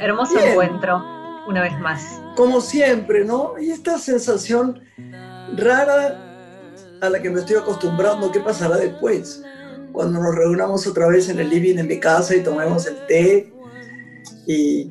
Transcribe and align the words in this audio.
Hermoso 0.00 0.34
Bien. 0.34 0.48
encuentro, 0.50 1.02
una 1.48 1.62
vez 1.62 1.78
más. 1.80 2.02
Como 2.36 2.60
siempre, 2.60 3.24
¿no? 3.24 3.54
Y 3.58 3.70
esta 3.70 3.98
sensación 3.98 4.82
rara 5.56 6.22
a 7.00 7.10
la 7.10 7.20
que 7.22 7.30
me 7.30 7.40
estoy 7.40 7.56
acostumbrando, 7.56 8.30
¿qué 8.30 8.40
pasará 8.40 8.76
después? 8.76 9.42
Cuando 9.92 10.20
nos 10.20 10.34
reunamos 10.34 10.86
otra 10.86 11.06
vez 11.08 11.28
en 11.28 11.38
el 11.40 11.48
living 11.48 11.78
en 11.78 11.86
mi 11.86 11.98
casa 12.00 12.34
y 12.34 12.42
tomemos 12.42 12.86
el 12.86 12.96
té 13.06 13.52
y, 14.46 14.90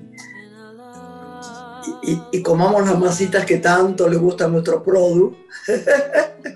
y, 2.04 2.12
y- 2.12 2.22
y 2.32 2.42
comamos 2.42 2.88
las 2.88 3.00
masitas 3.00 3.46
que 3.46 3.58
tanto 3.58 4.08
le 4.10 4.18
gusta 4.18 4.46
a 4.46 4.48
nuestro 4.48 4.84
produ. 4.84 5.36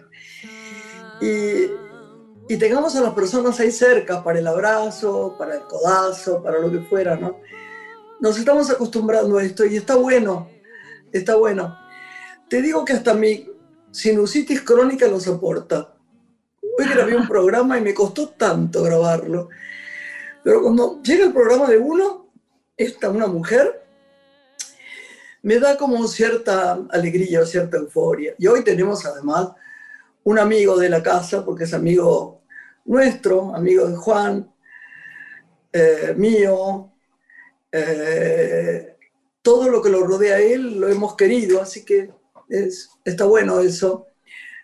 y, 1.22 2.54
y 2.54 2.58
tengamos 2.58 2.96
a 2.96 3.02
las 3.02 3.14
personas 3.14 3.60
ahí 3.60 3.72
cerca 3.72 4.24
para 4.24 4.40
el 4.40 4.48
abrazo, 4.48 5.36
para 5.38 5.56
el 5.56 5.62
codazo, 5.68 6.42
para 6.42 6.60
lo 6.60 6.72
que 6.72 6.80
fuera, 6.80 7.16
¿no? 7.16 7.38
Nos 8.20 8.38
estamos 8.38 8.70
acostumbrando 8.70 9.38
a 9.38 9.44
esto 9.44 9.66
y 9.66 9.78
está 9.78 9.96
bueno, 9.96 10.50
está 11.14 11.36
bueno. 11.36 11.78
Te 12.50 12.62
digo 12.62 12.84
que 12.84 12.92
hasta 12.92 13.14
mi 13.14 13.50
sinusitis 13.92 14.62
crónica 14.62 15.08
lo 15.08 15.22
soporta. 15.22 15.96
Hoy 16.62 16.86
grabé 16.86 17.16
un 17.16 17.28
programa 17.28 17.78
y 17.78 17.82
me 17.82 17.94
costó 17.94 18.30
tanto 18.30 18.84
grabarlo. 18.84 19.48
Pero 20.44 20.62
cuando 20.62 21.02
llega 21.02 21.26
el 21.26 21.34
programa 21.34 21.70
de 21.70 21.78
uno, 21.78 22.30
esta, 22.76 23.10
una 23.10 23.28
mujer, 23.28 23.86
me 25.42 25.58
da 25.58 25.78
como 25.78 26.06
cierta 26.06 26.78
alegría, 26.90 27.46
cierta 27.46 27.78
euforia. 27.78 28.34
Y 28.38 28.48
hoy 28.48 28.66
tenemos 28.66 29.06
además 29.06 29.50
un 30.26 30.40
amigo 30.40 30.78
de 30.78 30.90
la 30.90 31.02
casa, 31.02 31.46
porque 31.46 31.64
es 31.64 31.74
amigo 31.74 32.42
nuestro, 32.84 33.56
amigo 33.56 33.88
de 33.88 33.96
Juan, 33.96 34.54
eh, 35.72 36.14
mío, 36.18 36.92
eh, 37.72 38.96
todo 39.42 39.70
lo 39.70 39.82
que 39.82 39.90
lo 39.90 40.04
rodea 40.06 40.36
a 40.36 40.40
él 40.40 40.80
lo 40.80 40.90
hemos 40.90 41.16
querido, 41.16 41.62
así 41.62 41.86
que 41.86 42.12
es, 42.50 42.90
está 43.04 43.26
bueno 43.26 43.60
eso. 43.60 44.08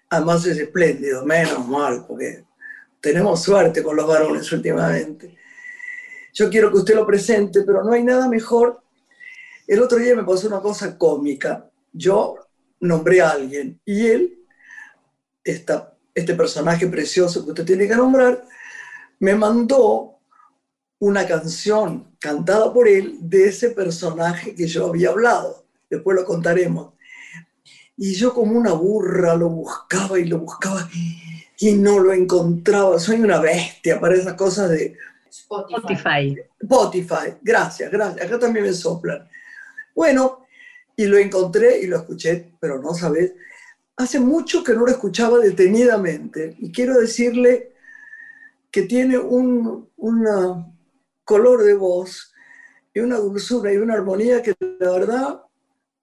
Además 0.10 0.46
es 0.46 0.58
espléndido, 0.58 1.26
menos 1.26 1.68
mal, 1.68 2.06
porque 2.08 2.46
tenemos 3.02 3.44
suerte 3.44 3.84
con 3.84 3.96
los 3.96 4.08
varones 4.08 4.52
últimamente. 4.52 5.38
Yo 6.34 6.50
quiero 6.50 6.72
que 6.72 6.78
usted 6.78 6.96
lo 6.96 7.08
presente, 7.08 7.64
pero 7.64 7.84
no 7.84 7.94
hay 7.94 8.04
nada 8.04 8.28
mejor. 8.28 8.82
El 9.68 9.82
otro 9.82 9.98
día 9.98 10.16
me 10.16 10.24
pasó 10.24 10.48
una 10.48 10.60
cosa 10.60 10.98
cómica. 10.98 11.70
Yo 11.92 12.36
nombré 12.80 13.22
a 13.22 13.32
alguien 13.32 13.80
y 13.86 14.08
él, 14.08 14.46
esta, 15.44 15.96
este 16.14 16.36
personaje 16.36 16.88
precioso 16.88 17.44
que 17.44 17.52
usted 17.52 17.66
tiene 17.66 17.88
que 17.88 17.96
nombrar, 17.96 18.44
me 19.20 19.34
mandó 19.36 20.15
una 21.00 21.28
canción 21.28 22.16
cantada 22.20 22.74
por 22.74 22.88
él 22.88 23.18
de 23.22 23.48
ese 23.48 23.70
personaje 23.72 24.56
que 24.56 24.68
yo 24.68 24.88
había 24.88 25.10
hablado. 25.10 25.66
Después 25.90 26.16
lo 26.16 26.26
contaremos. 26.26 26.94
Y 27.98 28.14
yo 28.16 28.34
como 28.34 28.58
una 28.58 28.74
burra 28.74 29.36
lo 29.36 29.50
buscaba 29.50 30.20
y 30.20 30.26
lo 30.26 30.40
buscaba 30.40 30.90
y 31.58 31.74
no 31.74 32.00
lo 32.00 32.12
encontraba. 32.14 33.00
Soy 33.00 33.22
una 33.22 33.40
bestia 33.40 34.00
para 34.00 34.16
esas 34.16 34.34
cosas 34.34 34.70
de 34.70 34.98
Spotify. 35.30 36.36
Spotify. 36.60 37.34
Gracias, 37.42 37.92
gracias. 37.92 38.26
Acá 38.26 38.40
también 38.40 38.66
me 38.66 38.74
soplan. 38.74 39.28
Bueno, 39.94 40.46
y 40.96 41.06
lo 41.06 41.18
encontré 41.18 41.80
y 41.80 41.88
lo 41.88 41.98
escuché, 41.98 42.52
pero 42.60 42.82
no 42.82 42.94
sabes. 42.94 43.34
Hace 43.98 44.20
mucho 44.20 44.64
que 44.64 44.74
no 44.74 44.86
lo 44.86 44.92
escuchaba 44.92 45.40
detenidamente. 45.40 46.56
Y 46.60 46.72
quiero 46.72 47.00
decirle 47.00 47.74
que 48.72 48.84
tiene 48.84 49.18
un 49.18 49.88
una 49.98 50.75
color 51.26 51.64
de 51.64 51.74
voz 51.74 52.34
y 52.94 53.02
una 53.02 53.18
dulzura 53.18 53.74
y 53.74 53.78
una 53.78 53.96
armonía 53.96 54.42
que 54.42 54.54
la 54.80 54.92
verdad 54.92 55.42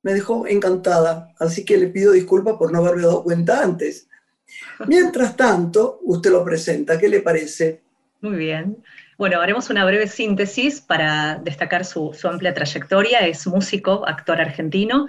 me 0.03 0.13
dejó 0.13 0.47
encantada. 0.47 1.33
Así 1.39 1.65
que 1.65 1.79
le 1.79 1.87
pido 1.87 2.13
disculpas 2.13 2.57
por 2.57 2.71
no 2.71 2.79
haberme 2.79 3.03
dado 3.03 3.23
cuenta 3.23 3.63
antes. 3.63 4.09
Mientras 4.87 5.37
tanto, 5.37 6.01
usted 6.03 6.31
lo 6.31 6.45
presenta. 6.45 6.99
¿Qué 6.99 7.09
le 7.09 7.21
parece? 7.21 7.81
Muy 8.21 8.37
bien. 8.37 8.85
Bueno, 9.17 9.41
haremos 9.41 9.71
una 9.71 9.85
breve 9.85 10.09
síntesis 10.09 10.81
para 10.81 11.37
destacar 11.37 11.85
su, 11.85 12.15
amplia 12.25 12.53
trayectoria. 12.53 13.21
Es 13.27 13.47
músico, 13.47 14.07
actor 14.07 14.41
argentino, 14.41 15.07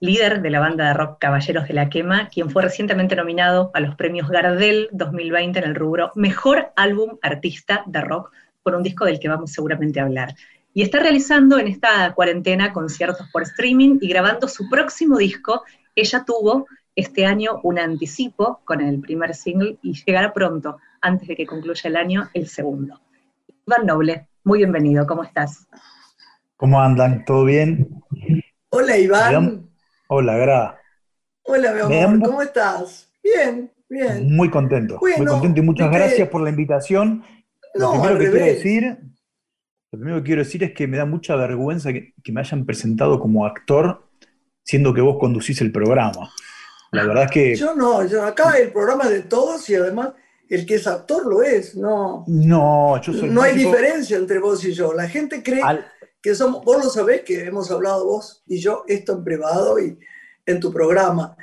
líder 0.00 0.42
de 0.42 0.50
la 0.50 0.60
banda 0.60 0.88
de 0.88 0.94
rock 0.94 1.18
Caballeros 1.20 1.68
de 1.68 1.74
la 1.74 1.88
Quema, 1.88 2.28
quien 2.28 2.50
fue 2.50 2.62
recientemente 2.62 3.14
nominado 3.14 3.70
a 3.74 3.80
los 3.80 3.94
premios 3.94 4.28
Gardel 4.28 4.88
2020 4.92 5.58
en 5.58 5.64
el 5.64 5.74
rubro 5.74 6.12
Mejor 6.14 6.72
Álbum 6.76 7.18
Artista 7.22 7.84
de 7.86 8.00
Rock, 8.00 8.32
por 8.62 8.74
un 8.74 8.82
disco 8.82 9.04
del 9.04 9.20
que 9.20 9.28
vamos 9.28 9.52
seguramente 9.52 10.00
a 10.00 10.04
hablar. 10.04 10.34
Y 10.74 10.82
está 10.82 11.00
realizando 11.00 11.58
en 11.58 11.68
esta 11.68 12.12
cuarentena 12.14 12.72
conciertos 12.72 13.28
por 13.30 13.42
streaming 13.42 13.98
y 14.00 14.08
grabando 14.08 14.48
su 14.48 14.68
próximo 14.70 15.18
disco. 15.18 15.62
Ella 15.94 16.24
tuvo 16.24 16.66
este 16.96 17.26
año 17.26 17.60
un 17.62 17.78
anticipo 17.78 18.60
con 18.64 18.80
el 18.80 19.00
primer 19.00 19.34
single 19.34 19.78
y 19.82 19.92
llegará 20.04 20.32
pronto, 20.32 20.78
antes 21.00 21.28
de 21.28 21.36
que 21.36 21.46
concluya 21.46 21.82
el 21.84 21.96
año, 21.96 22.30
el 22.32 22.48
segundo. 22.48 23.00
Iván 23.66 23.86
Noble, 23.86 24.28
muy 24.44 24.58
bienvenido, 24.58 25.06
¿cómo 25.06 25.24
estás? 25.24 25.66
¿Cómo 26.56 26.80
andan? 26.80 27.24
¿Todo 27.24 27.44
bien? 27.44 28.02
Hola, 28.70 28.96
Iván. 28.96 29.68
Hola, 30.08 30.36
Gra. 30.36 30.78
Hola, 31.44 31.72
mi 31.88 32.00
amor, 32.00 32.28
¿cómo 32.28 32.42
estás? 32.42 33.10
Bien, 33.22 33.70
bien. 33.88 34.34
Muy 34.34 34.48
contento. 34.48 34.98
muy 35.00 35.26
contento 35.26 35.60
y 35.60 35.64
muchas 35.64 35.90
gracias 35.90 36.28
por 36.28 36.42
la 36.42 36.50
invitación. 36.50 37.24
Lo 37.74 37.90
primero 37.92 38.14
al 38.14 38.18
que 38.18 38.30
quiero 38.30 38.44
decir, 38.46 38.98
lo 39.92 39.98
primero 39.98 40.16
que 40.18 40.24
quiero 40.24 40.42
decir 40.42 40.64
es 40.64 40.72
que 40.72 40.86
me 40.86 40.96
da 40.98 41.04
mucha 41.04 41.36
vergüenza 41.36 41.92
que, 41.92 42.14
que 42.22 42.32
me 42.32 42.40
hayan 42.40 42.64
presentado 42.66 43.18
como 43.20 43.46
actor, 43.46 44.06
siendo 44.62 44.92
que 44.94 45.00
vos 45.00 45.18
conducís 45.18 45.60
el 45.60 45.72
programa. 45.72 46.30
La 46.92 47.06
verdad 47.06 47.24
es 47.24 47.30
que 47.30 47.56
Yo 47.56 47.74
no, 47.74 48.06
yo 48.06 48.22
acá 48.24 48.58
el 48.58 48.70
programa 48.72 49.04
es 49.04 49.10
de 49.10 49.22
todos 49.22 49.68
y 49.70 49.74
además 49.74 50.12
el 50.48 50.66
que 50.66 50.74
es 50.74 50.86
actor 50.86 51.26
lo 51.26 51.42
es, 51.42 51.74
no. 51.74 52.24
no, 52.26 53.00
yo 53.00 53.12
soy 53.14 53.30
No 53.30 53.40
hay 53.40 53.54
músico 53.54 53.70
diferencia 53.70 54.16
entre 54.18 54.38
vos 54.38 54.62
y 54.64 54.72
yo. 54.74 54.92
La 54.92 55.08
gente 55.08 55.42
cree 55.42 55.62
al- 55.62 55.86
que 56.20 56.34
somos, 56.34 56.62
vos 56.64 56.84
lo 56.84 56.90
sabés 56.90 57.22
que 57.22 57.44
hemos 57.44 57.70
hablado 57.70 58.04
vos 58.04 58.42
y 58.46 58.58
yo 58.58 58.84
esto 58.86 59.14
en 59.14 59.24
privado 59.24 59.78
y 59.80 59.98
en 60.44 60.60
tu 60.60 60.70
programa. 60.70 61.36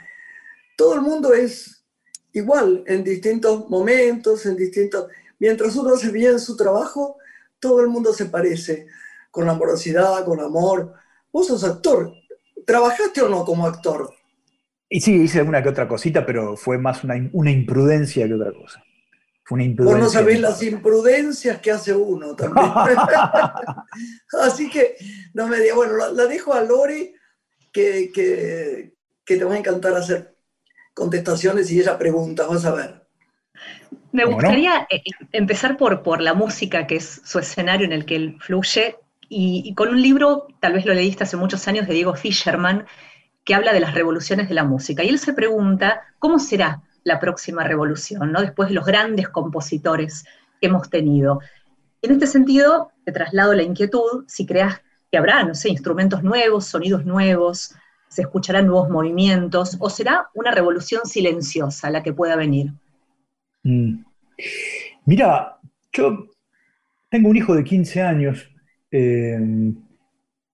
Todo 0.77 0.93
el 0.93 1.01
mundo 1.01 1.33
es 1.33 1.83
igual 2.33 2.83
en 2.85 3.03
distintos 3.03 3.67
momentos, 3.69 4.45
en 4.45 4.55
distintos... 4.55 5.07
Mientras 5.39 5.75
uno 5.75 5.93
hace 5.95 6.11
bien 6.11 6.39
su 6.39 6.55
trabajo, 6.55 7.17
todo 7.59 7.81
el 7.81 7.87
mundo 7.87 8.13
se 8.13 8.25
parece, 8.25 8.87
con 9.31 9.49
amorosidad, 9.49 10.23
con 10.25 10.39
amor. 10.39 10.93
Vos 11.31 11.47
sos 11.47 11.63
actor. 11.63 12.11
¿Trabajaste 12.65 13.21
o 13.21 13.29
no 13.29 13.45
como 13.45 13.65
actor? 13.65 14.13
Y 14.89 15.01
sí, 15.01 15.13
hice 15.23 15.39
alguna 15.39 15.61
que 15.63 15.69
otra 15.69 15.87
cosita, 15.87 16.25
pero 16.25 16.57
fue 16.57 16.77
más 16.77 17.03
una, 17.03 17.15
una 17.33 17.51
imprudencia 17.51 18.27
que 18.27 18.33
otra 18.33 18.51
cosa. 18.51 18.83
Fue 19.43 19.55
una 19.55 19.63
Vos 19.63 19.69
imprudencia. 19.71 20.03
no 20.03 20.09
sabés 20.09 20.39
las 20.41 20.61
imprudencias 20.63 21.59
que 21.59 21.71
hace 21.71 21.93
uno 21.93 22.35
también. 22.35 22.67
Así 24.41 24.69
que 24.69 24.95
no 25.33 25.47
me 25.47 25.59
diga, 25.59 25.75
bueno, 25.75 25.95
la, 25.95 26.11
la 26.11 26.25
dejo 26.25 26.53
a 26.53 26.61
Lori 26.61 27.13
que, 27.71 28.11
que, 28.13 28.95
que 29.23 29.37
te 29.37 29.43
va 29.45 29.53
a 29.53 29.57
encantar 29.57 29.93
hacer 29.93 30.35
contestaciones 30.93 31.71
y 31.71 31.79
ella 31.79 31.97
pregunta, 31.97 32.45
vas 32.47 32.65
a 32.65 32.73
ver. 32.73 32.98
Me 34.11 34.25
gustaría 34.25 34.87
eh, 34.89 35.03
empezar 35.31 35.77
por, 35.77 36.01
por 36.01 36.21
la 36.21 36.33
música, 36.33 36.87
que 36.87 36.95
es 36.95 37.21
su 37.23 37.39
escenario 37.39 37.85
en 37.85 37.93
el 37.93 38.05
que 38.05 38.15
él 38.15 38.37
fluye, 38.39 38.97
y, 39.27 39.61
y 39.65 39.75
con 39.75 39.89
un 39.89 40.01
libro, 40.01 40.47
tal 40.59 40.73
vez 40.73 40.85
lo 40.85 40.93
leíste 40.93 41.23
hace 41.23 41.37
muchos 41.37 41.67
años, 41.67 41.87
de 41.87 41.93
Diego 41.93 42.15
Fisherman, 42.15 42.85
que 43.43 43.55
habla 43.55 43.73
de 43.73 43.79
las 43.79 43.93
revoluciones 43.93 44.47
de 44.47 44.55
la 44.55 44.63
música. 44.63 45.03
Y 45.03 45.09
él 45.09 45.19
se 45.19 45.33
pregunta, 45.33 46.01
¿cómo 46.19 46.39
será 46.39 46.81
la 47.03 47.19
próxima 47.19 47.63
revolución, 47.63 48.31
¿no? 48.31 48.41
después 48.41 48.69
de 48.69 48.75
los 48.75 48.85
grandes 48.85 49.29
compositores 49.29 50.23
que 50.59 50.67
hemos 50.67 50.89
tenido? 50.89 51.39
En 52.01 52.11
este 52.11 52.27
sentido, 52.27 52.91
te 53.05 53.11
traslado 53.11 53.53
la 53.53 53.63
inquietud, 53.63 54.25
si 54.27 54.45
creas 54.45 54.81
que 55.11 55.17
habrá, 55.17 55.43
no 55.43 55.55
sé, 55.55 55.69
instrumentos 55.69 56.23
nuevos, 56.23 56.65
sonidos 56.65 57.05
nuevos, 57.05 57.75
se 58.07 58.21
escucharán 58.21 58.67
nuevos 58.67 58.89
movimientos, 58.89 59.77
o 59.79 59.89
será 59.89 60.29
una 60.33 60.51
revolución 60.51 61.05
silenciosa 61.05 61.89
la 61.89 62.03
que 62.03 62.13
pueda 62.13 62.35
venir. 62.35 62.71
Mm. 63.63 64.03
Mira, 65.05 65.57
yo 65.91 66.27
tengo 67.09 67.29
un 67.29 67.37
hijo 67.37 67.55
de 67.55 67.63
15 67.63 68.01
años 68.01 68.49
eh, 68.91 69.39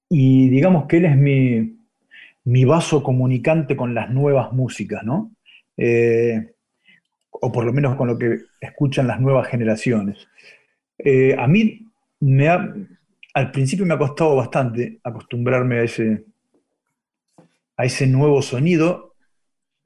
y 0.10 0.50
digamos 0.50 0.86
que 0.86 0.98
él 0.98 1.06
es 1.06 1.18
mi, 1.18 1.78
mi 2.46 2.66
vaso 2.66 3.04
comunicante 3.04 3.75
con 3.75 3.94
las 3.94 4.10
nuevas 4.10 4.52
músicas, 4.54 5.04
¿no? 5.04 5.31
Eh, 5.78 6.54
o 7.31 7.52
por 7.52 7.66
lo 7.66 7.74
menos 7.74 7.96
con 7.96 8.07
lo 8.07 8.18
que 8.18 8.40
escuchan 8.62 9.07
las 9.07 9.19
nuevas 9.19 9.48
generaciones. 9.48 10.28
Eh, 10.98 11.36
a 11.38 11.48
mí 11.48 11.88
me 12.22 12.50
ha- 12.50 12.74
al 13.34 13.52
principio 13.52 13.86
me 13.86 13.94
ha 13.96 13.98
costado 14.00 14.36
bastante 14.36 15.00
acostumbrarme 15.04 15.80
a 15.80 15.84
ese, 15.84 16.25
a 17.78 17.86
ese 17.86 18.07
nuevo 18.07 18.42
sonido, 18.42 19.16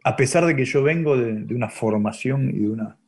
a 0.05 0.17
pesar 0.17 0.45
de 0.47 0.55
que 0.55 0.65
yo 0.65 0.83
vengo 0.83 1.17
de, 1.17 1.55
una 1.55 1.69
formación 1.69 2.49
y 2.51 2.59
de 2.59 2.69
una 2.69 2.98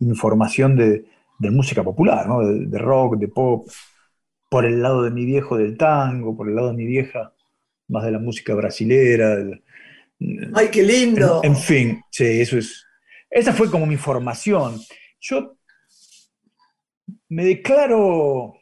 información 0.00 0.76
de, 0.76 1.04
música 1.38 1.82
popular, 1.82 2.26
de, 2.44 2.78
rock, 2.78 3.16
de 3.16 3.28
pop, 3.28 3.68
por 4.48 4.64
el 4.64 4.82
lado 4.82 5.02
de 5.02 5.10
mi 5.10 5.24
viejo 5.24 5.56
del 5.56 5.76
tango, 5.76 6.36
por 6.36 6.48
el 6.48 6.56
lado 6.56 6.68
de 6.68 6.74
mi 6.74 6.86
vieja 6.86 7.32
más 7.88 8.04
de 8.04 8.12
la 8.12 8.18
música 8.18 8.54
brasilera. 8.54 9.36
¡Ay, 10.54 10.68
qué 10.72 10.82
lindo! 10.82 11.40
En, 11.42 11.56
fin, 11.56 12.00
sí, 12.10 12.40
eso 12.40 12.58
es. 12.58 12.84
Esa 13.30 13.52
fue 13.52 13.70
como 13.70 13.86
mi 13.86 13.96
formación. 13.96 14.80
Yo 15.20 15.56
me 17.28 17.44
declaro, 17.44 18.54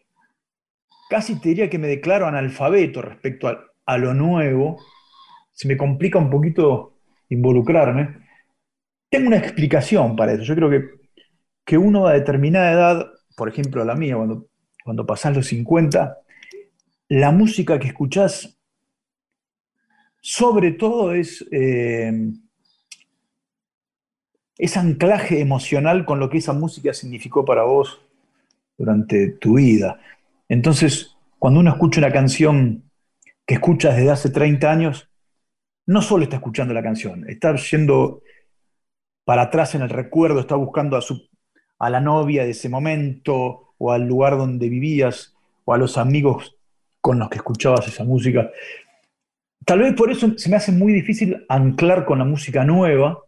casi 1.09 1.39
te 1.39 1.51
diría 1.51 1.71
que 1.71 1.79
me 1.79 1.89
declaro 1.89 2.27
analfabeto 2.27 3.03
respecto 3.03 3.49
a, 3.49 3.65
a 3.87 3.99
lo 3.99 4.15
nuevo. 4.15 4.79
Se 5.53 5.69
me 5.69 5.77
complica 5.77 6.19
un 6.19 6.31
poquito 6.31 6.95
involucrarme. 7.29 8.24
Tengo 9.14 9.28
una 9.28 9.37
explicación 9.37 10.16
para 10.16 10.32
eso. 10.32 10.43
Yo 10.43 10.56
creo 10.56 10.69
que, 10.69 10.90
que 11.64 11.78
uno 11.78 12.08
a 12.08 12.14
determinada 12.14 12.72
edad, 12.72 13.06
por 13.37 13.49
ejemplo 13.49 13.84
la 13.84 13.94
mía, 13.94 14.16
cuando, 14.16 14.49
cuando 14.82 15.06
pasás 15.06 15.37
los 15.37 15.46
50, 15.46 16.19
la 17.11 17.31
música 17.31 17.78
que 17.78 17.87
escuchás 17.87 18.58
sobre 20.20 20.72
todo 20.72 21.14
es, 21.14 21.46
eh, 21.52 22.32
ese 24.58 24.78
anclaje 24.81 25.40
emocional 25.40 26.05
con 26.05 26.19
lo 26.19 26.28
que 26.28 26.38
esa 26.38 26.52
música 26.52 26.93
significó 26.93 27.44
para 27.44 27.62
vos 27.62 28.00
durante 28.76 29.28
tu 29.28 29.58
vida. 29.58 30.00
Entonces, 30.49 31.17
cuando 31.38 31.60
uno 31.60 31.70
escucha 31.70 32.00
una 32.00 32.10
canción 32.10 32.90
que 33.46 33.55
escuchas 33.55 33.94
desde 33.94 34.10
hace 34.10 34.31
30 34.31 34.72
años, 34.72 35.08
no 35.87 36.02
solo 36.02 36.25
está 36.25 36.34
escuchando 36.34 36.75
la 36.75 36.82
canción, 36.82 37.31
está 37.31 37.55
yendo 37.55 38.25
para 39.25 39.43
atrás 39.43 39.75
en 39.75 39.82
el 39.82 39.91
recuerdo, 39.91 40.41
está 40.41 40.55
buscando 40.55 40.97
a, 40.97 41.03
su, 41.03 41.29
a 41.79 41.91
la 41.91 42.00
novia 42.00 42.44
de 42.44 42.50
ese 42.50 42.69
momento, 42.69 43.75
o 43.79 43.93
al 43.93 44.06
lugar 44.06 44.37
donde 44.37 44.69
vivías, 44.69 45.35
o 45.65 45.75
a 45.75 45.79
los 45.79 45.99
amigos 45.99 46.56
con 47.00 47.19
los 47.19 47.29
que 47.29 47.37
escuchabas 47.37 47.87
esa 47.88 48.05
música. 48.05 48.50
Tal 49.65 49.79
vez 49.79 49.94
por 49.94 50.11
eso 50.11 50.37
se 50.37 50.50
me 50.50 50.56
hace 50.56 50.73
muy 50.73 50.93
difícil 50.93 51.44
anclar 51.49 52.05
con 52.05 52.19
la 52.19 52.25
música 52.25 52.65
nueva, 52.65 53.25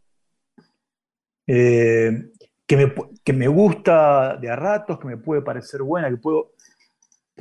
eh, 1.46 2.30
que, 2.66 3.32
me, 3.32 3.48
gusta 3.48 4.36
de 4.36 4.50
a 4.50 4.56
ratos, 4.56 4.98
que 4.98 5.06
me 5.06 5.16
puede 5.16 5.42
parecer 5.42 5.82
buena, 5.82 6.10
que 6.10 6.16
puedo, 6.16 6.52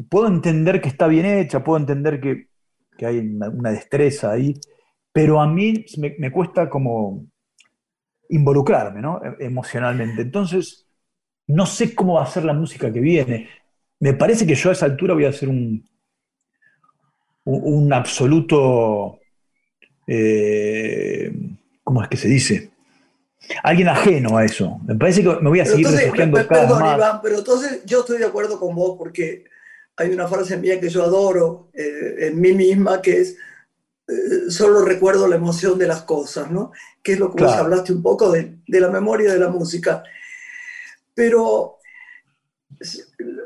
puedo 0.10 0.28
entender 0.28 0.80
que 0.80 0.90
está 0.90 1.08
bien 1.08 1.26
hecha, 1.26 1.64
puedo 1.64 1.80
entender 1.80 2.22
que, 2.22 2.48
hay 3.06 3.20
una, 3.20 3.72
destreza 3.72 4.32
ahí, 4.32 4.54
pero 5.12 5.42
a 5.42 5.48
mí 5.48 5.86
me, 5.98 6.32
cuesta 6.32 6.70
como 6.70 7.26
involucrarme 8.30 9.02
¿no? 9.02 9.22
E, 9.24 9.46
emocionalmente. 9.46 10.22
Entonces, 10.22 10.86
no 11.48 11.66
sé 11.66 11.94
cómo 11.94 12.16
va 12.16 12.24
a 12.24 12.28
ser 12.28 12.44
la 12.44 12.54
música 12.54 12.92
que 12.92 13.00
viene. 13.00 13.50
Me 14.00 14.14
parece 14.14 14.46
que 14.46 14.56
yo 14.56 14.70
a 14.70 14.74
esa 14.74 14.86
altura 14.86 15.14
voy 15.14 15.26
a 15.26 15.30
hacer 15.30 15.50
un, 15.50 15.88
un 17.46 17.94
absoluto, 17.94 19.20
eh, 20.08 21.32
¿cómo 21.84 22.02
es 22.02 22.10
que 22.10 22.18
se 22.18 22.28
dice? 22.28 22.72
Alguien 23.64 23.90
ajeno 23.90 24.38
a 24.38 24.46
eso. 24.46 24.80
Me 24.86 24.96
parece 24.96 25.22
que 25.22 25.30
me 25.40 25.50
voy 25.50 25.60
a 25.60 25.66
seguir 25.66 25.88
refugiando 25.88 26.46
cada 26.48 26.62
perdón, 26.62 26.82
más. 26.82 26.98
Iván, 26.98 27.20
pero 27.22 27.38
entonces 27.38 27.84
yo 27.86 28.00
estoy 28.00 28.18
de 28.18 28.26
acuerdo 28.26 28.60
con 28.60 28.76
vos 28.76 28.96
porque 28.98 29.46
hay 29.98 30.10
una 30.10 30.28
frase 30.28 30.58
mía 30.58 30.80
que 30.80 30.90
yo 30.90 31.04
adoro 31.04 31.70
eh, 31.74 32.28
en 32.28 32.42
mí 32.42 32.54
misma 32.54 33.02
que 33.02 33.22
es 33.22 33.38
eh, 34.08 34.50
solo 34.50 34.84
recuerdo 34.84 35.28
la 35.28 35.36
emoción 35.36 35.78
de 35.78 35.88
las 35.88 36.04
cosas, 36.04 36.52
¿no? 36.52 36.72
Que 37.02 37.14
es 37.14 37.20
lo 37.20 37.34
que 37.34 37.44
vos 37.44 37.54
hablaste 37.54 37.94
un 37.94 38.02
poco 38.02 38.32
de, 38.32 38.60
de 38.68 38.80
la 38.80 38.90
memoria 38.90 39.32
de 39.32 39.40
la 39.40 39.50
música. 39.50 40.04
Pero 41.14 41.76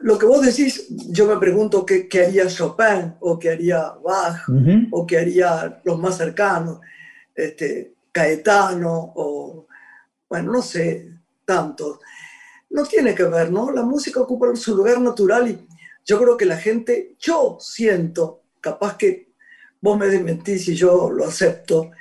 lo 0.02 0.18
que 0.18 0.26
vos 0.26 0.42
decís, 0.42 0.88
yo 0.90 1.28
me 1.28 1.38
pregunto 1.38 1.86
qué, 1.86 2.08
haría 2.26 2.48
Chopin 2.48 3.16
o 3.20 3.38
qué 3.38 3.52
haría 3.52 3.94
Bach 4.04 4.48
o 4.92 5.06
qué 5.06 5.18
haría 5.18 5.82
los 5.84 6.00
más 6.00 6.18
cercanos, 6.18 6.80
este, 7.36 7.94
Caetano 8.12 9.14
o, 9.16 9.68
bueno, 10.28 10.52
no 10.54 10.62
sé, 10.62 11.12
tantos. 11.46 12.00
No 12.70 12.84
tiene 12.86 13.16
que 13.16 13.24
ver, 13.24 13.52
¿no? 13.52 13.72
La 13.72 13.84
música 13.84 14.20
ocupa 14.20 14.56
su 14.56 14.76
lugar 14.76 15.00
natural 15.02 15.50
y 15.50 15.68
yo 16.06 16.20
creo 16.20 16.38
que 16.38 16.46
la 16.46 16.58
gente, 16.58 17.16
yo 17.20 17.58
siento, 17.60 18.42
capaz 18.62 18.98
que 18.98 19.29
vos 19.82 19.98
me 19.98 20.08
desmentís 20.08 20.68
y 20.68 20.76
yo 20.76 21.10
lo 21.10 21.26
acepto, 21.26 21.92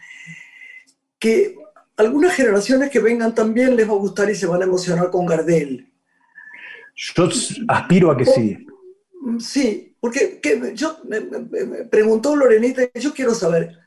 que 1.19 1.57
algunas 1.97 2.35
generaciones 2.35 2.91
que 2.91 3.01
vengan 3.01 3.35
también 3.35 3.77
les 3.77 3.89
va 3.89 3.93
a 3.93 3.97
gustar 3.97 4.31
y 4.31 4.35
se 4.35 4.47
van 4.47 4.63
a 4.63 4.67
emocionar 4.67 5.11
con 5.11 5.27
Gardel 5.27 5.89
yo 6.99 7.29
aspiro 7.69 8.11
a 8.11 8.17
que 8.17 8.25
sí. 8.25 8.67
Sí, 9.39 9.97
porque 10.01 10.41
yo 10.75 10.99
me, 11.05 11.21
preguntó 11.85 12.35
Lorenita 12.35 12.83
yo 12.95 13.13
quiero 13.13 13.35
saber, 13.35 13.79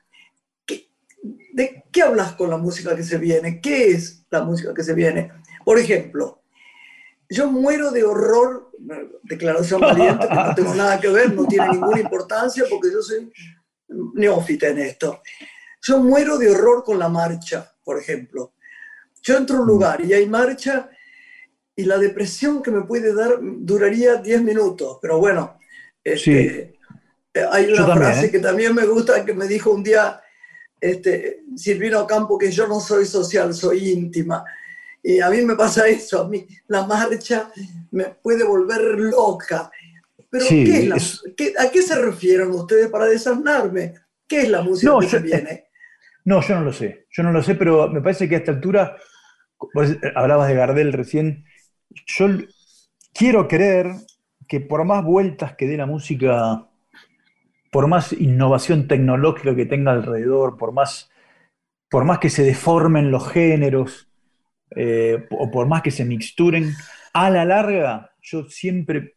¿de 1.53 1.83
qué 1.91 2.01
hablas 2.01 2.33
con 2.33 2.49
la 2.49 2.57
música 2.57 2.95
que 2.95 3.03
se 3.03 3.17
viene? 3.17 3.59
¿Qué 3.59 3.91
es 3.91 4.25
la 4.29 4.43
música 4.43 4.73
que 4.73 4.83
se 4.83 4.93
viene? 4.93 5.31
Por 5.65 5.77
ejemplo, 5.77 6.41
yo 7.29 7.51
muero 7.51 7.91
de 7.91 8.03
horror, 8.03 8.71
declaración 9.23 9.81
valiente, 9.81 10.27
que 10.27 10.35
no 10.35 10.55
tengo 10.55 10.75
nada 10.75 10.99
que 10.99 11.09
ver, 11.09 11.33
no 11.33 11.45
tiene 11.45 11.67
ninguna 11.69 11.99
importancia 11.99 12.63
porque 12.69 12.91
yo 12.91 13.01
soy 13.01 13.31
neófita 14.13 14.67
en 14.67 14.79
esto. 14.79 15.21
Yo 15.81 15.99
muero 15.99 16.37
de 16.37 16.49
horror 16.49 16.83
con 16.83 16.99
la 16.99 17.09
marcha, 17.09 17.73
por 17.83 17.97
ejemplo. 17.97 18.53
Yo 19.21 19.37
entro 19.37 19.57
a 19.57 19.59
un 19.59 19.65
mm. 19.65 19.69
lugar 19.69 20.05
y 20.05 20.13
hay 20.13 20.27
marcha 20.27 20.89
y 21.75 21.85
la 21.85 21.97
depresión 21.97 22.61
que 22.61 22.71
me 22.71 22.83
puede 22.83 23.13
dar 23.13 23.39
duraría 23.41 24.15
10 24.15 24.41
minutos, 24.43 24.99
pero 25.01 25.17
bueno, 25.19 25.57
este, 26.03 26.77
eh, 27.33 27.45
hay 27.49 27.71
una 27.71 27.95
frase 27.95 28.25
¿eh? 28.25 28.31
que 28.31 28.39
también 28.39 28.75
me 28.75 28.85
gusta 28.85 29.23
que 29.23 29.33
me 29.33 29.47
dijo 29.47 29.71
un 29.71 29.83
día 29.83 30.21
este, 30.79 31.43
Silvino 31.55 32.05
Campo 32.05 32.37
que 32.37 32.51
yo 32.51 32.67
no 32.67 32.79
soy 32.79 33.05
social, 33.05 33.53
soy 33.53 33.91
íntima. 33.91 34.43
Y 35.03 35.19
a 35.19 35.29
mí 35.29 35.41
me 35.41 35.55
pasa 35.55 35.87
eso, 35.87 36.21
a 36.21 36.27
mí 36.27 36.45
la 36.67 36.85
marcha 36.85 37.51
me 37.91 38.05
puede 38.05 38.43
volver 38.43 38.81
loca. 38.99 39.71
Pero 40.31 40.45
¿a 40.45 41.71
qué 41.71 41.81
se 41.81 42.01
refieren 42.01 42.49
ustedes 42.51 42.87
para 42.87 43.05
desarmarme? 43.05 43.95
¿Qué 44.25 44.43
es 44.43 44.49
la 44.49 44.61
música 44.61 44.93
que 45.01 45.07
se 45.07 45.19
viene? 45.19 45.65
No, 46.23 46.41
yo 46.41 46.55
no 46.55 46.61
lo 46.61 46.73
sé, 46.73 47.07
yo 47.11 47.23
no 47.23 47.33
lo 47.33 47.43
sé, 47.43 47.55
pero 47.55 47.89
me 47.89 48.01
parece 48.01 48.29
que 48.29 48.35
a 48.35 48.37
esta 48.37 48.51
altura, 48.51 48.95
hablabas 50.15 50.47
de 50.47 50.55
Gardel 50.55 50.93
recién, 50.93 51.45
yo 52.05 52.27
quiero 53.13 53.47
creer 53.47 53.87
que 54.47 54.61
por 54.61 54.85
más 54.85 55.03
vueltas 55.03 55.55
que 55.55 55.67
dé 55.67 55.75
la 55.75 55.85
música, 55.85 56.67
por 57.71 57.87
más 57.87 58.13
innovación 58.13 58.87
tecnológica 58.87 59.55
que 59.55 59.65
tenga 59.65 59.91
alrededor, 59.91 60.57
por 60.57 60.71
más, 60.71 61.09
por 61.89 62.05
más 62.05 62.19
que 62.19 62.29
se 62.29 62.43
deformen 62.43 63.11
los 63.11 63.27
géneros, 63.29 64.07
eh, 64.75 65.27
o 65.31 65.51
por 65.51 65.67
más 65.67 65.81
que 65.81 65.91
se 65.91 66.05
mixturen, 66.05 66.73
a 67.13 67.29
la 67.29 67.43
larga 67.43 68.13
yo 68.21 68.45
siempre 68.47 69.15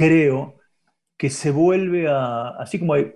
creo 0.00 0.56
que 1.18 1.28
se 1.28 1.50
vuelve 1.50 2.08
a, 2.08 2.48
así 2.58 2.78
como 2.78 2.94
hay, 2.94 3.12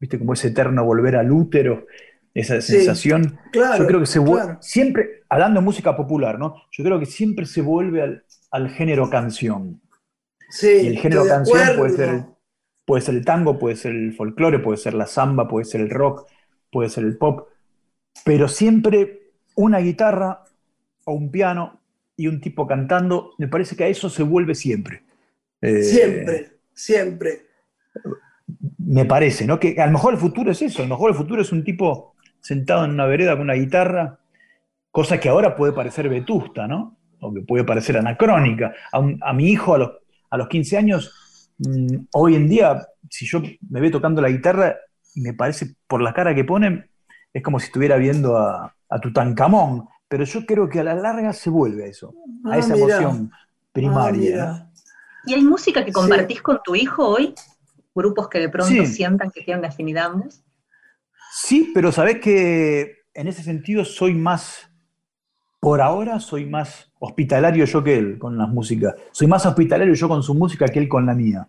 viste, 0.00 0.18
como 0.18 0.32
ese 0.32 0.48
eterno 0.48 0.84
volver 0.84 1.16
al 1.16 1.30
útero, 1.30 1.86
esa 2.34 2.60
sensación. 2.60 3.38
yo 3.54 3.86
creo 3.86 4.00
que 4.00 4.06
se 4.06 4.18
vuelve, 4.18 4.56
siempre, 4.60 5.22
hablando 5.28 5.60
de 5.60 5.64
música 5.64 5.96
popular, 5.96 6.38
¿no? 6.38 6.56
Yo 6.72 6.82
creo 6.82 6.98
que 6.98 7.06
siempre 7.06 7.46
se 7.46 7.62
vuelve 7.62 8.22
al, 8.50 8.70
género 8.70 9.08
canción. 9.08 9.80
Sí, 10.50 10.80
y 10.82 10.86
el 10.88 10.98
género 10.98 11.24
canción 11.26 11.76
puede 11.76 11.90
ser, 11.90 12.24
puede 12.84 13.02
ser 13.02 13.14
el 13.14 13.24
tango, 13.24 13.58
puede 13.58 13.76
ser 13.76 13.92
el 13.92 14.12
folclore, 14.14 14.58
puede 14.58 14.78
ser 14.78 14.94
la 14.94 15.06
samba, 15.06 15.46
puede 15.46 15.64
ser 15.64 15.80
el 15.80 15.90
rock, 15.90 16.26
puede 16.72 16.88
ser 16.88 17.04
el 17.04 17.16
pop, 17.16 17.48
pero 18.24 18.48
siempre 18.48 19.30
una 19.54 19.78
guitarra 19.78 20.42
o 21.04 21.12
un 21.12 21.30
piano 21.30 21.80
y 22.16 22.26
un 22.26 22.40
tipo 22.40 22.66
cantando, 22.66 23.30
me 23.38 23.46
parece 23.46 23.76
que 23.76 23.84
a 23.84 23.88
eso 23.88 24.10
se 24.10 24.24
vuelve 24.24 24.56
siempre. 24.56 25.04
Eh, 25.60 25.82
siempre, 25.82 26.58
siempre. 26.72 27.46
Me 28.78 29.04
parece, 29.04 29.46
¿no? 29.46 29.58
Que 29.58 29.80
a 29.80 29.86
lo 29.86 29.92
mejor 29.92 30.14
el 30.14 30.20
futuro 30.20 30.50
es 30.50 30.60
eso, 30.62 30.82
a 30.82 30.86
lo 30.86 30.90
mejor 30.90 31.10
el 31.10 31.16
futuro 31.16 31.40
es 31.40 31.52
un 31.52 31.64
tipo 31.64 32.14
sentado 32.40 32.84
en 32.84 32.92
una 32.92 33.06
vereda 33.06 33.32
con 33.32 33.42
una 33.42 33.54
guitarra, 33.54 34.18
cosa 34.90 35.18
que 35.18 35.28
ahora 35.28 35.56
puede 35.56 35.72
parecer 35.72 36.08
vetusta, 36.08 36.68
¿no? 36.68 36.98
O 37.20 37.32
que 37.32 37.40
puede 37.40 37.64
parecer 37.64 37.96
anacrónica. 37.96 38.74
A, 38.92 39.32
mi 39.32 39.48
hijo 39.48 39.74
a 39.74 39.78
los, 39.78 39.90
a 40.30 40.36
los 40.36 40.48
15 40.48 40.76
años, 40.76 41.50
mm, 41.58 41.96
hoy 42.12 42.34
en 42.34 42.48
día, 42.48 42.86
si 43.08 43.26
yo 43.26 43.42
me 43.70 43.80
ve 43.80 43.90
tocando 43.90 44.20
la 44.20 44.28
guitarra, 44.28 44.76
me 45.16 45.32
parece, 45.32 45.74
por 45.86 46.02
la 46.02 46.12
cara 46.12 46.34
que 46.34 46.44
pone, 46.44 46.90
es 47.32 47.42
como 47.42 47.58
si 47.58 47.66
estuviera 47.66 47.96
viendo 47.96 48.36
a, 48.36 48.74
a 48.88 49.00
Tutankamón. 49.00 49.88
Pero 50.06 50.24
yo 50.24 50.44
creo 50.46 50.68
que 50.68 50.80
a 50.80 50.84
la 50.84 50.94
larga 50.94 51.32
se 51.32 51.50
vuelve 51.50 51.84
a 51.84 51.86
eso, 51.86 52.14
a 52.44 52.52
ah, 52.52 52.58
esa 52.58 52.76
emoción 52.76 53.32
primaria. 53.72 54.44
Ah, 54.44 54.70
¿Y 55.26 55.34
hay 55.34 55.42
música 55.42 55.84
que 55.84 55.92
compartís 55.92 56.42
con 56.42 56.60
tu 56.64 56.74
hijo 56.74 57.06
hoy? 57.06 57.34
¿Grupos 57.94 58.28
que 58.28 58.40
de 58.40 58.48
pronto 58.48 58.86
sientan 58.86 59.30
que 59.30 59.42
tienen 59.42 59.64
afinidad 59.64 60.10
Sí, 61.32 61.70
pero 61.74 61.92
sabés 61.92 62.20
que 62.20 63.04
en 63.12 63.28
ese 63.28 63.42
sentido 63.42 63.84
soy 63.84 64.14
más, 64.14 64.70
por 65.60 65.80
ahora 65.80 66.20
soy 66.20 66.46
más 66.46 66.92
hospitalario 66.98 67.64
yo 67.64 67.82
que 67.82 67.96
él 67.96 68.18
con 68.18 68.36
las 68.36 68.48
músicas. 68.48 68.94
Soy 69.12 69.26
más 69.26 69.46
hospitalario 69.46 69.94
yo 69.94 70.08
con 70.08 70.22
su 70.22 70.34
música 70.34 70.66
que 70.68 70.78
él 70.78 70.88
con 70.88 71.06
la 71.06 71.14
mía. 71.14 71.48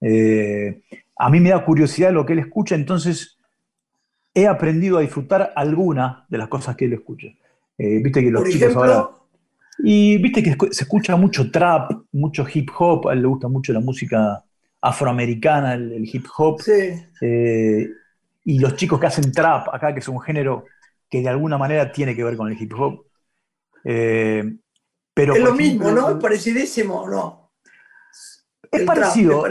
Eh, 0.00 0.82
a 1.16 1.30
mí 1.30 1.40
me 1.40 1.50
da 1.50 1.64
curiosidad 1.64 2.12
lo 2.12 2.26
que 2.26 2.34
él 2.34 2.40
escucha, 2.40 2.74
entonces 2.74 3.38
he 4.34 4.46
aprendido 4.46 4.98
a 4.98 5.00
disfrutar 5.00 5.52
alguna 5.56 6.26
de 6.28 6.38
las 6.38 6.48
cosas 6.48 6.76
que 6.76 6.84
él 6.84 6.92
escucha. 6.92 7.28
Eh, 7.78 8.00
viste 8.02 8.22
que 8.22 8.30
los 8.30 8.48
chicos 8.48 8.76
ahora. 8.76 9.08
Y 9.78 10.18
viste 10.18 10.42
que 10.42 10.56
se 10.70 10.84
escucha 10.84 11.16
mucho 11.16 11.50
trap, 11.50 11.90
mucho 12.12 12.46
hip 12.52 12.70
hop, 12.78 13.08
a 13.08 13.12
él 13.12 13.22
le 13.22 13.28
gusta 13.28 13.48
mucho 13.48 13.72
la 13.72 13.80
música 13.80 14.42
afroamericana, 14.80 15.74
el, 15.74 16.08
hip 16.10 16.26
hop. 16.36 16.60
Eh, 17.20 17.88
y 18.44 18.58
los 18.58 18.76
chicos 18.76 18.98
que 19.00 19.06
hacen 19.06 19.32
trap 19.32 19.74
acá, 19.74 19.92
que 19.92 20.00
es 20.00 20.08
un 20.08 20.20
género 20.20 20.64
que 21.10 21.20
de 21.20 21.28
alguna 21.28 21.58
manera 21.58 21.92
tiene 21.92 22.14
que 22.14 22.24
ver 22.24 22.36
con 22.36 22.50
el 22.50 22.60
hip 22.60 22.72
hop. 22.78 23.04
Eh, 23.84 24.56
pero 25.14 25.34
es 25.34 25.42
lo 25.42 25.54
mismo, 25.54 25.90
¿no? 25.90 26.10
Es 26.10 26.16
parecidísimo, 26.16 27.08
¿no? 27.08 27.52
Es 28.70 28.82
parecido, 28.82 29.44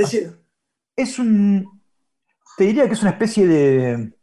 es 0.95 1.19
un. 1.19 1.81
Te 2.57 2.65
diría 2.65 2.87
que 2.87 2.93
es 2.93 3.01
una 3.01 3.11
especie 3.11 3.47
de, 3.47 4.13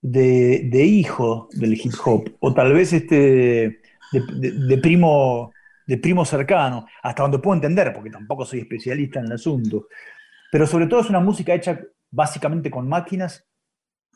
de, 0.00 0.84
hijo 0.84 1.48
del 1.52 1.74
hip 1.74 1.94
hop, 2.04 2.36
o 2.40 2.52
tal 2.52 2.72
vez 2.72 2.92
este 2.92 3.81
de, 4.12 4.78
primo, 4.78 5.52
de 5.86 5.98
primo 5.98 6.24
cercano, 6.24 6.86
hasta 7.02 7.22
donde 7.22 7.38
puedo 7.38 7.54
entender, 7.54 7.92
porque 7.92 8.10
tampoco 8.10 8.44
soy 8.44 8.60
especialista 8.60 9.20
en 9.20 9.26
el 9.26 9.32
asunto. 9.32 9.88
Pero 10.50 10.66
sobre 10.66 10.86
todo 10.86 11.00
es 11.00 11.10
una 11.10 11.20
música 11.20 11.54
hecha 11.54 11.80
básicamente 12.10 12.70
con 12.70 12.88
máquinas, 12.88 13.46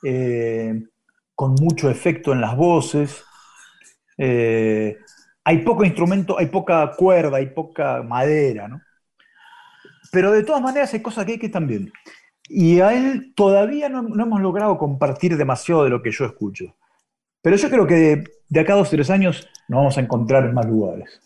eh, 0.04 0.82
con 1.34 1.54
mucho 1.54 1.90
efecto 1.90 2.32
en 2.32 2.40
las 2.40 2.56
voces. 2.56 3.24
Eh, 4.18 4.98
hay 5.44 5.58
poco 5.58 5.84
instrumento, 5.84 6.38
hay 6.38 6.46
poca 6.46 6.92
cuerda, 6.96 7.38
hay 7.38 7.46
poca 7.46 8.02
madera, 8.02 8.68
¿no? 8.68 8.80
Pero 10.12 10.32
de 10.32 10.42
todas 10.42 10.62
maneras 10.62 10.92
hay 10.94 11.00
cosas 11.00 11.24
que 11.24 11.32
hay 11.32 11.38
que 11.38 11.48
también. 11.48 11.92
Y 12.48 12.80
a 12.80 12.94
él 12.94 13.32
todavía 13.34 13.88
no, 13.88 14.00
hemos 14.00 14.40
logrado 14.40 14.78
compartir 14.78 15.36
demasiado 15.36 15.84
de 15.84 15.90
lo 15.90 16.02
que 16.02 16.10
yo 16.10 16.24
escucho. 16.24 16.76
Pero 17.42 17.56
yo 17.56 17.70
creo 17.70 17.86
que 17.86 18.24
de, 18.48 18.60
acá 18.60 18.74
a 18.74 18.76
dos 18.76 18.88
o 18.88 18.90
tres 18.90 19.10
años 19.10 19.48
nos 19.68 19.78
vamos 19.78 19.98
a 19.98 20.00
encontrar 20.00 20.44
en 20.44 20.54
más 20.54 20.66
lugares. 20.66 21.20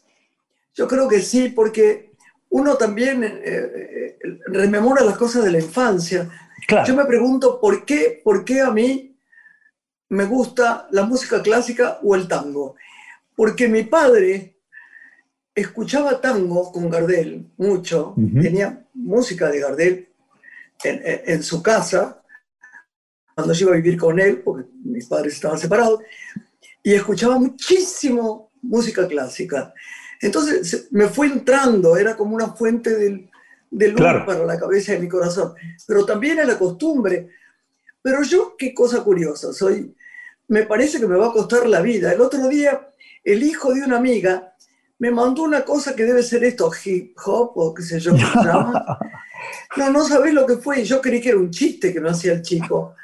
Yo 0.75 0.89
creo 0.89 1.09
que 1.09 1.21
sí, 1.21 1.49
porque 1.49 2.13
uno 2.51 2.77
también 2.77 3.23
eh, 3.25 3.41
eh, 3.45 4.19
rememora 4.47 5.05
las 5.05 5.17
cosas 5.17 5.45
de 5.45 5.53
la 5.53 5.59
infancia. 5.59 6.29
Yo 6.87 6.95
me 6.95 7.05
pregunto 7.05 7.61
por 7.61 7.85
qué, 7.85 8.21
por 8.23 8.45
qué 8.45 8.61
a 8.61 8.71
mí 8.71 9.17
me 10.11 10.25
gusta 10.25 10.89
la 10.91 11.05
música 11.05 11.43
clásica 11.43 11.99
o 12.03 12.15
el 12.15 12.29
tango. 12.29 12.77
Porque 13.35 13.69
mi 13.69 13.85
padre 13.85 14.57
escuchaba 15.55 16.21
tango 16.21 16.73
con 16.73 16.89
Gardel 16.89 17.51
mucho, 17.57 18.15
tenía 18.41 18.87
música 18.95 19.49
de 19.49 19.61
Gardel 19.61 20.09
en, 20.85 21.03
en, 21.05 21.43
su 21.43 21.63
casa, 21.63 22.23
cuando 23.35 23.53
yo 23.53 23.67
iba 23.67 23.75
a 23.75 23.81
vivir 23.81 23.99
con 23.99 24.19
él, 24.19 24.39
porque 24.43 24.69
mis 24.85 25.07
padres 25.07 25.35
estaban 25.35 25.59
separados, 25.59 26.01
y 26.83 26.95
escuchaba 26.95 27.39
muchísimo 27.39 28.51
música 28.63 29.07
clásica. 29.07 29.73
Entonces 30.21 30.89
me 30.91 31.09
fue 31.09 31.27
entrando, 31.27 31.97
era 31.97 32.17
como 32.17 32.35
una 32.35 32.49
fuente 32.49 32.95
de, 32.97 33.89
luz 33.89 34.01
para 34.27 34.45
la 34.45 34.59
cabeza 34.59 34.93
de 34.93 34.99
mi 34.99 35.09
corazón. 35.09 35.55
Pero 35.87 36.05
también 36.05 36.39
es 36.39 36.47
la 36.47 36.59
costumbre. 36.59 37.31
Pero 38.03 38.23
yo, 38.23 38.55
qué 38.57 38.75
cosa 38.75 39.03
curiosa, 39.03 39.53
soy, 39.53 39.95
me 40.49 40.65
parece 40.65 40.99
que 40.99 41.07
me 41.07 41.17
va 41.17 41.29
a 41.29 41.33
costar 41.33 41.67
la 41.67 41.81
vida. 41.81 42.13
El 42.13 42.21
otro 42.21 42.49
día, 42.49 42.89
el 43.25 43.43
hijo 43.43 43.73
de 43.73 43.83
una 43.83 43.99
amiga 43.99 44.55
me 44.99 45.11
mandó 45.11 45.43
una 45.43 45.65
cosa 45.65 45.95
que 45.95 46.05
debe 46.05 46.23
ser 46.23 46.45
esto, 46.45 46.71
hip 46.85 47.17
hop 47.25 47.53
o 47.57 47.75
qué 47.75 47.83
sé 47.83 48.01
yo. 48.01 48.13
No, 49.77 49.91
no 49.91 50.05
sabés 50.05 50.35
lo 50.35 50.47
que 50.47 50.57
fue. 50.57 50.85
Yo 50.85 51.01
creí 51.01 51.21
que 51.21 51.31
era 51.31 51.39
un 51.39 51.51
chiste 51.51 51.93
que 51.93 52.01
me 52.01 52.11
hacía 52.11 52.33
el 52.33 52.43
chico. 52.43 52.95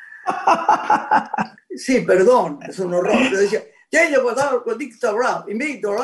Sí, 1.77 2.01
perdón, 2.01 2.59
es 2.67 2.79
un 2.79 2.95
horror. 2.95 3.17
Pero 3.31 3.39
decía, 3.39 3.63
ya, 3.91 4.11
ya, 4.11 4.21
pues, 4.23 4.77
invito, 5.49 5.97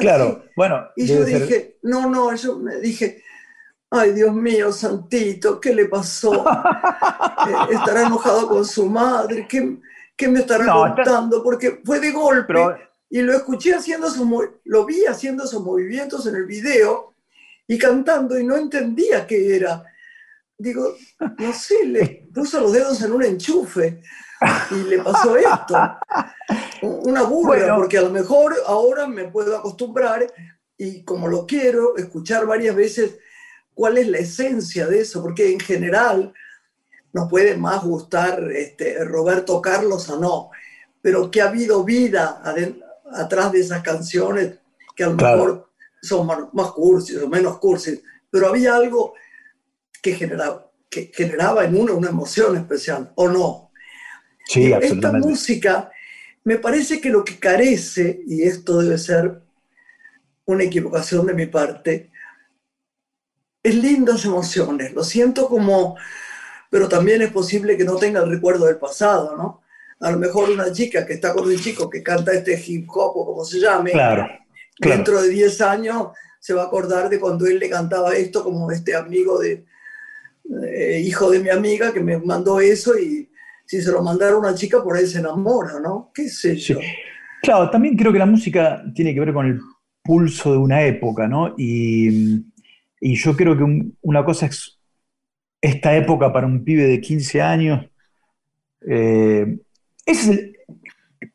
claro, 0.00 0.44
bueno. 0.56 0.88
Y 0.96 1.06
yo 1.06 1.24
dije, 1.24 1.78
no, 1.82 2.08
no, 2.10 2.34
yo 2.34 2.58
me 2.58 2.76
dije, 2.76 3.22
ay 3.90 4.12
Dios 4.12 4.34
mío, 4.34 4.72
Santito, 4.72 5.60
¿qué 5.60 5.74
le 5.74 5.86
pasó? 5.86 6.44
Eh, 7.46 7.74
¿Estará 7.74 8.06
enojado 8.06 8.48
con 8.48 8.64
su 8.64 8.86
madre? 8.86 9.46
¿Qué, 9.46 10.28
me 10.28 10.40
estará 10.40 10.64
contando? 10.72 11.42
Porque 11.42 11.82
fue 11.84 12.00
de 12.00 12.10
golpe 12.10 12.54
y 13.10 13.20
lo 13.20 13.34
escuché 13.34 13.74
haciendo 13.74 14.08
su, 14.08 14.50
lo 14.64 14.86
vi 14.86 15.04
haciendo 15.04 15.46
sus 15.46 15.62
movimientos 15.62 16.26
en 16.26 16.36
el 16.36 16.46
video 16.46 17.12
y 17.66 17.76
cantando 17.76 18.38
y 18.38 18.44
no 18.46 18.56
entendía 18.56 19.26
qué 19.26 19.56
era. 19.56 19.84
Digo, 20.56 20.96
no 21.36 21.52
sé, 21.52 21.84
le 21.84 22.28
puso 22.32 22.60
los 22.60 22.72
dedos 22.72 23.02
en 23.02 23.12
un 23.12 23.22
enchufe 23.22 24.00
y 24.70 24.74
le 24.88 24.98
pasó 24.98 25.36
esto. 25.36 25.76
Una 26.82 27.22
burla, 27.22 27.76
porque 27.76 27.98
a 27.98 28.02
lo 28.02 28.10
mejor 28.10 28.54
ahora 28.66 29.06
me 29.06 29.24
puedo 29.24 29.56
acostumbrar 29.56 30.26
y 30.76 31.02
como 31.04 31.28
lo 31.28 31.46
quiero, 31.46 31.96
escuchar 31.96 32.46
varias 32.46 32.74
veces 32.74 33.18
cuál 33.74 33.98
es 33.98 34.08
la 34.08 34.18
esencia 34.18 34.86
de 34.86 35.00
eso, 35.00 35.22
porque 35.22 35.52
en 35.52 35.60
general 35.60 36.32
nos 37.12 37.28
puede 37.28 37.56
más 37.56 37.84
gustar 37.84 38.50
este, 38.52 39.04
Roberto 39.04 39.60
Carlos 39.60 40.08
o 40.10 40.18
no, 40.18 40.50
pero 41.00 41.30
que 41.30 41.42
ha 41.42 41.48
habido 41.48 41.84
vida 41.84 42.42
atrás 43.12 43.52
de 43.52 43.60
esas 43.60 43.82
canciones 43.82 44.58
que 44.96 45.04
a 45.04 45.08
lo 45.08 45.14
mejor 45.14 45.70
son 46.02 46.26
más, 46.52 46.70
cursis 46.72 47.16
o 47.18 47.28
menos 47.28 47.58
cursis, 47.58 48.02
pero 48.30 48.48
había 48.48 48.74
algo 48.74 49.14
que 50.02 50.14
generaba, 50.14 50.70
que 50.90 51.10
generaba 51.14 51.64
en 51.64 51.76
uno 51.76 51.96
una 51.96 52.10
emoción 52.10 52.56
especial, 52.56 53.12
¿o 53.14 53.28
no? 53.28 53.63
Sí, 54.44 54.72
Esta 54.72 55.12
música 55.12 55.90
me 56.44 56.58
parece 56.58 57.00
que 57.00 57.08
lo 57.08 57.24
que 57.24 57.38
carece, 57.38 58.22
y 58.26 58.42
esto 58.42 58.78
debe 58.78 58.98
ser 58.98 59.40
una 60.44 60.64
equivocación 60.64 61.26
de 61.26 61.34
mi 61.34 61.46
parte, 61.46 62.10
es 63.62 63.74
lindas 63.74 64.24
emociones. 64.26 64.92
Lo 64.92 65.02
siento 65.02 65.48
como, 65.48 65.96
pero 66.68 66.86
también 66.86 67.22
es 67.22 67.32
posible 67.32 67.78
que 67.78 67.84
no 67.84 67.96
tenga 67.96 68.22
el 68.22 68.30
recuerdo 68.30 68.66
del 68.66 68.76
pasado, 68.76 69.36
¿no? 69.36 69.62
A 70.00 70.10
lo 70.10 70.18
mejor 70.18 70.50
una 70.50 70.70
chica 70.70 71.06
que 71.06 71.14
está 71.14 71.32
con 71.32 71.48
un 71.48 71.58
chico 71.58 71.88
que 71.88 72.02
canta 72.02 72.32
este 72.32 72.62
hip 72.66 72.86
hop 72.90 73.16
o 73.16 73.26
como 73.26 73.44
se 73.44 73.58
llame, 73.58 73.92
claro, 73.92 74.28
dentro 74.78 75.22
de 75.22 75.28
10 75.28 75.60
años 75.62 76.08
se 76.38 76.52
va 76.52 76.64
a 76.64 76.66
acordar 76.66 77.08
de 77.08 77.18
cuando 77.18 77.46
él 77.46 77.58
le 77.58 77.70
cantaba 77.70 78.14
esto 78.14 78.44
como 78.44 78.70
este 78.70 78.94
amigo 78.94 79.38
de, 79.38 79.64
eh, 80.68 81.00
hijo 81.02 81.30
de 81.30 81.38
mi 81.38 81.48
amiga 81.48 81.90
que 81.90 82.00
me 82.00 82.18
mandó 82.18 82.60
eso 82.60 82.98
y 82.98 83.30
si 83.74 83.82
se 83.82 83.92
lo 83.92 84.02
mandara 84.02 84.34
a 84.34 84.38
una 84.38 84.54
chica, 84.54 84.82
por 84.82 84.96
ahí 84.96 85.06
se 85.06 85.18
enamora, 85.18 85.80
¿no? 85.80 86.10
¿Qué 86.14 86.28
sé 86.28 86.56
yo? 86.56 86.78
Claro, 87.42 87.70
también 87.70 87.96
creo 87.96 88.12
que 88.12 88.18
la 88.18 88.26
música 88.26 88.84
tiene 88.94 89.12
que 89.12 89.20
ver 89.20 89.32
con 89.32 89.46
el 89.46 89.60
pulso 90.02 90.52
de 90.52 90.58
una 90.58 90.82
época, 90.82 91.26
¿no? 91.26 91.54
Y, 91.58 92.44
yo 93.00 93.36
creo 93.36 93.54
que 93.56 93.64
una 94.00 94.24
cosa 94.24 94.46
es 94.46 94.78
esta 95.60 95.94
época 95.94 96.32
para 96.32 96.46
un 96.46 96.64
pibe 96.64 96.84
de 96.84 97.00
15 97.00 97.42
años. 97.42 97.86
Eh, 98.86 99.58
es 100.06 100.30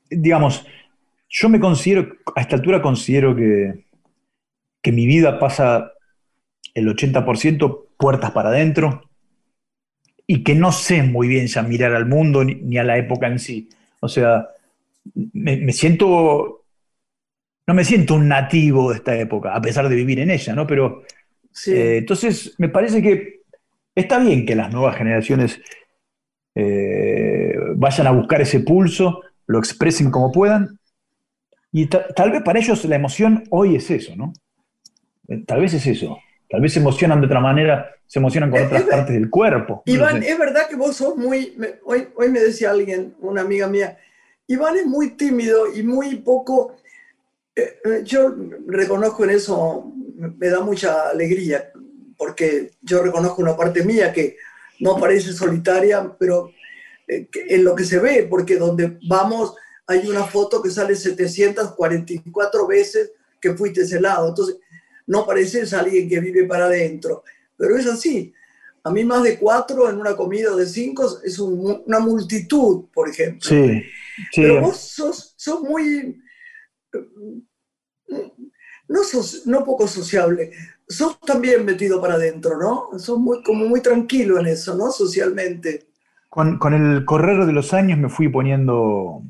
digamos, 0.09 0.65
yo 1.27 1.49
me 1.49 1.59
considero, 1.59 2.07
a 2.35 2.41
esta 2.41 2.55
altura 2.55 2.81
considero 2.81 3.35
que, 3.35 3.85
que 4.81 4.91
mi 4.91 5.05
vida 5.05 5.37
pasa 5.37 5.91
el 6.73 6.87
80% 6.87 7.85
puertas 7.97 8.31
para 8.31 8.49
adentro, 8.49 9.08
y 10.31 10.43
que 10.43 10.53
no 10.53 10.71
sé 10.71 11.01
muy 11.01 11.27
bien 11.27 11.47
ya 11.47 11.63
mirar 11.63 11.95
al 11.95 12.05
mundo 12.05 12.43
ni, 12.43 12.77
a 12.77 12.83
la 12.83 12.99
época 12.99 13.25
en 13.25 13.39
sí. 13.39 13.67
O 13.99 14.07
sea, 14.07 14.47
me, 15.33 15.73
siento, 15.73 16.65
no 17.65 17.73
me 17.73 17.83
siento 17.83 18.13
un 18.13 18.27
nativo 18.27 18.91
de 18.91 18.97
esta 18.97 19.17
época, 19.17 19.55
a 19.55 19.59
pesar 19.59 19.89
de 19.89 19.95
vivir 19.95 20.19
en 20.19 20.29
ella, 20.29 20.53
¿no? 20.53 20.67
Pero 20.67 21.01
eh, 21.65 21.97
entonces 21.97 22.53
me 22.59 22.69
parece 22.69 23.01
que 23.01 23.41
está 23.95 24.19
bien 24.19 24.45
que 24.45 24.55
las 24.55 24.71
nuevas 24.71 24.97
generaciones 24.97 25.59
eh, 26.53 27.55
vayan 27.77 28.05
a 28.05 28.11
buscar 28.11 28.39
ese 28.41 28.59
pulso, 28.59 29.21
lo 29.47 29.57
expresen 29.57 30.11
como 30.11 30.31
puedan, 30.31 30.79
y 31.71 31.87
tal 31.87 32.31
vez 32.31 32.43
para 32.43 32.59
ellos 32.59 32.85
la 32.85 32.97
emoción 32.97 33.45
hoy 33.49 33.77
es 33.77 33.89
eso, 33.89 34.15
¿no? 34.15 34.31
Eh, 35.27 35.43
tal 35.47 35.61
vez 35.61 35.73
es 35.73 35.87
eso. 35.87 36.19
Tal 36.49 36.61
vez 36.61 36.73
se 36.73 36.79
emocionan 36.79 37.21
de 37.21 37.27
otra 37.27 37.39
manera, 37.39 37.95
se 38.07 38.19
emocionan 38.19 38.49
con 38.49 38.65
otras 38.65 38.83
partes 38.83 39.13
del 39.13 39.29
cuerpo. 39.29 39.83
Iván, 39.85 40.23
es 40.23 40.37
verdad 40.37 40.67
que 40.67 40.75
vos 40.75 40.95
sos 40.95 41.15
muy, 41.15 41.55
hoy, 41.85 42.07
hoy 42.15 42.29
me 42.29 42.39
decía 42.39 42.71
alguien, 42.71 43.15
una 43.19 43.41
amiga 43.41 43.67
mía, 43.67 43.97
Iván 44.47 44.77
es 44.77 44.85
muy 44.87 45.11
tímido 45.11 45.71
y 45.73 45.83
muy 45.83 46.15
poco, 46.17 46.75
eh, 47.55 47.79
eh, 47.85 48.01
yo 48.03 48.35
reconozco 48.65 49.23
en 49.25 49.29
eso, 49.29 49.93
me 50.15 50.49
da 50.49 50.61
mucha 50.61 51.09
alegría, 51.09 51.71
porque 52.17 52.71
yo 52.81 53.03
reconozco 53.03 53.41
una 53.41 53.55
parte 53.55 53.83
mía 53.83 54.11
que 54.11 54.37
no 54.79 54.97
parece 54.97 55.33
solitaria, 55.33 56.11
pero 56.17 56.51
en 57.07 57.63
lo 57.63 57.75
que 57.75 57.83
se 57.83 57.99
ve, 57.99 58.27
porque 58.29 58.57
donde 58.57 58.97
vamos 59.07 59.55
hay 59.89 60.07
una 60.07 60.23
foto 60.23 60.61
que 60.61 60.69
sale 60.69 60.95
744 60.95 62.67
veces 62.67 63.11
que 63.41 63.55
fuiste 63.55 63.81
ese 63.81 63.99
lado. 63.99 64.29
Entonces, 64.29 64.57
no 65.09 65.25
pareces 65.25 65.73
alguien 65.73 66.07
que 66.07 66.19
vive 66.19 66.45
para 66.45 66.65
adentro, 66.65 67.23
pero 67.57 67.75
es 67.75 67.87
así. 67.87 68.31
A 68.83 68.91
mí 68.91 69.03
más 69.03 69.23
de 69.23 69.39
cuatro 69.39 69.89
en 69.89 69.99
una 69.99 70.15
comida 70.15 70.55
de 70.55 70.67
cinco 70.67 71.19
es 71.23 71.39
una 71.39 71.99
multitud, 71.99 72.85
por 72.93 73.09
ejemplo. 73.09 73.41
Sí, 73.41 73.81
sí. 74.31 74.41
Pero 74.41 74.61
vos 74.61 74.77
sos, 74.77 75.35
muy... 75.63 76.21
No, 78.87 79.03
sos, 79.03 79.47
no 79.47 79.65
poco 79.65 79.87
sociable, 79.87 80.51
sos 80.87 81.19
también 81.21 81.65
metido 81.65 81.99
para 81.99 82.13
adentro, 82.13 82.57
¿no? 82.57 82.99
Sos 82.99 83.17
muy, 83.17 83.41
como 83.43 83.65
muy 83.65 83.81
tranquilo 83.81 84.39
en 84.39 84.45
eso, 84.45 84.75
¿no? 84.75 84.91
Socialmente. 84.91 85.87
Con, 86.29 86.59
con 86.59 86.73
el 86.73 87.03
correr 87.03 87.45
de 87.45 87.53
los 87.53 87.73
años 87.73 87.97
me 87.97 88.09
fui 88.09 88.29
poniendo 88.29 89.23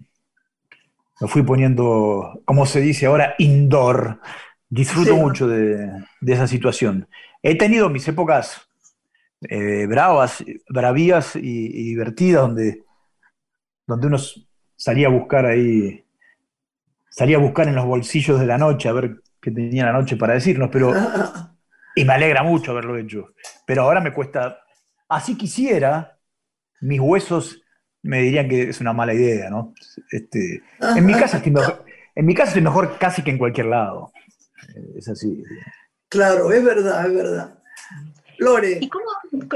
me 1.21 1.27
fui 1.27 1.43
poniendo, 1.43 2.41
como 2.45 2.65
se 2.65 2.79
dice 2.79 3.05
ahora, 3.05 3.35
indoor. 3.39 4.19
Disfruto 4.69 5.15
mucho 5.15 5.47
de, 5.47 5.89
esa 6.25 6.47
situación. 6.47 7.07
He 7.41 7.57
tenido 7.57 7.89
mis 7.89 8.07
épocas 8.07 8.69
eh, 9.41 9.87
bravas, 9.87 10.43
bravías 10.69 11.35
y, 11.35 11.83
divertidas, 11.85 12.43
donde, 12.43 12.83
donde 13.87 14.07
uno 14.07 14.17
salía 14.75 15.07
a 15.07 15.11
buscar 15.11 15.45
ahí, 15.45 16.05
salía 17.09 17.37
a 17.37 17.41
buscar 17.41 17.67
en 17.67 17.75
los 17.75 17.85
bolsillos 17.85 18.39
de 18.39 18.45
la 18.45 18.57
noche 18.57 18.89
a 18.89 18.93
ver 18.93 19.21
qué 19.41 19.51
tenía 19.51 19.85
la 19.85 19.93
noche 19.93 20.17
para 20.17 20.33
decirnos, 20.33 20.69
pero. 20.71 20.93
Y 21.95 22.05
me 22.05 22.13
alegra 22.13 22.43
mucho 22.43 22.71
haberlo 22.71 22.95
hecho. 22.95 23.33
Pero 23.65 23.81
ahora 23.81 23.99
me 23.99 24.13
cuesta. 24.13 24.59
Así 25.09 25.35
quisiera, 25.35 26.17
mis 26.79 26.99
huesos 26.99 27.61
me 28.01 28.21
dirían 28.21 28.47
que 28.47 28.69
es 28.69 28.79
una 28.79 28.93
mala 28.93 29.13
idea, 29.13 29.49
¿no? 29.49 29.73
Este, 30.11 30.61
en, 30.95 31.05
mi 31.05 31.13
casa 31.19 31.37
estoy 31.37 31.51
mejor, 31.51 31.83
en 32.15 32.25
mi 32.25 32.33
casa 32.33 32.49
estoy 32.49 32.61
mejor 32.61 32.97
casi 32.97 33.23
que 33.23 33.31
en 33.31 33.37
cualquier 33.37 33.67
lado. 33.67 34.11
Es 34.95 35.07
así. 35.07 35.43
Claro, 36.09 36.51
es 36.51 36.63
verdad, 36.63 37.05
es 37.05 37.13
verdad. 37.13 37.59
Lore. 38.37 38.79
¿Y 38.81 38.87
cómo, 38.87 39.05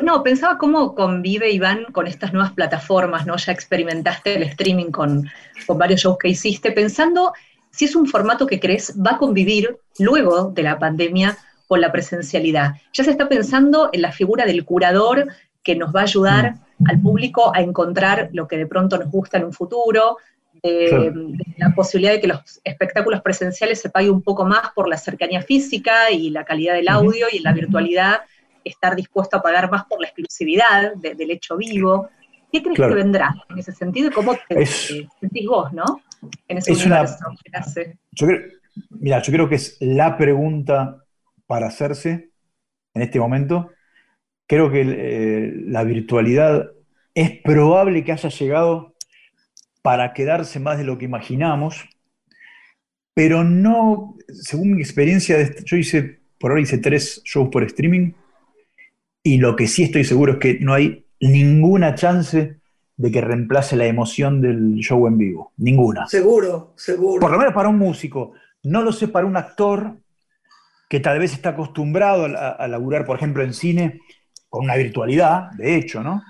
no, 0.01 0.23
pensaba 0.23 0.57
cómo 0.57 0.93
convive 0.93 1.51
Iván 1.51 1.85
con 1.91 2.05
estas 2.05 2.33
nuevas 2.33 2.51
plataformas, 2.51 3.25
¿no? 3.25 3.37
Ya 3.37 3.53
experimentaste 3.53 4.35
el 4.35 4.43
streaming 4.43 4.91
con, 4.91 5.29
con 5.65 5.77
varios 5.77 6.01
shows 6.01 6.17
que 6.17 6.29
hiciste, 6.29 6.71
pensando 6.71 7.33
si 7.71 7.85
es 7.85 7.95
un 7.95 8.07
formato 8.07 8.45
que 8.45 8.59
crees 8.59 8.93
va 8.99 9.11
a 9.11 9.17
convivir 9.17 9.77
luego 9.99 10.51
de 10.51 10.63
la 10.63 10.77
pandemia 10.77 11.37
con 11.67 11.81
la 11.81 11.91
presencialidad. 11.91 12.75
Ya 12.93 13.03
se 13.03 13.11
está 13.11 13.27
pensando 13.27 13.89
en 13.93 14.01
la 14.01 14.11
figura 14.11 14.45
del 14.45 14.63
curador 14.65 15.27
que 15.63 15.75
nos 15.75 15.95
va 15.95 16.01
a 16.01 16.03
ayudar 16.03 16.55
mm. 16.77 16.89
al 16.89 17.01
público 17.01 17.55
a 17.55 17.61
encontrar 17.61 18.29
lo 18.33 18.47
que 18.47 18.57
de 18.57 18.67
pronto 18.67 18.97
nos 18.97 19.09
gusta 19.09 19.37
en 19.37 19.45
un 19.45 19.53
futuro, 19.53 20.17
eh, 20.65 21.11
la 21.57 21.75
posibilidad 21.75 22.13
de 22.13 22.21
que 22.21 22.27
los 22.27 22.61
espectáculos 22.63 23.21
presenciales 23.21 23.81
se 23.81 23.89
paguen 23.89 24.11
un 24.11 24.21
poco 24.21 24.45
más 24.45 24.71
por 24.73 24.87
la 24.87 24.97
cercanía 24.97 25.41
física 25.41 26.09
y 26.09 26.29
la 26.29 26.45
calidad 26.45 26.75
del 26.75 26.87
audio, 26.87 27.27
y 27.29 27.37
en 27.37 27.43
la 27.43 27.51
virtualidad 27.51 28.21
estar 28.63 28.95
dispuesto 28.95 29.35
a 29.35 29.41
pagar 29.41 29.69
más 29.69 29.83
por 29.85 29.99
la 29.99 30.07
exclusividad 30.07 30.95
del 30.95 31.31
hecho 31.31 31.57
vivo. 31.57 32.09
¿Qué 32.49 32.63
crees 32.63 32.79
que 32.79 32.95
vendrá 32.95 33.35
en 33.49 33.59
ese 33.59 33.73
sentido 33.73 34.07
y 34.07 34.11
cómo 34.11 34.35
te, 34.47 34.65
sentís 34.65 35.47
vos, 35.47 35.73
no? 35.73 36.01
En 36.47 36.59
ese 36.59 36.71
es 36.71 36.85
una, 36.85 37.05
yo 37.05 38.27
creo, 38.27 38.41
mira, 38.89 39.21
yo 39.21 39.33
creo 39.33 39.49
que 39.49 39.55
es 39.55 39.75
la 39.81 40.17
pregunta 40.17 41.03
para 41.45 41.67
hacerse 41.67 42.29
en 42.93 43.01
este 43.01 43.19
momento. 43.19 43.71
Creo 44.47 44.71
que 44.71 44.81
eh, 44.81 45.53
la 45.65 45.83
virtualidad 45.83 46.71
es 47.13 47.31
probable 47.41 48.03
que 48.03 48.13
haya 48.13 48.29
llegado 48.29 48.92
para 49.83 50.13
quedarse 50.13 50.59
más 50.59 50.77
de 50.79 50.85
lo 50.85 50.97
que 50.97 51.05
imaginamos, 51.05 51.87
pero 53.13 53.43
no, 53.43 54.15
según 54.27 54.75
mi 54.75 54.81
experiencia, 54.81 55.37
yo 55.65 55.77
hice, 55.77 56.21
por 56.39 56.51
ahora 56.51 56.63
hice 56.63 56.79
tres 56.79 57.21
shows 57.25 57.49
por 57.51 57.63
streaming, 57.63 58.13
y 59.21 59.37
lo 59.37 59.55
que 59.55 59.67
sí 59.67 59.83
estoy 59.83 60.05
seguro 60.05 60.33
es 60.33 60.39
que 60.39 60.59
no 60.59 60.73
hay 60.73 61.05
ninguna 61.19 61.95
chance 61.95 62.57
de 62.95 63.11
que 63.11 63.21
reemplace 63.21 63.75
la 63.75 63.85
emoción 63.85 64.41
del 64.41 64.75
show 64.77 65.05
en 65.05 65.17
vivo, 65.17 65.51
ninguna. 65.57 66.07
Seguro, 66.07 66.73
seguro. 66.77 67.19
Por 67.19 67.31
lo 67.31 67.37
menos 67.37 67.53
para 67.53 67.69
un 67.69 67.77
músico, 67.77 68.33
no 68.63 68.81
lo 68.81 68.93
sé 68.93 69.09
para 69.09 69.27
un 69.27 69.35
actor 69.35 69.97
que 70.89 71.01
tal 71.01 71.19
vez 71.19 71.33
está 71.33 71.49
acostumbrado 71.49 72.25
a, 72.25 72.51
a 72.51 72.67
laburar, 72.69 73.05
por 73.05 73.17
ejemplo, 73.17 73.43
en 73.43 73.53
cine, 73.53 73.99
con 74.47 74.63
una 74.63 74.75
virtualidad, 74.75 75.51
de 75.51 75.75
hecho, 75.75 76.01
¿no? 76.03 76.23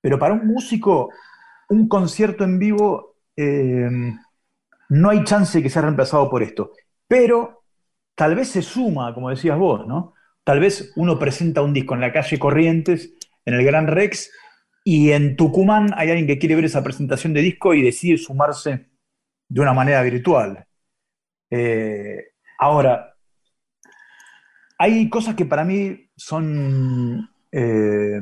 Pero 0.00 0.18
para 0.18 0.34
un 0.34 0.46
músico, 0.46 1.10
un 1.68 1.88
concierto 1.88 2.44
en 2.44 2.58
vivo 2.58 3.16
eh, 3.36 3.88
no 4.88 5.10
hay 5.10 5.24
chance 5.24 5.58
de 5.58 5.62
que 5.62 5.70
sea 5.70 5.82
reemplazado 5.82 6.30
por 6.30 6.42
esto. 6.42 6.72
Pero 7.08 7.64
tal 8.14 8.34
vez 8.34 8.48
se 8.48 8.62
suma, 8.62 9.14
como 9.14 9.30
decías 9.30 9.58
vos, 9.58 9.86
¿no? 9.86 10.14
Tal 10.44 10.60
vez 10.60 10.92
uno 10.96 11.18
presenta 11.18 11.62
un 11.62 11.72
disco 11.72 11.94
en 11.94 12.00
la 12.00 12.12
calle 12.12 12.38
Corrientes, 12.38 13.14
en 13.44 13.54
el 13.54 13.64
Gran 13.64 13.86
Rex, 13.88 14.30
y 14.84 15.10
en 15.10 15.36
Tucumán 15.36 15.92
hay 15.96 16.10
alguien 16.10 16.26
que 16.26 16.38
quiere 16.38 16.54
ver 16.54 16.64
esa 16.64 16.84
presentación 16.84 17.32
de 17.32 17.40
disco 17.40 17.74
y 17.74 17.82
decide 17.82 18.18
sumarse 18.18 18.86
de 19.48 19.60
una 19.60 19.72
manera 19.72 20.02
virtual. 20.02 20.64
Eh, 21.50 22.26
ahora, 22.58 23.14
hay 24.78 25.08
cosas 25.08 25.34
que 25.34 25.44
para 25.44 25.64
mí 25.64 26.08
son 26.16 27.28
eh, 27.58 28.20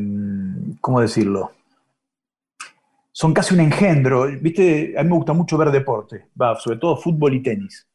¿cómo 0.81 1.01
decirlo? 1.01 1.53
Son 3.17 3.33
casi 3.33 3.55
un 3.55 3.61
engendro. 3.61 4.27
Viste, 4.41 4.95
a 4.99 5.05
mí 5.05 5.09
me 5.09 5.15
gusta 5.15 5.33
mucho 5.33 5.57
ver 5.57 5.71
deporte, 5.71 6.27
sobre 6.59 6.79
todo 6.79 6.97
fútbol 6.97 7.35
y 7.35 7.43
tenis. 7.43 7.87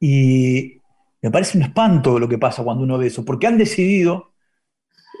Y 0.00 0.80
me 1.20 1.30
parece 1.30 1.58
un 1.58 1.64
espanto 1.64 2.18
lo 2.18 2.26
que 2.26 2.38
pasa 2.38 2.64
cuando 2.64 2.84
uno 2.84 2.96
ve 2.96 3.08
eso, 3.08 3.22
porque 3.22 3.46
han 3.46 3.58
decidido 3.58 4.32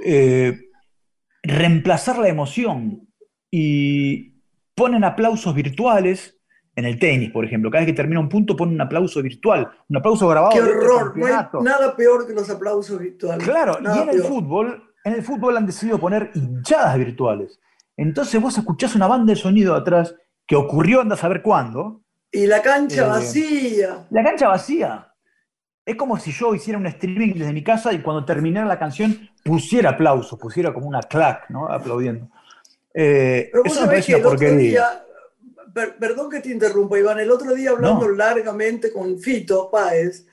eh, 0.02 0.70
reemplazar 1.42 2.16
la 2.16 2.28
emoción 2.28 3.08
y 3.50 4.40
ponen 4.74 5.04
aplausos 5.04 5.54
virtuales 5.54 6.40
en 6.74 6.86
el 6.86 6.98
tenis, 6.98 7.30
por 7.30 7.44
ejemplo. 7.44 7.70
Cada 7.70 7.82
vez 7.82 7.92
que 7.92 7.96
termina 7.96 8.20
un 8.20 8.30
punto 8.30 8.56
ponen 8.56 8.76
un 8.76 8.80
aplauso 8.80 9.20
virtual, 9.22 9.70
un 9.86 9.96
aplauso 9.98 10.26
grabado. 10.28 10.54
¡Qué 10.54 10.62
horror! 10.62 11.14
No 11.14 11.26
hay 11.26 11.34
nada 11.62 11.94
peor 11.94 12.26
que 12.26 12.32
los 12.32 12.48
aplausos 12.48 12.98
virtuales. 12.98 13.46
Claro, 13.46 13.76
y 13.82 13.98
en 13.98 14.08
el 14.08 14.22
fútbol, 14.22 14.94
en 15.04 15.12
el 15.12 15.22
fútbol 15.22 15.58
han 15.58 15.66
decidido 15.66 15.98
poner 15.98 16.30
hinchadas 16.34 16.96
virtuales. 16.96 17.60
Entonces 18.02 18.40
vos 18.40 18.56
escuchás 18.56 18.94
una 18.94 19.06
banda 19.06 19.32
de 19.32 19.38
sonido 19.38 19.74
atrás 19.74 20.14
que 20.46 20.56
ocurrió, 20.56 21.00
anda 21.00 21.14
a 21.14 21.18
saber 21.18 21.42
cuándo. 21.42 22.02
Y 22.30 22.46
la 22.46 22.62
cancha 22.62 23.04
eh, 23.04 23.08
vacía. 23.08 24.06
La 24.10 24.24
cancha 24.24 24.48
vacía. 24.48 25.08
Es 25.84 25.96
como 25.96 26.18
si 26.18 26.32
yo 26.32 26.54
hiciera 26.54 26.78
un 26.78 26.86
streaming 26.86 27.34
desde 27.34 27.52
mi 27.52 27.64
casa 27.64 27.92
y 27.92 28.00
cuando 28.00 28.24
terminara 28.24 28.66
la 28.66 28.78
canción 28.78 29.28
pusiera 29.44 29.90
aplausos, 29.90 30.38
pusiera 30.38 30.72
como 30.72 30.86
una 30.86 31.00
clac, 31.00 31.50
¿no? 31.50 31.66
Aplaudiendo. 31.68 32.28
Eh, 32.94 33.50
eso 33.64 33.80
me 33.82 33.86
parece 33.86 34.14
una 34.14 34.24
porquería 34.24 35.02
perdón 35.72 36.30
que 36.30 36.40
te 36.40 36.50
interrumpa, 36.50 36.98
Iván, 36.98 37.18
el 37.18 37.30
otro 37.30 37.54
día 37.54 37.70
hablando 37.70 38.08
largamente 38.08 38.92
con 38.92 39.18
Fito 39.18 39.70
Páez, 39.70 40.26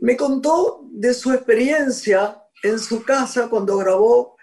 me 0.00 0.16
contó 0.16 0.86
de 0.90 1.14
su 1.14 1.32
experiencia 1.32 2.42
en 2.62 2.78
su 2.78 3.02
casa 3.02 3.48
cuando 3.48 3.76
grabó 3.78 4.37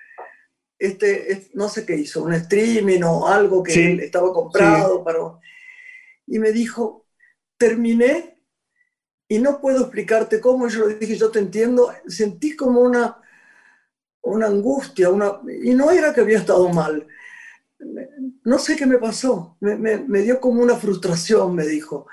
este, 0.77 1.49
no 1.53 1.69
sé 1.69 1.85
qué 1.85 1.95
hizo, 1.95 2.23
un 2.23 2.33
streaming 2.33 3.01
o 3.03 3.27
algo 3.27 3.63
que 3.63 3.93
estaba 3.95 4.31
comprado 4.33 5.03
para... 5.03 5.19
Y 6.27 6.39
me 6.39 6.51
dijo, 6.51 7.05
terminé 7.57 8.39
y 9.27 9.39
no 9.39 9.59
puedo 9.61 9.81
explicarte 9.81 10.39
cómo, 10.39 10.67
yo 10.67 10.87
le 10.87 10.95
dije, 10.95 11.15
yo 11.15 11.31
te 11.31 11.39
entiendo, 11.39 11.91
sentí 12.07 12.55
como 12.55 12.81
una, 12.81 13.17
una 14.21 14.47
angustia, 14.47 15.09
una, 15.09 15.39
y 15.63 15.73
no 15.73 15.91
era 15.91 16.13
que 16.13 16.21
había 16.21 16.39
estado 16.39 16.69
mal, 16.69 17.07
no 18.43 18.59
sé 18.59 18.75
qué 18.75 18.85
me 18.85 18.97
pasó, 18.97 19.57
me, 19.59 20.21
dio 20.21 20.39
como 20.39 20.61
una 20.61 20.75
frustración, 20.75 21.55
me 21.55 21.65
dijo. 21.65 22.07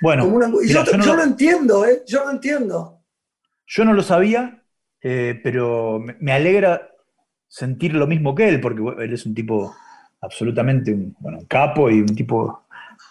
Bueno, 0.00 0.24
yo, 0.62 1.14
lo 1.14 1.22
entiendo, 1.22 1.84
¿eh? 1.84 2.02
yo 2.06 2.24
lo 2.24 2.30
entiendo. 2.30 3.02
Yo 3.66 3.84
no 3.84 3.92
lo 3.92 4.02
sabía, 4.02 4.62
eh, 5.00 5.40
pero 5.42 6.00
me 6.20 6.32
alegra 6.32 6.93
sentir 7.54 7.94
lo 7.94 8.08
mismo 8.08 8.34
que 8.34 8.48
él, 8.48 8.60
porque 8.60 8.82
él 9.04 9.12
es 9.12 9.24
un 9.26 9.32
tipo 9.32 9.72
absolutamente 10.20 10.92
un, 10.92 11.14
capo 11.46 11.88
y 11.88 12.00
un 12.00 12.12
tipo, 12.16 12.64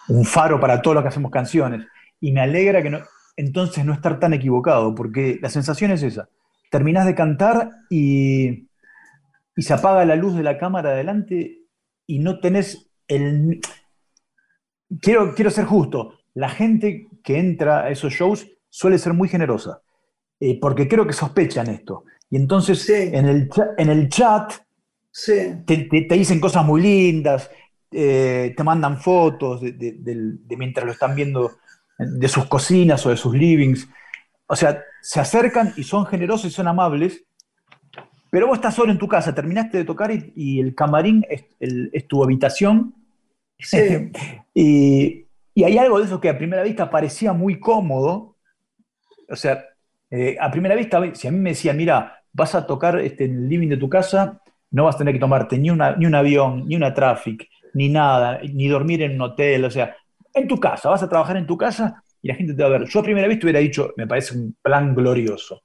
un 0.08 0.26
faro 0.26 0.60
para 0.60 0.82
todos 0.82 0.96
los 0.96 1.02
que 1.02 1.08
hacemos 1.08 1.30
canciones. 1.30 1.86
Y 2.20 2.30
me 2.30 2.42
alegra 2.42 2.82
que 2.82 2.90
no, 2.90 2.98
entonces 3.36 3.86
no 3.86 3.94
estar 3.94 4.20
tan 4.20 4.34
equivocado, 4.34 4.94
porque 4.94 5.38
la 5.40 5.48
sensación 5.48 5.92
es 5.92 6.02
esa. 6.02 6.28
Terminás 6.70 7.06
de 7.06 7.14
cantar 7.14 7.70
y, 7.88 8.68
y 9.56 9.62
se 9.62 9.72
apaga 9.72 10.04
la 10.04 10.16
luz 10.16 10.36
de 10.36 10.42
la 10.42 10.58
cámara 10.58 10.90
adelante 10.90 11.60
y 12.06 12.18
no 12.18 12.38
tenés 12.40 12.90
el... 13.08 13.60
Quiero, 15.00 15.34
quiero 15.34 15.50
ser 15.50 15.64
justo, 15.64 16.18
la 16.34 16.50
gente 16.50 17.06
que 17.22 17.38
entra 17.38 17.84
a 17.84 17.88
esos 17.88 18.12
shows 18.12 18.46
suele 18.68 18.98
ser 18.98 19.14
muy 19.14 19.30
generosa, 19.30 19.80
eh, 20.38 20.58
porque 20.60 20.86
creo 20.86 21.06
que 21.06 21.14
sospechan 21.14 21.68
esto. 21.68 22.04
Y 22.30 22.36
entonces 22.36 22.88
en, 22.88 23.26
el, 23.26 23.50
en 23.78 23.90
el 23.90 24.08
chat 24.08 24.52
te, 25.66 25.88
dicen 26.10 26.40
cosas 26.40 26.64
muy 26.64 26.82
lindas, 26.82 27.50
eh, 27.90 28.52
te 28.56 28.64
mandan 28.64 29.00
fotos 29.00 29.60
de, 29.60 30.56
mientras 30.56 30.84
lo 30.84 30.92
están 30.92 31.14
viendo 31.14 31.58
de 31.98 32.28
sus 32.28 32.46
cocinas 32.46 33.04
o 33.06 33.10
de 33.10 33.16
sus 33.16 33.34
livings. 33.34 33.88
O 34.46 34.56
sea, 34.56 34.82
se 35.00 35.20
acercan 35.20 35.72
y 35.76 35.84
son 35.84 36.06
generosos 36.06 36.46
y 36.46 36.54
son 36.54 36.66
amables, 36.66 37.24
pero 38.30 38.48
vos 38.48 38.56
estás 38.56 38.74
solo 38.74 38.90
en 38.90 38.98
tu 38.98 39.06
casa, 39.06 39.34
terminaste 39.34 39.78
de 39.78 39.84
tocar 39.84 40.10
y, 40.10 40.58
el 40.58 40.74
camarín 40.74 41.24
es, 41.28 42.08
tu 42.08 42.24
habitación. 42.24 42.94
Sí. 43.58 44.10
y, 44.54 45.24
hay 45.62 45.78
algo 45.78 46.00
de 46.00 46.06
eso 46.06 46.20
que 46.20 46.28
a 46.28 46.36
primera 46.36 46.64
vista 46.64 46.90
parecía 46.90 47.32
muy 47.32 47.60
cómodo. 47.60 48.36
O 49.28 49.36
sea, 49.36 49.64
eh, 50.16 50.36
a 50.40 50.48
primera 50.48 50.76
vista, 50.76 51.02
si 51.14 51.26
a 51.26 51.32
mí 51.32 51.38
me 51.38 51.50
decían, 51.50 51.76
mira, 51.76 52.20
vas 52.32 52.54
a 52.54 52.64
tocar 52.66 53.00
este, 53.00 53.24
en 53.24 53.36
el 53.36 53.48
living 53.48 53.68
de 53.68 53.76
tu 53.76 53.88
casa, 53.88 54.40
no 54.70 54.84
vas 54.84 54.94
a 54.94 54.98
tener 54.98 55.12
que 55.12 55.20
tomarte 55.20 55.58
ni, 55.58 55.70
una, 55.70 55.96
ni 55.96 56.06
un 56.06 56.14
avión, 56.14 56.68
ni 56.68 56.76
una 56.76 56.94
traffic, 56.94 57.48
ni 57.74 57.88
nada, 57.88 58.38
ni 58.52 58.68
dormir 58.68 59.02
en 59.02 59.16
un 59.16 59.22
hotel, 59.22 59.64
o 59.64 59.70
sea, 59.70 59.96
en 60.32 60.46
tu 60.46 60.60
casa, 60.60 60.88
vas 60.88 61.02
a 61.02 61.08
trabajar 61.08 61.36
en 61.36 61.46
tu 61.46 61.56
casa 61.56 62.00
y 62.22 62.28
la 62.28 62.36
gente 62.36 62.54
te 62.54 62.62
va 62.62 62.68
a 62.68 62.78
ver. 62.78 62.84
Yo 62.84 63.00
a 63.00 63.02
primera 63.02 63.26
vista 63.26 63.46
hubiera 63.46 63.58
dicho, 63.58 63.92
me 63.96 64.06
parece 64.06 64.36
un 64.36 64.56
plan 64.62 64.94
glorioso. 64.94 65.62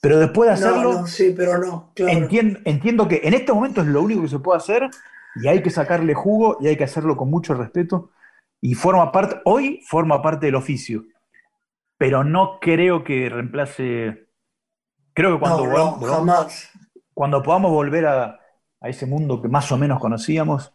Pero 0.00 0.18
después 0.18 0.48
de 0.48 0.54
hacerlo, 0.54 1.06
sí, 1.06 1.34
pero 1.36 1.58
no, 1.58 1.92
entiendo, 1.96 3.08
que 3.08 3.20
en 3.24 3.34
este 3.34 3.52
momento 3.52 3.82
es 3.82 3.88
lo 3.88 4.02
único 4.02 4.22
que 4.22 4.28
se 4.28 4.38
puede 4.38 4.58
hacer 4.58 4.88
y 5.42 5.48
hay 5.48 5.62
que 5.62 5.68
sacarle 5.68 6.14
jugo 6.14 6.58
y 6.60 6.68
hay 6.68 6.76
que 6.76 6.84
hacerlo 6.84 7.16
con 7.16 7.28
mucho 7.28 7.54
respeto 7.54 8.10
y 8.62 8.74
forma 8.74 9.12
parte, 9.12 9.40
hoy 9.44 9.82
forma 9.86 10.22
parte 10.22 10.46
del 10.46 10.54
oficio, 10.54 11.04
pero 12.00 12.24
no 12.24 12.58
creo 12.62 13.04
que 13.04 13.28
reemplace, 13.28 14.26
creo 15.12 15.34
que 15.34 15.38
cuando, 15.38 15.98
jamás. 16.00 16.70
cuando 17.12 17.42
podamos 17.42 17.72
volver 17.72 18.06
a, 18.06 18.40
a, 18.80 18.88
ese 18.88 19.04
mundo 19.04 19.42
que 19.42 19.48
más 19.48 19.70
o 19.70 19.76
menos 19.76 20.00
conocíamos, 20.00 20.72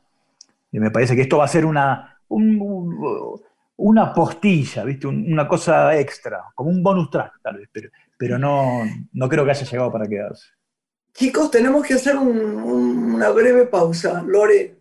y 0.71 0.79
me 0.79 0.91
parece 0.91 1.15
que 1.15 1.23
esto 1.23 1.39
va 1.39 1.45
a 1.45 1.47
ser 1.47 1.65
una, 1.65 2.19
una 2.29 4.13
postilla, 4.13 4.83
¿viste? 4.83 5.07
una 5.07 5.47
cosa 5.47 5.97
extra, 5.97 6.43
como 6.53 6.69
un 6.69 6.83
bonus 6.83 7.09
track 7.09 7.41
tal 7.41 7.57
vez, 7.57 7.69
pero, 7.71 7.89
pero 8.19 8.37
no, 8.37 8.83
no 9.13 9.27
creo 9.27 9.45
que 9.45 9.49
haya 9.49 9.65
llegado 9.65 9.91
para 9.91 10.05
quedarse. 10.05 10.49
Chicos, 11.11 11.49
tenemos 11.49 11.83
que 11.87 11.95
hacer 11.95 12.17
una 12.17 13.31
breve 13.31 13.65
pausa. 13.65 14.21
Lore. 14.21 14.77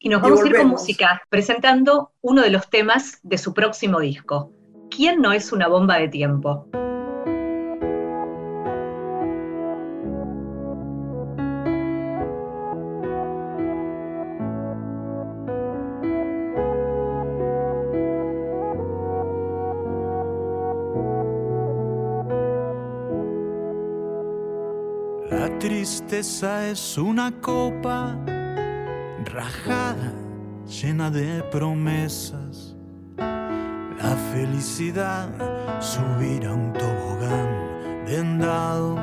Y 0.00 0.10
nos 0.10 0.20
vamos 0.20 0.42
a 0.42 0.48
ir 0.48 0.54
con 0.54 0.68
música, 0.68 1.22
presentando 1.30 2.12
uno 2.20 2.42
de 2.42 2.50
los 2.50 2.68
temas 2.68 3.20
de 3.22 3.38
su 3.38 3.54
próximo 3.54 4.00
disco. 4.00 4.52
¿Quién 4.90 5.20
no 5.20 5.32
es 5.32 5.52
una 5.52 5.68
bomba 5.68 5.98
de 5.98 6.08
tiempo? 6.08 6.68
tristeza 25.58 26.68
es 26.68 26.96
una 26.96 27.32
copa 27.40 28.16
rajada, 29.24 30.12
llena 30.66 31.10
de 31.10 31.42
promesas. 31.50 32.67
La 34.02 34.14
felicidad, 34.32 35.28
subir 35.80 36.46
a 36.46 36.54
un 36.54 36.72
tobogán 36.72 37.48
vendado 38.06 38.96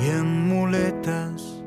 y 0.00 0.10
en 0.10 0.48
muletas. 0.48 1.62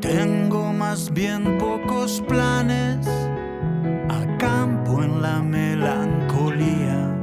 Tengo 0.00 0.72
más 0.72 1.12
bien 1.12 1.56
pocos 1.58 2.20
planes, 2.28 3.06
acampo 4.08 5.04
en 5.04 5.22
la 5.22 5.40
melancolía. 5.40 7.16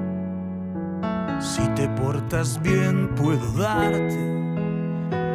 Si 1.40 1.68
te 1.76 1.90
portas 1.90 2.62
bien, 2.62 3.14
puedo 3.16 3.52
darte 3.60 4.38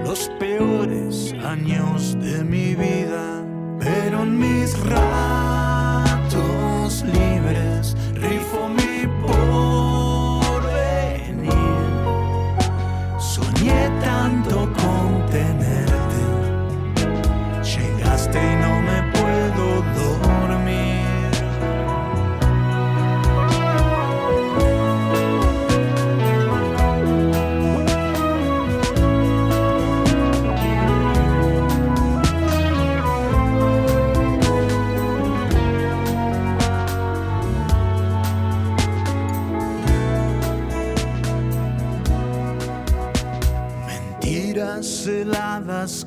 los 0.05 0.31
peores 0.41 1.35
años 1.45 2.17
de 2.21 2.43
mi 2.43 2.75
vida, 2.75 3.45
pero 3.79 4.23
en 4.23 4.39
mis 4.39 4.79
ratos 4.81 5.52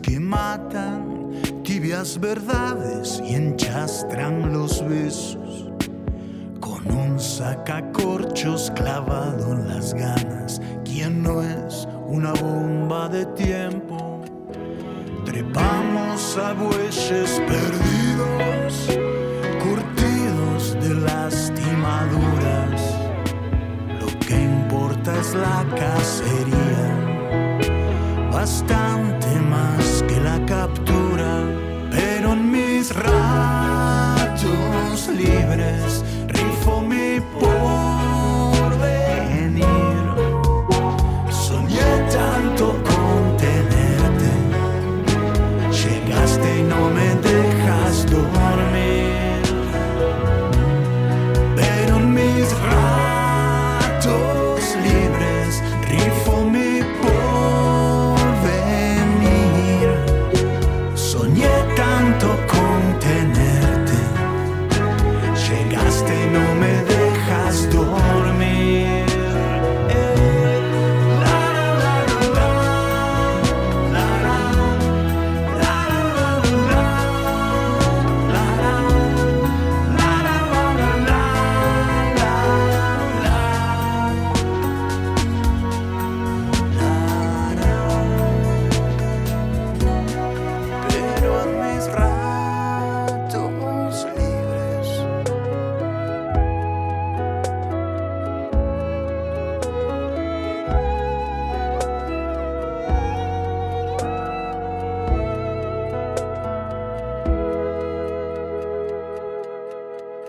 que 0.02 0.20
matan, 0.20 1.30
tibias 1.64 2.20
verdades 2.20 3.22
y 3.24 3.36
enchastran 3.36 4.52
los 4.52 4.84
besos. 4.90 5.70
Con 6.60 6.92
un 6.92 7.20
sacacorchos 7.20 8.72
clavado 8.76 9.54
en 9.54 9.68
las 9.68 9.94
ganas, 9.94 10.60
¿quién 10.84 11.22
no 11.22 11.44
es 11.44 11.88
una 12.08 12.34
bomba 12.34 13.08
de 13.08 13.28
tiempo? 13.38 14.20
Trepamos 15.26 16.38
a 16.38 16.54
bueyes 16.54 17.40
perdidos, 17.46 18.98
curtidos 19.62 20.74
de 20.82 20.96
lastimaduras. 20.96 22.82
Lo 24.00 24.08
que 24.26 24.42
importa 24.42 25.16
es 25.20 25.36
la 25.36 25.64
cacería 25.76 27.06
bastante 28.46 29.25
más 29.56 30.04
que 30.08 30.18
la 30.20 30.38
captura, 30.46 31.32
pero 31.92 32.34
en 32.34 32.52
mis 32.52 32.94
ratos 32.94 34.28
libres 35.08 36.04
rifo 36.28 36.82
mi 36.82 37.20
porvenir. 37.34 37.75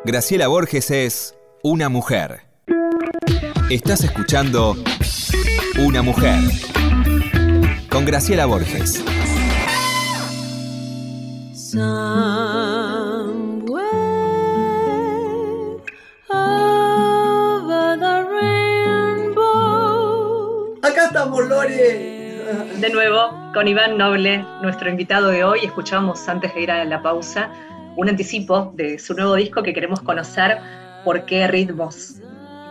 Graciela 0.06 0.46
Borges 0.46 0.92
es 0.92 1.34
una 1.64 1.88
mujer. 1.88 2.42
Estás 3.70 4.04
escuchando 4.04 4.76
Una 5.84 6.00
mujer 6.00 6.38
con 7.90 8.04
Graciela 8.04 8.46
Borges. 8.46 9.04
Acá 20.82 21.06
estamos, 21.06 21.48
Lore. 21.48 22.14
De 22.78 22.90
nuevo, 22.90 23.50
con 23.52 23.66
Iván 23.66 23.98
Noble, 23.98 24.46
nuestro 24.62 24.88
invitado 24.88 25.30
de 25.30 25.42
hoy, 25.42 25.64
escuchamos 25.64 26.28
antes 26.28 26.54
de 26.54 26.60
ir 26.60 26.70
a 26.70 26.84
la 26.84 27.02
pausa 27.02 27.50
un 27.96 28.08
anticipo 28.08 28.72
de 28.76 28.98
su 28.98 29.14
nuevo 29.14 29.34
disco 29.34 29.62
que 29.62 29.72
queremos 29.72 30.00
conocer 30.00 30.58
por 31.04 31.24
qué 31.24 31.46
ritmos, 31.48 32.20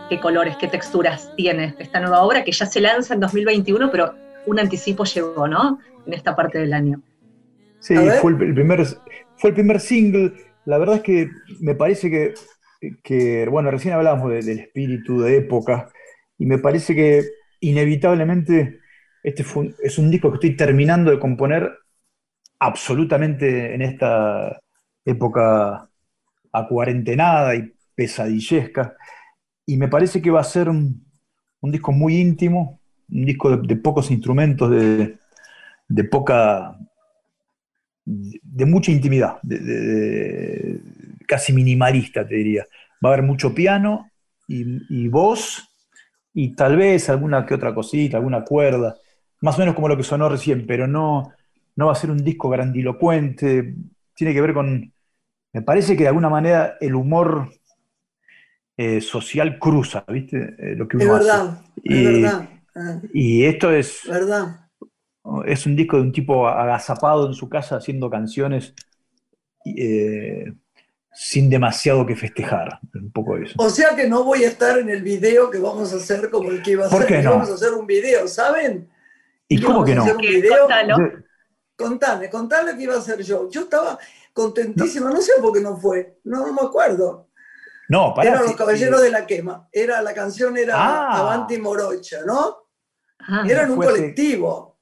qué 0.09 0.19
colores, 0.19 0.55
qué 0.57 0.67
texturas 0.67 1.31
tiene 1.35 1.75
esta 1.79 1.99
nueva 1.99 2.21
obra 2.21 2.43
que 2.43 2.51
ya 2.51 2.65
se 2.65 2.79
lanza 2.79 3.13
en 3.13 3.19
2021, 3.19 3.91
pero 3.91 4.13
un 4.45 4.59
anticipo 4.59 5.03
llegó, 5.03 5.47
¿no? 5.47 5.79
En 6.05 6.13
esta 6.13 6.35
parte 6.35 6.59
del 6.59 6.73
año. 6.73 7.01
Sí, 7.79 7.95
fue 8.21 8.31
el, 8.31 8.37
primer, 8.37 8.85
fue 9.37 9.49
el 9.49 9.53
primer 9.55 9.79
single. 9.79 10.33
La 10.65 10.77
verdad 10.77 10.97
es 10.97 11.01
que 11.01 11.29
me 11.59 11.75
parece 11.75 12.09
que, 12.09 12.33
que 13.03 13.47
bueno, 13.49 13.71
recién 13.71 13.93
hablábamos 13.93 14.31
del 14.31 14.59
espíritu 14.59 15.21
de 15.21 15.37
época, 15.37 15.89
y 16.37 16.45
me 16.45 16.57
parece 16.57 16.95
que 16.95 17.23
inevitablemente 17.61 18.79
este 19.23 19.43
es 19.81 19.97
un 19.97 20.11
disco 20.11 20.29
que 20.29 20.35
estoy 20.35 20.55
terminando 20.55 21.09
de 21.09 21.19
componer 21.19 21.71
absolutamente 22.59 23.73
en 23.73 23.81
esta 23.81 24.59
época 25.05 25.89
acuarentenada 26.51 27.55
y 27.55 27.71
pesadillesca. 27.95 28.95
Y 29.65 29.77
me 29.77 29.87
parece 29.87 30.21
que 30.21 30.31
va 30.31 30.41
a 30.41 30.43
ser 30.43 30.69
un, 30.69 31.05
disco 31.61 31.91
muy 31.91 32.17
íntimo, 32.17 32.79
un 33.09 33.25
disco 33.25 33.55
de, 33.57 33.75
pocos 33.77 34.11
instrumentos, 34.11 34.69
de, 34.69 36.03
poca. 36.03 36.77
de, 38.03 38.65
mucha 38.65 38.91
intimidad, 38.91 39.39
de, 39.41 40.79
casi 41.27 41.53
minimalista, 41.53 42.27
te 42.27 42.35
diría. 42.35 42.65
Va 43.03 43.09
a 43.09 43.13
haber 43.13 43.25
mucho 43.25 43.53
piano 43.53 44.09
y, 44.47 44.63
y 44.89 45.07
voz, 45.07 45.67
y 46.33 46.55
tal 46.55 46.75
vez 46.75 47.09
alguna 47.09 47.45
que 47.45 47.55
otra 47.55 47.73
cosita, 47.73 48.17
alguna 48.17 48.43
cuerda 48.43 48.95
más 49.45 49.57
o 49.57 49.59
menos 49.59 49.75
como 49.75 49.87
lo 49.87 49.95
que 49.95 50.03
sonó 50.03 50.27
recién, 50.27 50.65
pero 50.65 50.87
no, 50.87 51.31
no 51.75 51.85
va 51.85 51.91
a 51.91 51.95
ser 51.95 52.09
un 52.09 52.23
disco 52.23 52.49
grandilocuente, 52.49 53.75
tiene 54.15 54.33
que 54.33 54.41
ver 54.41 54.53
con, 54.53 54.91
me 55.55 55.61
parece 55.61 55.95
que 55.95 56.03
de 56.03 56.09
alguna 56.09 56.27
manera 56.27 56.75
el 56.81 56.95
humor 56.95 57.49
eh, 58.75 58.99
social 58.99 59.57
cruza, 59.57 60.03
¿viste? 60.05 60.53
Eh, 60.59 60.75
lo 60.75 60.85
que 60.85 60.97
uno 60.97 61.05
es 61.05 61.11
verdad, 61.25 61.61
y, 61.81 62.05
es 62.05 62.21
verdad. 62.21 62.49
Ah. 62.75 62.99
Y 63.13 63.45
esto 63.45 63.71
es, 63.71 64.01
¿verdad? 64.05 64.67
es 65.45 65.65
un 65.65 65.77
disco 65.77 65.95
de 65.95 66.03
un 66.03 66.11
tipo 66.11 66.45
agazapado 66.45 67.25
en 67.27 67.33
su 67.33 67.47
casa 67.47 67.77
haciendo 67.77 68.09
canciones 68.09 68.73
eh, 69.63 70.51
sin 71.13 71.49
demasiado 71.49 72.05
que 72.05 72.17
festejar, 72.17 72.77
un 72.93 73.13
poco 73.13 73.37
eso. 73.37 73.53
O 73.57 73.69
sea 73.69 73.95
que 73.95 74.09
no 74.09 74.25
voy 74.25 74.43
a 74.43 74.49
estar 74.49 74.77
en 74.77 74.89
el 74.89 75.03
video 75.03 75.49
que 75.49 75.59
vamos 75.59 75.93
a 75.93 75.95
hacer 75.95 76.29
como 76.29 76.51
el 76.51 76.61
que 76.61 76.71
iba 76.71 76.87
a 76.87 76.89
¿Por 76.89 77.03
hacer. 77.03 77.15
Qué 77.15 77.23
no? 77.23 77.29
Vamos 77.29 77.49
a 77.49 77.53
hacer 77.53 77.71
un 77.71 77.87
video, 77.87 78.27
¿saben? 78.27 78.89
¿Y 79.47 79.61
cómo 79.61 79.85
que 79.85 79.95
no? 79.95 80.05
Contame, 81.77 82.29
contame 82.29 82.75
qué 82.75 82.83
iba 82.83 82.95
a 82.95 82.99
hacer 82.99 83.21
yo. 83.21 83.49
Yo 83.49 83.61
estaba 83.61 83.99
contentísima, 84.33 85.09
no, 85.09 85.21
sé 85.21 85.33
por 85.41 85.53
qué 85.53 85.61
no 85.61 85.77
fue, 85.77 86.19
no, 86.23 86.51
me 86.51 86.61
acuerdo. 86.61 87.27
No, 87.87 88.13
para 88.13 88.29
Eran 88.29 88.43
los 88.43 88.55
Caballeros 88.55 89.01
de 89.01 89.11
la 89.11 89.27
Quema. 89.27 89.67
Era, 89.71 90.01
la 90.01 90.13
canción 90.13 90.57
era 90.57 90.75
ah. 90.77 91.19
Avanti 91.19 91.57
Morocha, 91.57 92.19
¿no? 92.25 92.57
Ah. 93.19 93.43
Eran 93.47 93.71
un 93.71 93.77
colectivo. 93.77 94.79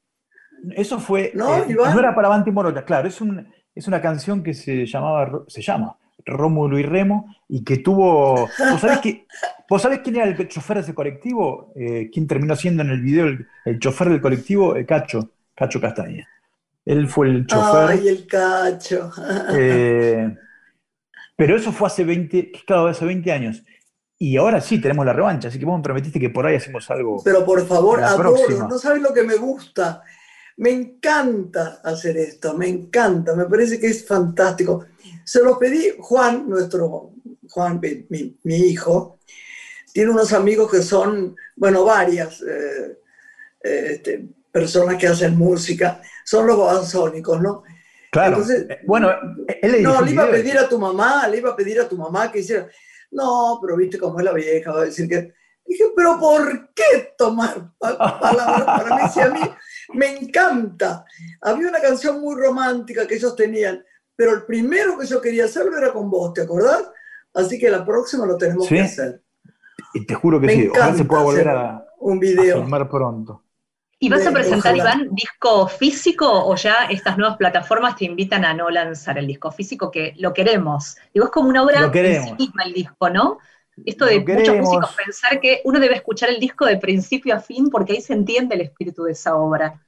Eso 0.72 1.00
fue. 1.00 1.32
¿No, 1.34 1.58
eh, 1.58 1.66
no 1.68 2.00
era 2.00 2.16
para 2.16 2.28
Avanti 2.28 2.52
Morocha, 2.52 2.86
claro, 2.86 3.08
es, 3.08 3.20
un, 3.20 3.46
es 3.76 3.88
una 3.88 4.02
canción 4.02 4.42
que 4.42 4.54
se 4.54 4.86
llamaba, 4.86 5.44
se 5.48 5.62
llama 5.62 5.98
Rómulo 6.26 6.80
y 6.80 6.84
Remo, 6.84 7.36
y 7.50 7.64
que 7.64 7.78
tuvo. 7.78 8.48
¿Vos 8.72 8.80
sabés, 8.80 9.00
que, 9.00 9.28
¿vos 9.70 9.82
sabés 9.82 10.00
quién 10.00 10.16
era 10.16 10.26
el 10.26 10.48
chofer 10.48 10.78
de 10.78 10.84
ese 10.84 10.94
colectivo? 10.94 11.74
Eh, 11.76 12.10
¿Quién 12.12 12.28
terminó 12.28 12.56
siendo 12.56 12.84
en 12.84 12.92
el 12.92 13.02
video 13.02 13.28
el, 13.66 13.80
chofer 13.80 14.10
del 14.10 14.22
colectivo? 14.22 14.76
El 14.76 14.86
Cacho, 14.86 15.32
Cacho 15.56 15.82
Castaña. 15.82 16.28
Él 16.86 17.08
fue 17.08 17.30
el 17.30 17.48
chofer. 17.48 17.90
¡Ay, 17.90 18.08
el 18.08 18.28
Cacho! 18.28 19.12
Eh, 19.56 20.36
pero 21.36 21.56
eso 21.56 21.72
fue 21.72 21.88
hace 21.88 22.04
20, 22.04 22.52
claro, 22.66 22.88
hace 22.88 23.06
20 23.06 23.32
años. 23.32 23.64
Y 24.20 24.38
ahora 24.38 24.62
sí 24.62 24.80
tenemos 24.80 25.06
la 25.06 25.14
revancha, 25.14 25.48
así 25.48 25.60
que 25.60 25.66
vos 25.66 25.78
me 25.78 25.84
prometiste 25.84 26.20
que 26.20 26.30
por 26.30 26.46
ahí 26.46 26.56
hacemos 26.56 26.90
algo. 26.90 27.22
Pero 27.24 27.46
por 27.46 27.66
favor, 27.66 28.02
adoro, 28.02 28.36
no 28.70 28.78
sabes 28.78 29.02
lo 29.02 29.14
que 29.14 29.24
me 29.24 29.36
gusta. 29.36 30.04
Me 30.58 30.70
encanta 30.70 31.82
hacer 31.84 32.16
esto, 32.18 32.56
me 32.56 32.68
encanta, 32.68 33.36
me 33.36 33.46
parece 33.46 33.80
que 33.80 33.88
es 33.88 34.06
fantástico. 34.06 34.86
Se 35.24 35.44
los 35.44 35.58
pedí, 35.58 35.96
Juan, 36.00 36.48
nuestro, 36.48 37.12
Juan, 37.50 37.82
mi, 38.10 38.56
hijo, 38.56 39.20
tiene 39.92 40.12
unos 40.12 40.32
amigos 40.32 40.72
que 40.72 40.84
son, 40.84 41.36
bueno, 41.56 41.84
varias 41.84 42.42
eh, 42.42 43.00
eh, 43.64 43.88
este, 43.94 44.28
personas 44.54 44.98
que 44.98 45.08
hacen 45.08 45.36
música, 45.36 46.00
son 46.24 46.46
los 46.46 46.58
babasónicos, 46.58 47.42
¿no? 47.42 47.64
Claro. 48.12 48.38
Entonces, 48.38 48.68
eh, 48.70 48.80
bueno, 48.86 49.10
él 49.62 49.72
le 49.72 49.82
No, 49.82 50.00
le 50.02 50.12
iba 50.12 50.24
a 50.24 50.30
pedir 50.30 50.58
a 50.60 50.70
tu 50.70 50.78
mamá, 50.78 51.28
le 51.28 51.40
iba 51.40 51.50
a 51.50 51.56
pedir 51.56 51.82
a 51.82 51.90
tu 51.90 51.98
mamá 51.98 52.32
que 52.32 52.40
hiciera, 52.40 52.68
no, 53.12 53.58
pero 53.60 53.76
viste 53.76 53.98
cómo 53.98 54.20
es 54.20 54.26
la 54.26 54.32
vieja, 54.32 54.72
va 54.72 54.82
a 54.82 54.86
decir 54.86 55.10
que... 55.10 55.34
Dije, 55.66 55.86
pero 55.96 56.20
¿por 56.20 56.74
qué 56.76 57.16
tomar 57.18 57.72
palabras 57.80 58.64
para 58.64 58.96
mí? 58.96 59.10
Si 59.12 59.22
a 59.22 59.30
mí 59.30 59.40
me 59.94 60.18
encanta. 60.18 61.06
Había 61.42 61.70
una 61.70 61.80
canción 61.80 62.20
muy 62.22 62.36
romántica 62.36 63.08
que 63.08 63.16
ellos 63.16 63.36
tenían, 63.36 63.84
pero 64.16 64.34
el 64.34 64.44
primero 64.44 65.00
que 65.00 65.08
yo 65.08 65.22
quería 65.22 65.46
hacerlo 65.46 65.78
era 65.78 65.92
con 65.92 66.10
vos, 66.10 66.34
¿te 66.34 66.42
acordás? 66.42 66.84
Así 67.34 67.58
que 67.58 67.70
la 67.70 67.84
próxima 67.84 68.26
lo 68.26 68.38
tenemos 68.38 68.68
que 68.68 68.82
hacer. 68.82 69.24
Y 69.94 70.06
te 70.06 70.14
juro 70.16 70.40
que 70.40 70.50
sí, 70.50 70.68
ojalá 70.68 70.96
se 70.96 71.06
pueda 71.06 71.24
volver 71.24 71.48
a, 71.48 71.88
un 72.00 72.20
video. 72.20 72.58
a 72.58 72.62
filmar 72.62 72.90
pronto. 72.90 73.43
¿Y 74.04 74.10
vas 74.10 74.28
a 74.28 74.34
presentar, 74.34 74.76
Iván, 74.76 75.08
disco 75.16 75.66
físico 75.66 76.28
o 76.28 76.58
ya 76.58 76.88
estas 76.90 77.18
nuevas 77.18 77.38
plataformas 77.38 77.96
te 77.96 78.04
invitan 78.04 78.44
a 78.44 78.54
no 78.54 78.70
lanzar 78.70 79.18
el 79.18 79.26
disco 79.26 79.50
físico, 79.50 79.90
que 79.90 80.14
lo 80.18 80.34
queremos? 80.34 80.98
Digo, 81.14 81.28
es 81.28 81.32
como 81.32 81.48
una 81.48 81.64
obra 81.64 81.90
en 81.94 82.24
sí 82.26 82.34
misma 82.38 82.64
el 82.66 82.74
disco, 82.74 83.10
¿no? 83.10 83.38
Esto 83.86 84.06
de 84.06 84.20
muchos 84.20 84.58
músicos 84.58 84.94
pensar 85.06 85.40
que 85.40 85.62
uno 85.64 85.80
debe 85.80 85.96
escuchar 85.96 86.30
el 86.30 86.42
disco 86.42 86.66
de 86.66 86.76
principio 86.76 87.34
a 87.34 87.40
fin 87.40 87.70
porque 87.70 87.94
ahí 87.94 88.02
se 88.02 88.12
entiende 88.12 88.56
el 88.56 88.62
espíritu 88.62 89.06
de 89.06 89.14
esa 89.14 89.38
obra. 89.38 89.82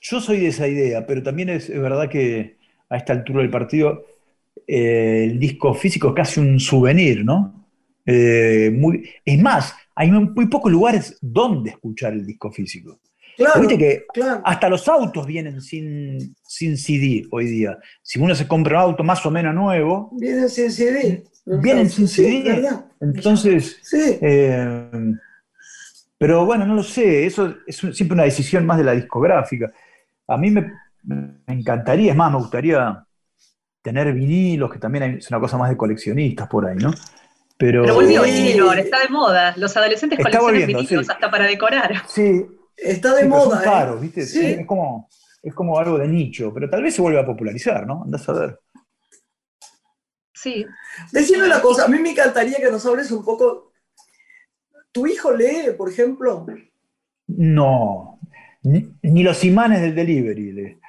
Yo 0.00 0.20
soy 0.20 0.38
de 0.38 0.48
esa 0.48 0.68
idea, 0.68 1.04
pero 1.04 1.20
también 1.24 1.48
es 1.48 1.68
verdad 1.68 2.08
que 2.08 2.58
a 2.88 2.96
esta 2.96 3.12
altura 3.12 3.40
del 3.42 3.50
partido, 3.50 4.06
eh, 4.68 5.24
el 5.32 5.40
disco 5.40 5.74
físico 5.74 6.10
es 6.10 6.14
casi 6.14 6.38
un 6.38 6.60
souvenir, 6.60 7.24
¿no? 7.24 7.66
Eh, 8.06 8.70
muy, 8.72 9.10
es 9.24 9.42
más, 9.42 9.74
hay 9.96 10.12
muy 10.12 10.46
pocos 10.46 10.70
lugares 10.70 11.18
donde 11.20 11.70
escuchar 11.70 12.12
el 12.12 12.24
disco 12.24 12.52
físico. 12.52 13.00
Claro, 13.38 13.60
Viste 13.60 13.78
que 13.78 14.04
hasta 14.42 14.68
los 14.68 14.88
autos 14.88 15.24
vienen 15.24 15.60
sin, 15.60 16.34
sin 16.42 16.76
CD 16.76 17.22
hoy 17.30 17.46
día. 17.46 17.78
Si 18.02 18.18
uno 18.18 18.34
se 18.34 18.48
compra 18.48 18.78
un 18.78 18.90
auto 18.90 19.04
más 19.04 19.24
o 19.24 19.30
menos 19.30 19.54
nuevo. 19.54 20.10
Vienen 20.18 20.48
sin 20.48 20.72
CD. 20.72 21.22
Vienen 21.46 21.88
sin 21.88 22.08
CD. 22.08 22.68
Entonces. 23.00 23.78
Sí. 23.80 24.18
Eh, 24.20 24.90
pero 26.18 26.44
bueno, 26.44 26.66
no 26.66 26.74
lo 26.74 26.82
sé. 26.82 27.26
Eso 27.26 27.54
es 27.64 27.76
siempre 27.76 28.14
una 28.14 28.24
decisión 28.24 28.66
más 28.66 28.76
de 28.76 28.84
la 28.84 28.92
discográfica. 28.92 29.70
A 30.26 30.36
mí 30.36 30.50
me, 30.50 30.72
me 31.04 31.54
encantaría, 31.54 32.10
es 32.10 32.16
más, 32.16 32.32
me 32.32 32.38
gustaría 32.38 33.04
tener 33.80 34.12
vinilos, 34.12 34.72
que 34.72 34.80
también 34.80 35.04
es 35.18 35.30
una 35.30 35.38
cosa 35.38 35.56
más 35.56 35.70
de 35.70 35.76
coleccionistas 35.76 36.48
por 36.48 36.66
ahí, 36.66 36.76
¿no? 36.76 36.92
Pero, 37.56 37.82
Pero 37.82 37.94
volvió 37.94 38.24
el 38.24 38.32
vinilo, 38.32 38.72
está 38.72 38.98
de 39.00 39.08
moda. 39.10 39.54
Los 39.56 39.76
adolescentes 39.76 40.18
coleccionan 40.18 40.66
vinilos 40.66 41.08
hasta 41.08 41.30
para 41.30 41.46
decorar. 41.46 42.02
Sí. 42.08 42.44
Está 42.78 43.14
de 43.14 43.26
moda. 43.26 43.56
Son 43.56 43.60
¿eh? 43.60 43.64
caros, 43.64 44.00
¿viste? 44.00 44.20
Es, 44.22 44.66
como, 44.66 45.08
es 45.42 45.54
como 45.54 45.78
algo 45.78 45.98
de 45.98 46.08
nicho, 46.08 46.52
pero 46.54 46.70
tal 46.70 46.82
vez 46.82 46.94
se 46.94 47.02
vuelva 47.02 47.20
a 47.20 47.26
popularizar, 47.26 47.86
¿no? 47.86 48.04
Andás 48.04 48.28
a 48.28 48.32
ver. 48.32 48.60
Sí. 50.32 50.64
Decime 51.12 51.44
una 51.44 51.60
cosa, 51.60 51.84
a 51.84 51.88
mí 51.88 51.98
me 51.98 52.10
encantaría 52.10 52.58
que 52.58 52.70
nos 52.70 52.86
hables 52.86 53.10
un 53.10 53.24
poco. 53.24 53.72
¿Tu 54.92 55.06
hijo 55.06 55.32
lee, 55.32 55.72
por 55.76 55.90
ejemplo? 55.90 56.46
No, 57.26 58.18
ni, 58.62 59.22
los 59.22 59.44
imanes 59.44 59.82
del 59.82 59.94
delivery 59.94 60.52
lee. 60.52 60.80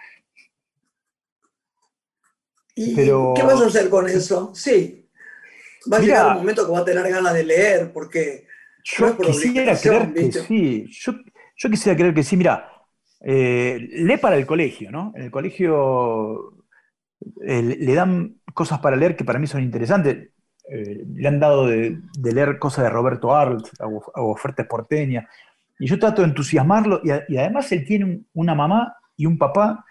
¿Y 2.75 2.95
qué 2.95 3.12
vas 3.12 3.62
a 3.62 3.65
hacer 3.65 3.89
con 3.89 4.08
eso? 4.08 4.54
Sí. 4.56 5.10
Va 5.91 5.97
a 5.97 5.99
llegar 5.99 6.28
un 6.28 6.38
momento 6.38 6.65
que 6.65 6.71
va 6.71 6.80
a 6.80 6.86
tener 6.86 7.10
ganas 7.10 7.34
de 7.34 7.43
leer, 7.43 7.91
porque. 7.91 8.47
Yo 8.84 9.17
quisiera 9.17 9.78
creer 9.78 10.13
que 10.13 10.32
sí. 10.32 10.88
Yo, 10.88 11.13
quisiera 11.67 11.97
creer 11.97 12.13
que 12.13 12.23
sí. 12.23 12.37
Mira, 12.37 12.71
eh, 13.21 13.89
lee 13.91 14.17
para 14.17 14.37
el 14.37 14.45
colegio, 14.45 14.91
¿no? 14.91 15.11
En 15.15 15.23
el 15.23 15.31
colegio 15.31 16.63
eh, 17.45 17.61
le 17.61 17.93
dan 17.93 18.35
cosas 18.53 18.79
para 18.79 18.95
leer 18.95 19.15
que 19.15 19.25
para 19.25 19.39
mí 19.39 19.47
son 19.47 19.61
interesantes. 19.61 20.29
Eh, 20.71 21.03
le 21.15 21.27
han 21.27 21.39
dado 21.39 21.67
de, 21.67 21.99
leer 22.23 22.59
cosas 22.59 22.85
de 22.85 22.89
Roberto 22.89 23.35
Arlt, 23.35 23.67
o 23.81 24.31
ofertas 24.31 24.67
porteñas. 24.67 25.25
Y 25.79 25.87
yo 25.87 25.97
trato 25.97 26.21
de 26.21 26.29
entusiasmarlo, 26.29 27.01
y, 27.03 27.37
además 27.37 27.71
él 27.71 27.85
tiene 27.85 28.21
una 28.33 28.53
mamá 28.53 28.95
y 29.15 29.25
un 29.25 29.37
papá 29.37 29.85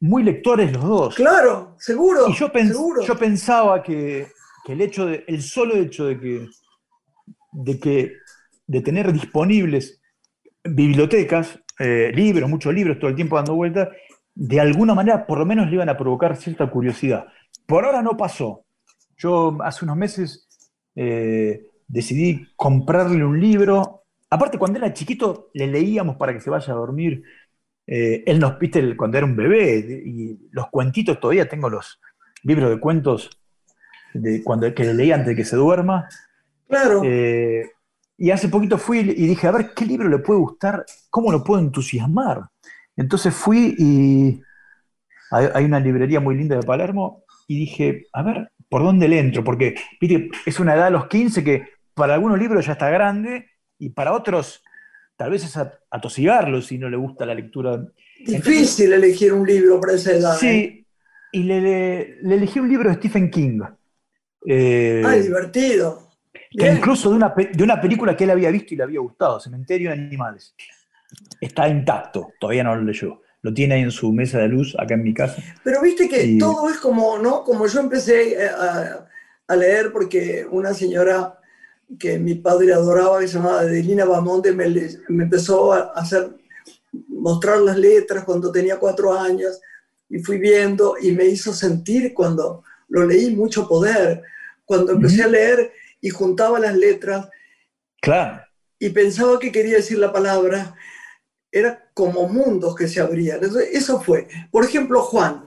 muy 0.00 0.22
lectores 0.22 0.72
los 0.72 0.82
dos. 0.82 1.14
Claro, 1.14 1.76
seguro. 1.78 2.28
Y 2.28 2.34
yo, 2.34 2.50
yo 3.06 3.16
pensaba 3.16 3.82
que, 3.82 4.26
el 4.68 4.80
hecho 4.80 5.06
de, 5.06 5.24
el 5.26 5.42
solo 5.42 5.74
hecho 5.76 6.06
de 6.06 6.18
que, 6.18 6.48
de 7.52 7.78
que, 7.78 8.12
de 8.66 8.80
tener 8.80 9.12
disponibles 9.12 10.01
bibliotecas, 10.64 11.58
eh, 11.78 12.12
libros, 12.14 12.48
muchos 12.48 12.74
libros 12.74 12.98
todo 12.98 13.10
el 13.10 13.16
tiempo 13.16 13.36
dando 13.36 13.54
vueltas, 13.54 13.88
de 14.34 14.60
alguna 14.60 14.94
manera 14.94 15.26
por 15.26 15.38
lo 15.38 15.46
menos 15.46 15.66
le 15.68 15.74
iban 15.74 15.88
a 15.88 15.96
provocar 15.96 16.36
cierta 16.36 16.70
curiosidad. 16.70 17.26
Por 17.66 17.84
ahora 17.84 18.02
no 18.02 18.16
pasó. 18.16 18.64
Yo 19.16 19.58
hace 19.62 19.84
unos 19.84 19.96
meses 19.96 20.48
eh, 20.94 21.66
decidí 21.86 22.48
comprarle 22.56 23.24
un 23.24 23.40
libro. 23.40 24.04
Aparte, 24.30 24.58
cuando 24.58 24.78
era 24.78 24.92
chiquito, 24.92 25.50
le 25.54 25.66
leíamos 25.66 26.16
para 26.16 26.32
que 26.32 26.40
se 26.40 26.50
vaya 26.50 26.72
a 26.72 26.76
dormir. 26.76 27.22
Eh, 27.86 28.24
él 28.26 28.38
nos 28.38 28.58
viste 28.58 28.96
cuando 28.96 29.18
era 29.18 29.26
un 29.26 29.36
bebé 29.36 30.02
y 30.04 30.48
los 30.52 30.68
cuentitos, 30.70 31.20
todavía 31.20 31.48
tengo 31.48 31.68
los 31.68 32.00
libros 32.42 32.70
de 32.70 32.80
cuentos 32.80 33.30
de 34.14 34.42
cuando, 34.42 34.72
que 34.74 34.84
le 34.84 34.94
leí 34.94 35.12
antes 35.12 35.28
de 35.28 35.36
que 35.36 35.44
se 35.44 35.56
duerma. 35.56 36.08
Claro. 36.68 37.02
Eh, 37.04 37.70
y 38.16 38.30
hace 38.30 38.48
poquito 38.48 38.78
fui 38.78 39.00
y 39.00 39.26
dije, 39.26 39.46
a 39.46 39.52
ver, 39.52 39.72
¿qué 39.74 39.84
libro 39.84 40.08
le 40.08 40.18
puede 40.18 40.40
gustar? 40.40 40.84
¿Cómo 41.10 41.32
lo 41.32 41.42
puedo 41.42 41.60
entusiasmar? 41.60 42.42
Entonces 42.96 43.34
fui 43.34 43.74
y 43.78 44.40
hay 45.30 45.64
una 45.64 45.80
librería 45.80 46.20
muy 46.20 46.36
linda 46.36 46.56
de 46.56 46.62
Palermo 46.62 47.24
y 47.48 47.58
dije, 47.58 48.06
a 48.12 48.22
ver, 48.22 48.52
¿por 48.68 48.82
dónde 48.82 49.08
le 49.08 49.18
entro? 49.18 49.42
Porque 49.42 49.74
es 50.46 50.60
una 50.60 50.74
edad 50.74 50.86
a 50.86 50.90
los 50.90 51.06
15 51.06 51.42
que 51.42 51.64
para 51.94 52.14
algunos 52.14 52.38
libros 52.38 52.66
ya 52.66 52.72
está 52.72 52.90
grande 52.90 53.50
y 53.78 53.90
para 53.90 54.12
otros 54.12 54.62
tal 55.16 55.30
vez 55.30 55.44
es 55.44 55.58
atosigarlo 55.90 56.60
si 56.62 56.78
no 56.78 56.88
le 56.88 56.96
gusta 56.96 57.26
la 57.26 57.34
lectura. 57.34 57.84
Difícil 58.24 58.92
elegir 58.92 59.32
un 59.32 59.46
libro 59.46 59.80
para 59.80 59.94
esa 59.94 60.12
edad. 60.12 60.36
Sí, 60.36 60.46
¿eh? 60.46 60.86
y 61.32 61.42
le, 61.44 62.18
elegí 62.20 62.58
un 62.60 62.68
libro 62.68 62.88
de 62.88 62.96
Stephen 62.96 63.30
King. 63.30 63.60
Eh, 64.46 65.02
ah, 65.04 65.14
divertido. 65.14 66.11
Que 66.56 66.72
incluso 66.72 67.10
de 67.10 67.16
una, 67.16 67.34
de 67.34 67.64
una 67.64 67.80
película 67.80 68.16
que 68.16 68.24
él 68.24 68.30
había 68.30 68.50
visto 68.50 68.74
y 68.74 68.76
le 68.76 68.82
había 68.82 69.00
gustado, 69.00 69.40
Cementerio 69.40 69.90
de 69.90 69.96
Animales. 69.96 70.54
Está 71.40 71.68
intacto, 71.68 72.32
todavía 72.38 72.64
no 72.64 72.74
lo 72.74 72.82
leyó 72.82 73.22
lo 73.42 73.52
tiene 73.52 73.74
ahí 73.74 73.82
en 73.82 73.90
su 73.90 74.12
mesa 74.12 74.38
de 74.38 74.48
luz 74.48 74.74
acá 74.78 74.94
en 74.94 75.02
mi 75.02 75.12
casa. 75.12 75.42
Pero 75.64 75.82
viste 75.82 76.08
que 76.08 76.36
todo 76.38 76.70
es 76.70 76.78
como, 76.78 77.18
¿no? 77.18 77.42
Como 77.42 77.66
yo 77.66 77.80
empecé 77.80 78.34
eh, 78.34 78.48
a, 78.48 79.56
leer 79.56 79.92
porque 79.92 80.46
una 80.50 80.72
señora 80.72 81.38
que 81.98 82.18
mi 82.18 82.36
padre 82.36 82.72
adoraba, 82.72 83.20
que 83.20 83.28
se 83.28 83.34
llamaba 83.34 83.60
Adelina 83.60 84.06
Bamonte, 84.06 84.52
me, 84.52 84.66
me 85.08 85.24
empezó 85.24 85.74
a 85.74 85.92
hacer, 85.94 86.30
mostrar 87.08 87.58
las 87.58 87.76
letras 87.76 88.24
cuando 88.24 88.50
tenía 88.50 88.78
cuatro 88.78 89.12
años 89.12 89.60
y 90.08 90.20
fui 90.20 90.38
viendo 90.38 90.94
y 91.02 91.12
me 91.12 91.26
hizo 91.26 91.52
sentir 91.52 92.14
cuando 92.14 92.64
lo 92.88 93.04
leí 93.04 93.34
mucho 93.34 93.68
poder, 93.68 94.22
cuando 94.64 94.92
empecé 94.92 95.24
a 95.24 95.28
leer 95.28 95.72
y 96.02 96.10
juntaba 96.10 96.58
las 96.58 96.76
letras. 96.76 97.30
Claro. 98.02 98.44
Y 98.78 98.90
pensaba 98.90 99.38
que 99.38 99.50
quería 99.50 99.76
decir 99.76 99.96
la 99.96 100.12
palabra 100.12 100.74
era 101.50 101.90
como 101.94 102.28
mundos 102.28 102.74
que 102.74 102.88
se 102.88 103.00
abrían. 103.00 103.40
Eso 103.72 104.00
fue. 104.00 104.28
Por 104.50 104.64
ejemplo, 104.64 105.00
Juan, 105.02 105.46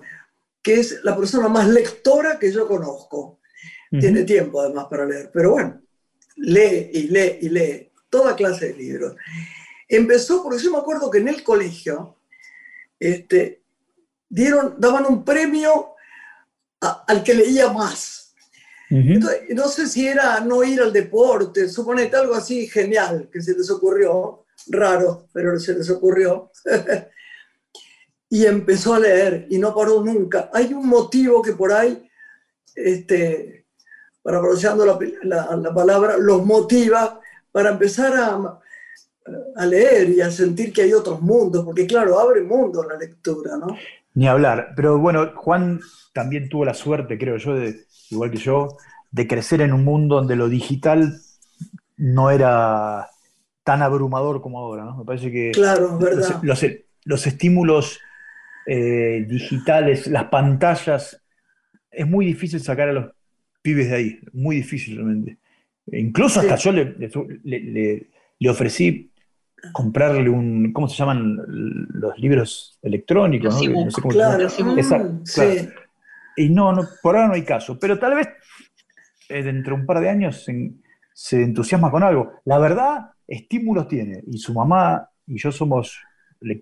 que 0.64 0.80
es 0.80 1.04
la 1.04 1.16
persona 1.16 1.48
más 1.48 1.68
lectora 1.68 2.40
que 2.40 2.52
yo 2.52 2.68
conozco. 2.68 3.40
Tiene 3.92 4.24
tiempo 4.24 4.60
además 4.60 4.88
para 4.90 5.06
leer, 5.06 5.30
pero 5.32 5.52
bueno, 5.52 5.82
lee 6.36 6.90
y 6.92 7.04
lee 7.04 7.38
y 7.42 7.50
lee 7.50 7.92
toda 8.10 8.36
clase 8.36 8.70
de 8.70 8.74
libros. 8.74 9.16
Empezó, 9.88 10.44
porque 10.44 10.62
yo 10.62 10.72
me 10.72 10.80
acuerdo 10.80 11.10
que 11.10 11.20
en 11.20 11.30
el 11.30 11.44
colegio 11.44 12.18
este, 13.00 13.62
dieron, 14.28 14.76
daban 14.80 15.06
un 15.06 15.24
premio 15.24 15.94
al 16.82 17.24
que 17.24 17.36
leía 17.36 17.72
más. 17.72 18.25
No 18.90 19.68
sé 19.68 19.88
si 19.88 20.08
era 20.08 20.40
no 20.42 20.64
ir 20.64 20.82
al 20.82 20.94
deporte, 20.94 21.68
suponete 21.68 22.16
algo 22.16 22.36
así 22.36 22.68
genial 22.68 23.30
que 23.32 23.42
se 23.42 23.56
les 23.56 23.70
ocurrió 23.70 24.46
raro, 24.68 25.28
pero 25.34 25.60
se 25.60 25.74
les 25.74 25.90
ocurrió. 25.90 26.52
y 28.30 28.46
empezó 28.46 28.96
a 28.96 29.00
leer 29.00 29.48
y 29.50 29.58
no 29.58 29.74
paró 29.74 30.04
nunca. 30.04 30.50
Hay 30.54 30.74
un 30.74 30.88
motivo 30.88 31.42
que 31.42 31.54
por 31.54 31.72
ahí, 31.72 32.10
este, 32.76 33.66
parafraseando 34.22 34.86
la, 35.24 35.56
la, 35.56 35.74
palabra, 35.74 36.18
los 36.18 36.46
motiva 36.46 37.22
para 37.52 37.70
empezar 37.70 38.14
a, 38.18 38.60
a, 39.56 39.66
leer 39.66 40.10
y 40.10 40.22
a 40.22 40.32
sentir 40.32 40.74
que 40.74 40.82
hay 40.82 40.94
otros 40.94 41.22
mundos, 41.22 41.64
porque 41.64 41.86
claro, 41.86 42.20
abre 42.20 42.42
mundo 42.42 42.84
la 42.84 42.98
lectura, 42.98 43.56
¿no? 43.58 43.68
Ni 44.16 44.28
hablar. 44.28 44.74
Pero 44.76 44.98
bueno, 44.98 45.32
Juan 45.36 45.80
también 46.14 46.50
tuvo 46.50 46.66
la 46.66 46.74
suerte, 46.74 47.18
creo 47.18 47.38
yo, 47.38 47.54
de, 47.54 47.86
igual 48.10 48.32
que 48.32 48.38
yo, 48.38 48.78
de 49.12 49.28
crecer 49.28 49.62
en 49.62 49.74
un 49.74 49.84
mundo 49.84 50.16
donde 50.16 50.36
lo 50.36 50.50
digital 50.50 51.20
no 51.98 52.32
era 52.32 53.08
tan 53.64 53.82
abrumador 53.82 54.42
como 54.42 54.60
ahora, 54.60 54.86
¿no? 54.86 54.98
Me 54.98 55.06
parece 55.06 55.32
que 55.32 55.52
claro, 55.52 55.98
verdad. 55.98 56.42
Los, 56.44 57.28
estímulos 57.28 58.00
eh, 58.66 59.26
digitales, 59.28 60.08
las 60.08 60.26
pantallas, 60.26 61.22
es 61.92 62.08
muy 62.08 62.26
difícil 62.26 62.60
sacar 62.60 62.90
a 62.90 62.94
los 62.94 63.12
pibes 63.62 63.90
de 63.90 63.96
ahí, 63.96 64.20
muy 64.34 64.58
difícil 64.58 64.96
realmente. 64.96 65.38
Incluso 65.92 66.40
hasta 66.40 66.56
yo 66.56 66.72
le, 66.72 68.08
ofrecí 68.50 69.12
comprarle 69.72 70.30
un, 70.30 70.72
¿cómo 70.74 70.88
se 70.88 70.98
llaman 70.98 71.38
los 71.48 72.18
libros 72.20 72.80
electrónicos? 72.82 73.62
¿no? 73.68 73.88
claro, 74.10 74.50
sí. 75.24 75.70
Y 76.38 76.50
no, 76.50 76.74
no, 76.74 76.88
por 77.02 77.16
ahora 77.16 77.30
no 77.30 77.34
hay 77.34 77.44
caso, 77.44 77.78
pero 77.80 77.98
tal 77.98 78.16
vez 78.16 78.28
eh, 79.30 79.42
dentro 79.42 79.76
de 79.76 79.82
un 79.82 79.86
par 79.86 80.02
de 80.02 80.10
años 80.10 80.44
se, 80.44 80.74
se 81.14 81.42
entusiasma 81.42 81.90
con 81.90 82.04
algo. 82.04 82.42
La 82.44 82.60
verdad, 82.60 83.12
estímulos 83.28 83.88
tiene. 83.88 84.22
Y 84.28 84.38
su 84.38 84.54
mamá 84.54 85.10
y 85.28 85.38
yo 85.38 85.52
somos 85.52 85.98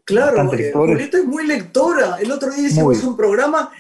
claro, 0.06 0.44
lectores. 0.52 0.96
Julieta 0.96 1.18
es 1.18 1.26
muy 1.26 1.48
lectora. 1.48 2.18
El 2.22 2.32
otro 2.32 2.52
día 2.52 2.68
hicimos 2.68 3.04
un 3.04 3.18
programa 3.18 3.72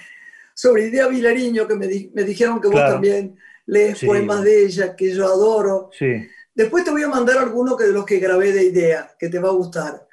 sobre 0.54 0.88
Idea 0.88 1.08
Vilariño, 1.08 1.67
que 1.67 1.76
me, 1.76 1.88
me 2.13 2.23
dijeron 2.23 2.60
que 2.60 2.67
vos 2.67 2.80
también 2.80 3.36
lees 3.65 4.04
poemas 4.04 4.43
de 4.43 4.65
ella, 4.65 4.95
que 4.95 5.13
yo 5.13 5.26
adoro. 5.26 5.89
Sí. 5.97 6.28
Después 6.55 6.83
te 6.83 6.91
voy 6.91 7.03
a 7.03 7.07
mandar 7.07 7.37
alguno 7.37 7.75
que 7.75 7.85
de 7.85 7.93
los 7.93 8.05
que 8.05 8.19
grabé 8.19 8.51
de 8.51 8.63
Idea, 8.65 9.11
que 9.17 9.29
te 9.29 9.39
va 9.39 9.49
a 9.49 9.53
gustar. 9.53 10.07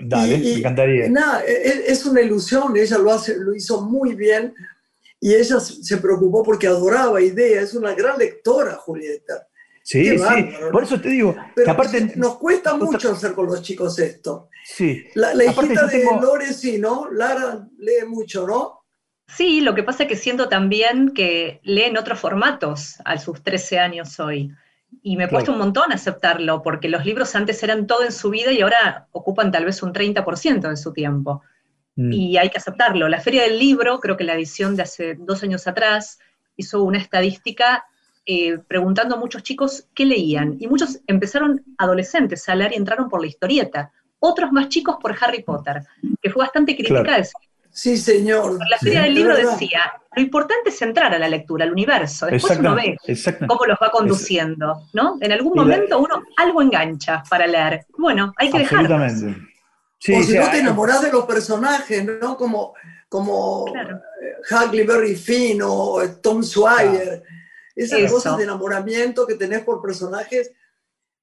Dale, 0.00 0.38
me 0.38 0.52
encantaría. 0.54 1.08
Nada, 1.08 1.44
e, 1.44 1.52
e, 1.52 1.90
es 1.90 2.04
una 2.06 2.20
ilusión, 2.20 2.76
ella 2.76 2.98
lo, 2.98 3.12
hace, 3.12 3.36
lo 3.38 3.54
hizo 3.54 3.82
muy 3.82 4.14
bien 4.14 4.54
y 5.18 5.34
ella 5.34 5.60
se 5.60 5.96
preocupó 5.98 6.42
porque 6.42 6.66
adoraba 6.66 7.20
Idea, 7.20 7.60
es 7.62 7.74
una 7.74 7.94
gran 7.94 8.18
lectora, 8.18 8.76
Julieta. 8.76 9.46
Sí, 9.82 10.16
sí, 10.16 10.50
por 10.70 10.84
eso 10.84 11.00
te 11.00 11.08
digo, 11.08 11.34
que 11.56 11.68
aparte... 11.68 12.12
Nos 12.14 12.38
cuesta 12.38 12.74
mucho 12.74 13.12
hacer 13.12 13.32
con 13.32 13.46
los 13.46 13.62
chicos 13.62 13.98
esto. 13.98 14.48
Sí. 14.64 15.04
La, 15.14 15.32
hijita 15.44 15.86
de 15.86 16.04
Lore 16.20 16.52
sí, 16.52 16.78
¿no? 16.78 17.10
Lara 17.10 17.66
lee 17.78 18.06
mucho, 18.06 18.46
¿no? 18.46 18.84
Sí, 19.26 19.60
lo 19.60 19.74
que 19.74 19.82
pasa 19.82 20.04
es 20.04 20.08
que 20.08 20.16
siento 20.16 20.48
también 20.48 21.12
que 21.12 21.60
lee 21.64 21.84
en 21.84 21.96
otros 21.96 22.20
formatos 22.20 22.96
a 23.04 23.18
sus 23.18 23.42
13 23.42 23.78
años 23.78 24.20
hoy. 24.20 24.52
Y 25.02 25.16
me 25.16 25.28
cuesta 25.28 25.52
un 25.52 25.58
montón 25.58 25.92
aceptarlo, 25.92 26.62
porque 26.62 26.88
los 26.88 27.04
libros 27.04 27.34
antes 27.34 27.62
eran 27.62 27.86
todo 27.86 28.04
en 28.04 28.12
su 28.12 28.30
vida 28.30 28.52
y 28.52 28.60
ahora 28.60 29.08
ocupan 29.12 29.50
tal 29.50 29.64
vez 29.64 29.82
un 29.82 29.92
30% 29.92 30.68
de 30.68 30.76
su 30.76 30.92
tiempo. 30.92 31.42
Mm. 31.96 32.12
Y 32.12 32.36
hay 32.36 32.50
que 32.50 32.58
aceptarlo. 32.58 33.08
La 33.08 33.20
Feria 33.20 33.42
del 33.42 33.58
Libro, 33.58 34.00
creo 34.00 34.16
que 34.16 34.24
la 34.24 34.34
edición 34.34 34.76
de 34.76 34.82
hace 34.82 35.14
dos 35.14 35.42
años 35.42 35.66
atrás, 35.66 36.18
hizo 36.56 36.82
una 36.82 36.98
estadística 36.98 37.84
eh, 38.26 38.58
preguntando 38.58 39.16
a 39.16 39.18
muchos 39.18 39.42
chicos 39.42 39.88
qué 39.94 40.04
leían. 40.04 40.56
Y 40.60 40.68
muchos 40.68 41.00
empezaron 41.06 41.64
adolescentes 41.78 42.48
a 42.48 42.54
leer 42.54 42.72
y 42.72 42.76
entraron 42.76 43.08
por 43.08 43.20
la 43.20 43.26
historieta. 43.26 43.92
Otros 44.18 44.52
más 44.52 44.68
chicos 44.68 44.96
por 45.00 45.16
Harry 45.20 45.42
Potter, 45.42 45.82
que 46.20 46.30
fue 46.30 46.44
bastante 46.44 46.76
criticada. 46.76 47.22
Sí, 47.72 47.96
señor. 47.96 48.58
La 48.68 48.78
feria 48.78 49.02
del 49.02 49.14
libro 49.14 49.36
decía, 49.36 49.92
lo 50.14 50.22
importante 50.22 50.70
es 50.70 50.82
entrar 50.82 51.14
a 51.14 51.18
la 51.18 51.28
lectura, 51.28 51.64
al 51.64 51.72
universo. 51.72 52.26
Después 52.26 52.58
uno 52.58 52.74
ve 52.74 52.96
cómo 53.46 53.64
los 53.66 53.78
va 53.80 53.90
conduciendo, 53.90 54.88
¿no? 54.92 55.18
En 55.20 55.32
algún 55.32 55.54
momento 55.54 55.98
uno 55.98 56.22
algo 56.36 56.62
engancha 56.62 57.22
para 57.28 57.46
leer. 57.46 57.86
Bueno, 57.96 58.32
hay 58.36 58.50
que 58.50 58.58
dejarlo. 58.58 58.96
Absolutamente. 58.96 59.40
o 60.18 60.22
si 60.22 60.38
no 60.38 60.50
te 60.50 60.58
enamorás 60.58 61.02
de 61.02 61.12
los 61.12 61.24
personajes, 61.26 62.04
¿no? 62.04 62.36
Como, 62.36 62.74
como 63.08 63.66
Huckleberry 64.50 65.16
Finn 65.16 65.60
o 65.62 66.00
Tom 66.22 66.42
Sawyer. 66.42 67.22
Esas 67.74 68.10
cosas 68.10 68.36
de 68.36 68.44
enamoramiento 68.44 69.26
que 69.26 69.36
tenés 69.36 69.62
por 69.62 69.80
personajes 69.80 70.52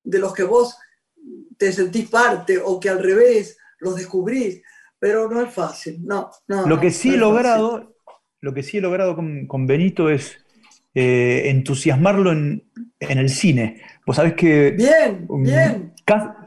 de 0.03 0.19
los 0.19 0.33
que 0.33 0.43
vos 0.43 0.77
te 1.57 1.71
sentís 1.71 2.09
parte 2.09 2.57
o 2.63 2.79
que 2.79 2.89
al 2.89 3.03
revés 3.03 3.57
los 3.79 3.95
descubrís, 3.95 4.61
pero 4.99 5.29
no 5.29 5.41
es 5.41 5.53
fácil, 5.53 6.05
no. 6.05 6.29
lo, 6.47 6.79
que 6.79 6.91
sí 6.91 7.13
he 7.13 7.17
logrado, 7.17 7.95
lo 8.41 8.53
que 8.53 8.63
sí 8.63 8.77
he 8.77 8.81
logrado 8.81 9.15
con, 9.15 9.67
Benito 9.67 10.09
es 10.09 10.37
eh, 10.95 11.43
entusiasmarlo 11.45 12.31
en, 12.31 12.63
el 12.99 13.29
cine. 13.29 13.81
Vos 14.05 14.15
sabés 14.15 14.33
que... 14.33 14.71
Bien, 14.71 15.27
bien. 15.43 15.93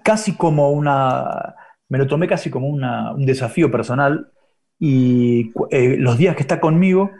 casi 0.03 0.37
como 0.37 0.71
una... 0.71 1.55
Me 1.89 1.99
lo 1.99 2.07
tomé 2.07 2.29
casi 2.29 2.51
como 2.51 2.69
un 2.69 3.27
desafío 3.27 3.71
personal 3.71 4.33
y 4.79 5.53
eh, 5.71 5.97
los 5.99 6.17
días 6.19 6.35
que 6.35 6.43
está 6.43 6.61
conmigo, 6.61 7.11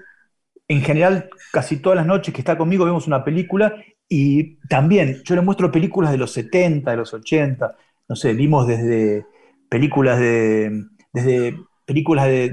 en 0.67 0.83
general, 0.83 1.29
casi 1.53 1.77
todas 1.77 1.97
las 1.97 2.07
noches 2.07 2.33
que 2.33 2.41
está 2.41 2.57
conmigo 2.57 2.85
vemos 2.85 3.07
una 3.07 3.25
película 3.25 3.75
y 4.09 4.57
también 4.69 5.23
yo 5.25 5.35
le 5.35 5.43
muestro 5.43 5.71
películas 5.71 6.11
de 6.11 6.19
los 6.19 6.33
70, 6.33 6.91
de 6.91 6.97
los 6.97 7.13
80, 7.13 7.77
no 8.09 8.17
sé, 8.17 8.33
vimos 8.33 8.67
desde 8.67 9.27
películas 9.69 10.19
de, 10.19 10.87
desde 11.13 11.57
películas 11.85 12.27
de, 12.27 12.51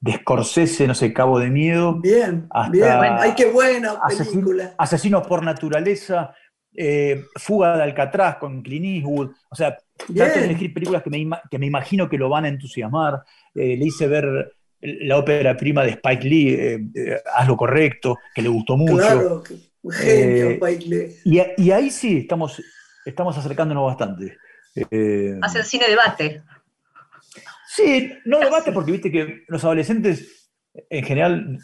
de, 0.00 0.12
Scorsese, 0.12 0.86
no 0.86 0.94
sé, 0.94 1.12
Cabo 1.12 1.38
de 1.38 1.50
Miedo. 1.50 2.00
Bien, 2.00 2.48
bien, 2.70 2.86
ay, 2.92 3.34
qué 3.36 3.46
buena 3.50 3.98
película. 4.06 4.74
Asesinos 4.78 5.26
por 5.26 5.42
naturaleza, 5.42 6.34
eh, 6.74 7.24
Fuga 7.36 7.76
de 7.76 7.82
Alcatraz 7.82 8.36
con 8.36 8.62
Clint 8.62 8.84
Eastwood. 8.84 9.30
O 9.50 9.56
sea, 9.56 9.76
trato 10.14 10.38
de 10.38 10.44
elegir 10.44 10.72
películas 10.72 11.02
que 11.02 11.10
me, 11.10 11.28
que 11.50 11.58
me, 11.58 11.66
imagino 11.66 12.08
que 12.08 12.18
lo 12.18 12.28
van 12.28 12.44
a 12.44 12.48
entusiasmar. 12.48 13.22
Eh, 13.54 13.76
le 13.76 13.86
hice 13.86 14.06
ver 14.06 14.52
la 14.80 15.18
ópera 15.18 15.56
prima 15.56 15.82
de 15.82 15.90
Spike 15.90 16.28
Lee, 16.28 16.48
eh, 16.94 17.20
Haz 17.34 17.48
lo 17.48 17.56
correcto, 17.56 18.16
que 18.34 18.42
le 18.42 18.48
gustó 18.48 18.76
mucho. 18.76 18.96
Claro, 18.96 19.42
genio 19.90 20.50
Spike 20.50 20.86
Lee. 20.86 21.16
Y, 21.24 21.62
y, 21.64 21.70
ahí 21.72 21.90
sí, 21.90 22.18
estamos, 22.18 22.62
estamos 23.04 23.36
acercándonos 23.36 23.84
bastante. 23.86 24.36
Eh, 24.90 25.38
Hacen 25.42 25.64
cine 25.64 25.88
debate. 25.88 26.42
Sí, 27.78 28.12
no 28.24 28.40
debate 28.40 28.72
porque 28.72 28.90
viste 28.90 29.08
que 29.08 29.44
los 29.46 29.62
adolescentes 29.62 30.50
en 30.90 31.04
general 31.04 31.58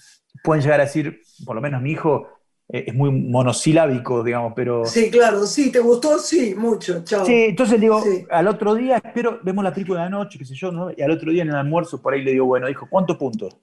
pueden 0.44 0.62
llegar 0.62 0.78
a 0.78 0.84
decir, 0.84 1.20
por 1.44 1.56
lo 1.56 1.60
menos 1.60 1.82
mi 1.82 1.90
hijo 1.90 2.28
eh, 2.68 2.84
es 2.86 2.94
muy 2.94 3.10
monosilábico, 3.10 4.22
digamos, 4.22 4.52
pero... 4.54 4.84
Sí, 4.84 5.10
claro, 5.10 5.44
sí, 5.44 5.72
¿te 5.72 5.80
gustó? 5.80 6.20
Sí, 6.20 6.54
mucho, 6.54 7.02
chao. 7.02 7.26
Sí, 7.26 7.46
entonces 7.48 7.80
digo, 7.80 8.00
al 8.30 8.46
otro 8.46 8.76
día, 8.76 9.02
espero, 9.04 9.40
vemos 9.42 9.64
la 9.64 9.74
película 9.74 10.04
de 10.04 10.04
la 10.04 10.16
noche, 10.18 10.38
qué 10.38 10.44
sé 10.44 10.54
yo, 10.54 10.70
¿no? 10.70 10.92
Y 10.96 11.02
al 11.02 11.10
otro 11.10 11.32
día 11.32 11.42
en 11.42 11.48
el 11.48 11.56
almuerzo 11.56 12.00
por 12.00 12.14
ahí 12.14 12.22
le 12.22 12.30
digo, 12.30 12.46
bueno, 12.46 12.68
dijo, 12.68 12.86
¿cuántos 12.88 13.16
puntos? 13.16 13.56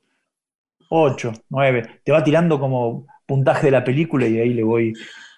Ocho, 0.89 1.31
nueve. 1.47 2.01
Te 2.03 2.11
va 2.11 2.21
tirando 2.21 2.59
como 2.59 3.07
puntaje 3.25 3.67
de 3.67 3.71
la 3.71 3.85
película 3.85 4.27
y 4.27 4.39
ahí 4.39 4.53
le 4.53 4.63
voy 4.63 4.91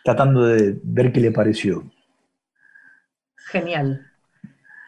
tratando 0.04 0.48
de 0.48 0.80
ver 0.82 1.14
qué 1.14 1.20
le 1.20 1.32
pareció. 1.32 1.84
Genial. 3.36 4.04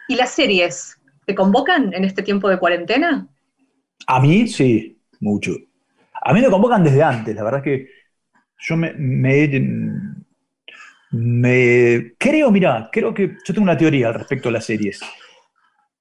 ¿Y 0.07 0.15
las 0.15 0.32
series? 0.32 0.97
¿Te 1.26 1.36
convocan 1.36 1.93
en 1.93 2.03
este 2.05 2.23
tiempo 2.23 2.49
de 2.49 2.59
cuarentena? 2.59 3.28
A 4.07 4.19
mí 4.19 4.47
sí, 4.47 4.99
mucho. 5.19 5.51
A 6.21 6.34
mí 6.34 6.41
me 6.41 6.49
convocan 6.49 6.84
desde 6.84 7.03
antes, 7.03 7.36
la 7.36 7.43
verdad 7.43 7.59
es 7.59 7.63
que 7.63 7.89
yo 8.57 8.78
me, 8.78 8.95
creo, 12.17 12.51
mira, 12.51 12.89
creo 12.91 13.13
que 13.13 13.38
yo 13.45 13.53
tengo 13.53 13.63
una 13.63 13.78
teoría 13.78 14.07
al 14.07 14.15
respecto 14.15 14.49
de 14.49 14.53
las 14.53 14.65
series. 14.65 15.01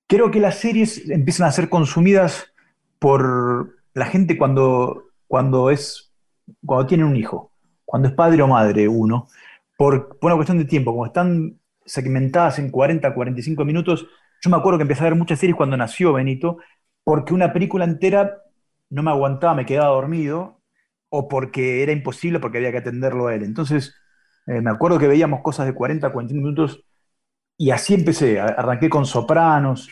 Creo 0.07 0.31
que 0.31 0.41
las 0.41 0.57
series 0.57 1.09
empiezan 1.11 1.49
a 1.49 1.53
ser 1.53 1.69
consumidas 1.69 2.53
por 2.99 3.77
la 3.93 4.07
gente 4.07 4.39
cuando, 4.39 5.11
cuando 5.27 5.71
es 5.71 6.15
cuando 6.65 6.87
tienen 6.87 7.07
un 7.07 7.17
hijo, 7.17 7.53
cuando 7.85 8.09
es 8.09 8.15
padre 8.15 8.43
o 8.43 8.47
madre 8.47 8.89
uno, 8.89 9.29
por, 9.77 10.19
por 10.19 10.31
una 10.31 10.37
cuestión 10.37 10.59
de 10.59 10.65
tiempo, 10.65 10.93
como 10.93 11.07
están 11.07 11.59
segmentadas 11.85 12.59
en 12.59 12.71
40, 12.71 13.15
45 13.15 13.65
minutos. 13.65 14.07
Yo 14.45 14.51
me 14.51 14.59
acuerdo 14.59 14.79
que 14.79 14.83
empecé 14.83 15.01
a 15.01 15.05
ver 15.05 15.15
muchas 15.15 15.39
series 15.39 15.57
cuando 15.57 15.75
nació 15.75 16.13
Benito, 16.13 16.59
porque 17.03 17.33
una 17.33 17.55
película 17.55 17.87
entera 17.87 18.43
no 18.91 19.03
me 19.03 19.11
aguantaba, 19.11 19.55
me 19.55 19.65
quedaba 19.65 19.95
dormido, 19.95 20.61
o 21.09 21.29
porque 21.29 21.83
era 21.83 21.93
imposible, 21.93 22.41
porque 22.41 22.59
había 22.59 22.71
que 22.71 22.79
atenderlo 22.79 23.29
a 23.29 23.35
él. 23.35 23.43
Entonces, 23.43 23.95
eh, 24.47 24.61
me 24.61 24.71
acuerdo 24.71 24.99
que 24.99 25.09
veíamos 25.09 25.41
cosas 25.41 25.65
de 25.65 25.73
40, 25.73 26.13
45 26.13 26.45
minutos, 26.45 26.85
y 27.57 27.71
así 27.71 27.95
empecé. 27.95 28.39
Arranqué 28.39 28.91
con 28.91 29.07
Sopranos, 29.07 29.89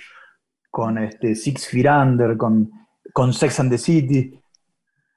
con 0.71 0.99
este, 0.99 1.35
Six 1.35 1.69
Feet 1.69 1.87
Under, 1.87 2.37
con, 2.37 2.71
con 3.15 3.33
Sex 3.33 3.59
and 3.59 3.71
the 3.71 3.79
City. 3.79 4.39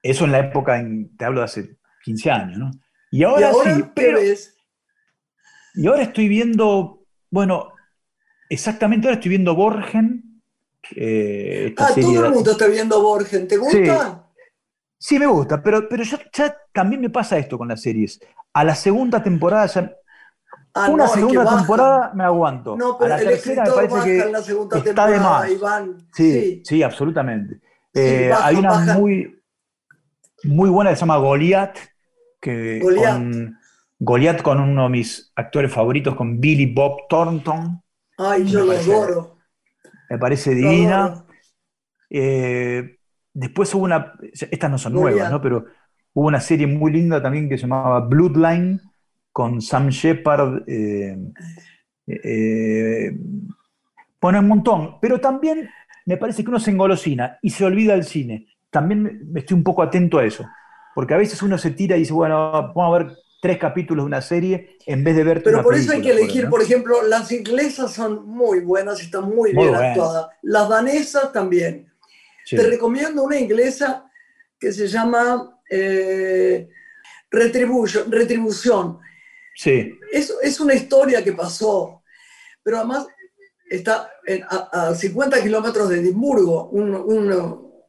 Eso 0.02 0.24
en 0.24 0.32
la 0.32 0.40
época, 0.40 0.80
en, 0.80 1.14
te 1.18 1.26
hablo 1.26 1.42
de 1.42 1.46
hace 1.46 1.78
15 2.06 2.32
años, 2.32 2.58
¿no? 2.58 2.72
Y 3.12 3.24
ahora, 3.24 3.52
sí, 3.52 3.84
pero... 3.94 4.18
Y 5.74 5.88
ahora 5.88 6.04
estoy 6.04 6.30
viendo, 6.30 7.02
bueno, 7.30 7.75
exactamente 8.50 9.08
ahora 9.08 9.16
estoy 9.16 9.30
viendo 9.30 9.56
Borgen. 9.56 10.42
Eh, 10.96 11.74
ah, 11.78 11.90
todo 12.00 12.26
el 12.26 12.32
mundo 12.32 12.52
está 12.52 12.68
viendo 12.68 13.02
Borgen, 13.02 13.48
¿te 13.48 13.58
gusta? 13.58 14.26
Sí, 14.98 15.20
me 15.20 15.28
gusta, 15.28 15.62
pero, 15.62 15.88
pero 15.88 16.04
ya, 16.04 16.58
también 16.72 17.02
me 17.02 17.10
pasa 17.10 17.38
esto 17.38 17.58
con 17.58 17.68
las 17.68 17.82
series. 17.82 18.20
A 18.54 18.64
la 18.64 18.76
segunda 18.76 19.22
temporada 19.22 19.66
ya. 19.68 19.96
Ah, 20.74 20.90
una 20.90 21.08
segunda 21.08 21.58
temporada 21.58 22.12
me 22.14 22.24
aguanto. 22.24 22.76
No, 22.76 22.98
pero 22.98 23.14
a 23.14 23.18
la 23.18 23.24
tercera 23.24 23.64
me 23.64 23.72
parece 23.72 24.04
que 24.04 24.20
en 24.20 24.32
la 24.32 24.42
segunda 24.42 24.78
está 24.78 25.08
de 25.08 25.20
más. 25.20 25.50
Sí, 26.14 26.62
sí, 26.66 26.84
absolutamente. 26.84 27.62
Eh, 27.94 28.32
hay 28.34 28.56
una 28.56 28.80
muy, 28.96 29.42
muy 30.44 30.70
buena 30.70 30.90
que 30.90 30.98
se 30.98 31.02
llama 31.02 31.18
Goliath, 31.18 31.78
que 32.42 32.82
Con, 32.82 33.58
Goliath 34.00 34.42
con 34.42 34.60
uno 34.60 34.84
de 34.84 34.90
mis 34.90 35.32
actores 35.36 35.72
favoritos, 35.72 36.16
con 36.16 36.40
Billy 36.40 36.66
Bob 36.66 37.08
Thornton. 37.10 37.82
Ay, 38.18 38.46
yo 38.46 38.66
lo 38.66 38.72
adoro. 38.72 39.38
Me 40.10 40.18
parece 40.18 40.54
divina. 40.54 41.26
Eh, 42.10 42.98
después 43.34 43.74
hubo 43.74 43.84
una, 43.84 44.14
estas 44.32 44.72
no 44.72 44.78
son 44.78 44.94
nuevas, 44.94 45.32
¿no? 45.32 45.42
Pero 45.42 45.66
hubo 46.14 46.28
una 46.28 46.40
serie 46.40 46.68
muy 46.68 46.92
linda 46.92 47.22
también 47.22 47.50
que 47.50 47.58
se 47.58 47.64
llamaba 47.64 48.02
Bloodline 48.02 48.80
con 49.32 49.62
Sam 49.62 49.90
Shepard. 49.90 50.64
Eh, 50.68 51.18
eh, 52.08 53.18
bueno, 54.22 54.40
un 54.40 54.48
montón. 54.48 55.00
Pero 55.02 55.20
también 55.20 55.70
me 56.06 56.18
parece 56.18 56.44
que 56.44 56.50
uno 56.50 56.60
se 56.60 56.72
engolosina 56.72 57.38
y 57.42 57.50
se 57.50 57.66
olvida 57.66 57.94
del 57.94 58.06
cine. 58.06 58.48
También 58.70 59.32
estoy 59.36 59.58
un 59.58 59.64
poco 59.64 59.82
atento 59.82 60.20
a 60.20 60.26
eso. 60.26 60.46
Porque 60.94 61.14
a 61.14 61.18
veces 61.18 61.42
uno 61.42 61.58
se 61.58 61.72
tira 61.72 61.98
y 61.98 62.00
dice, 62.00 62.14
bueno, 62.14 62.74
vamos 62.74 62.96
a 62.96 63.04
ver 63.04 63.18
tres 63.46 63.60
capítulos 63.60 64.06
de 64.06 64.08
una 64.08 64.22
serie 64.24 64.80
en 64.88 65.04
vez 65.04 65.16
de 65.16 65.24
ver 65.24 65.44
Pero 65.44 65.62
por 65.62 65.76
eso 65.76 65.92
hay 65.92 66.02
que 66.02 66.10
elegir, 66.10 66.50
por, 66.50 66.64
ejemplo, 66.64 67.04
las 67.04 67.32
inglesas 67.32 67.94
son 67.94 68.26
muy 68.26 68.62
buenas 68.62 69.00
están 69.00 69.26
muy, 69.26 69.54
bien 69.54 69.76
actuadas. 69.76 70.30
Las 70.42 70.68
danesas 70.68 71.32
también. 71.32 71.94
Te 72.50 72.64
recomiendo 72.64 73.22
una 73.22 73.38
inglesa 73.38 74.10
que 74.60 74.72
se 74.72 74.88
llama 74.88 75.60
eh, 75.70 76.68
Retribution, 77.30 78.12
Retribución. 78.12 78.98
Sí. 79.54 79.96
Es, 80.12 80.34
es, 80.42 80.60
una 80.60 80.74
historia 80.74 81.24
que 81.24 81.34
pasó, 81.34 82.02
pero 82.64 82.78
además 82.78 83.06
está 83.70 84.10
a, 84.50 84.96
50 84.96 85.44
kilómetros 85.44 85.88
de 85.90 86.00
Edimburgo, 86.00 86.70
un, 86.70 86.96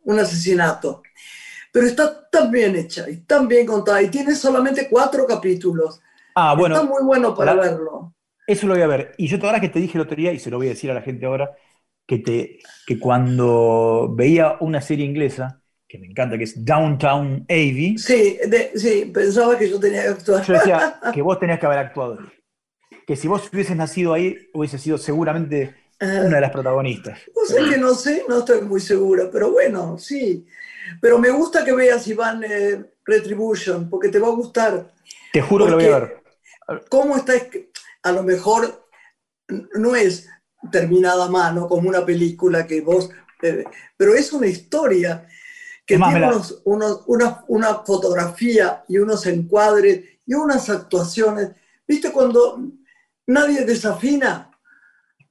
un 0.03 0.19
asesinato 0.19 1.03
pero 1.77 1.89
está 1.89 2.27
tan 2.31 2.51
bien 2.51 2.75
hecha 2.75 3.07
y 3.07 3.19
tan 3.19 3.47
bien 3.47 3.67
contada 3.67 4.01
y 4.01 4.09
tiene 4.09 4.35
solamente 4.35 4.89
cuatro 4.89 5.27
capítulos. 5.27 6.01
Ah, 6.35 6.55
bueno. 6.55 6.75
Está 6.75 6.89
muy 6.89 7.03
bueno 7.05 7.35
para 7.35 7.53
verlo. 7.53 8.15
Eso 8.47 8.67
lo 8.67 8.73
voy 8.73 8.83
a 8.83 8.87
ver. 8.87 9.15
Y 9.19 9.27
yo 9.27 9.37
ahora 9.43 9.61
que 9.61 9.69
te 9.69 9.79
dije 9.79 9.99
el 9.99 10.05
otro 10.05 10.17
día, 10.17 10.33
y 10.33 10.39
se 10.39 10.49
lo 10.49 10.57
voy 10.57 10.69
a 10.69 10.71
decir 10.71 10.91
a 10.91 10.95
la 10.95 11.03
gente 11.03 11.27
ahora, 11.27 11.51
que, 12.07 12.17
te, 12.17 12.61
que 12.87 12.99
cuando 12.99 14.11
veía 14.17 14.57
una 14.61 14.81
serie 14.81 15.05
inglesa, 15.05 15.61
que 15.87 15.99
me 15.99 16.07
encanta, 16.07 16.39
que 16.39 16.45
es 16.45 16.65
Downtown 16.65 17.45
Abbey. 17.47 17.99
Sí, 17.99 18.39
sí, 18.75 19.11
pensaba 19.13 19.59
que 19.59 19.69
yo 19.69 19.79
tenía 19.79 20.05
que 20.05 20.09
actuar. 20.09 20.47
Yo 20.47 20.55
decía 20.55 20.99
que 21.13 21.21
vos 21.21 21.39
tenías 21.39 21.61
que 21.61 21.67
haber 21.67 21.81
actuado. 21.81 22.21
Que 23.07 23.17
si 23.17 23.29
vos 23.29 23.51
hubieses 23.53 23.77
nacido 23.77 24.15
ahí, 24.15 24.35
hubiese 24.55 24.79
sido 24.79 24.97
seguramente 24.97 25.75
una 26.01 26.37
de 26.37 26.41
las 26.41 26.53
protagonistas. 26.53 27.21
No 27.37 27.45
sé 27.45 27.71
que 27.71 27.77
no 27.77 27.95
sé, 27.95 28.25
no 28.31 28.39
estoy 28.39 28.63
muy 28.63 28.81
segura, 28.81 29.29
pero 29.31 29.51
bueno, 29.51 29.99
sí. 29.99 30.47
Pero 31.01 31.19
me 31.19 31.31
gusta 31.31 31.65
que 31.65 31.73
veas 31.73 32.07
Iván 32.07 32.43
eh, 32.45 32.93
Retribution, 33.05 33.89
porque 33.89 34.09
te 34.09 34.19
va 34.19 34.29
a 34.29 34.33
gustar. 34.33 34.93
Te 35.33 35.41
juro 35.41 35.65
que 35.65 35.71
lo 35.71 35.77
voy 35.77 35.87
a 35.87 35.99
ver. 35.99 36.23
¿Cómo 36.89 37.17
está? 37.17 37.35
A 38.03 38.13
lo 38.13 38.23
mejor 38.23 38.89
no 39.49 39.95
es 39.95 40.29
terminada 40.71 41.27
a 41.27 41.31
mano 41.31 41.69
como 41.69 41.89
una 41.89 42.05
película 42.05 42.67
que 42.67 42.81
vos. 42.81 43.11
Eh, 43.43 43.65
pero 43.97 44.15
es 44.15 44.33
una 44.33 44.47
historia 44.47 45.27
que 45.87 45.97
tiene 45.97 46.31
una, 46.65 47.45
una, 47.47 47.75
fotografía 47.85 48.85
y 48.89 48.99
unos 48.99 49.25
encuadres 49.27 50.05
y 50.27 50.35
unas 50.35 50.69
actuaciones. 50.69 51.51
¿Viste 51.87 52.11
cuando 52.11 52.61
nadie 53.27 53.65
desafina? 53.65 54.51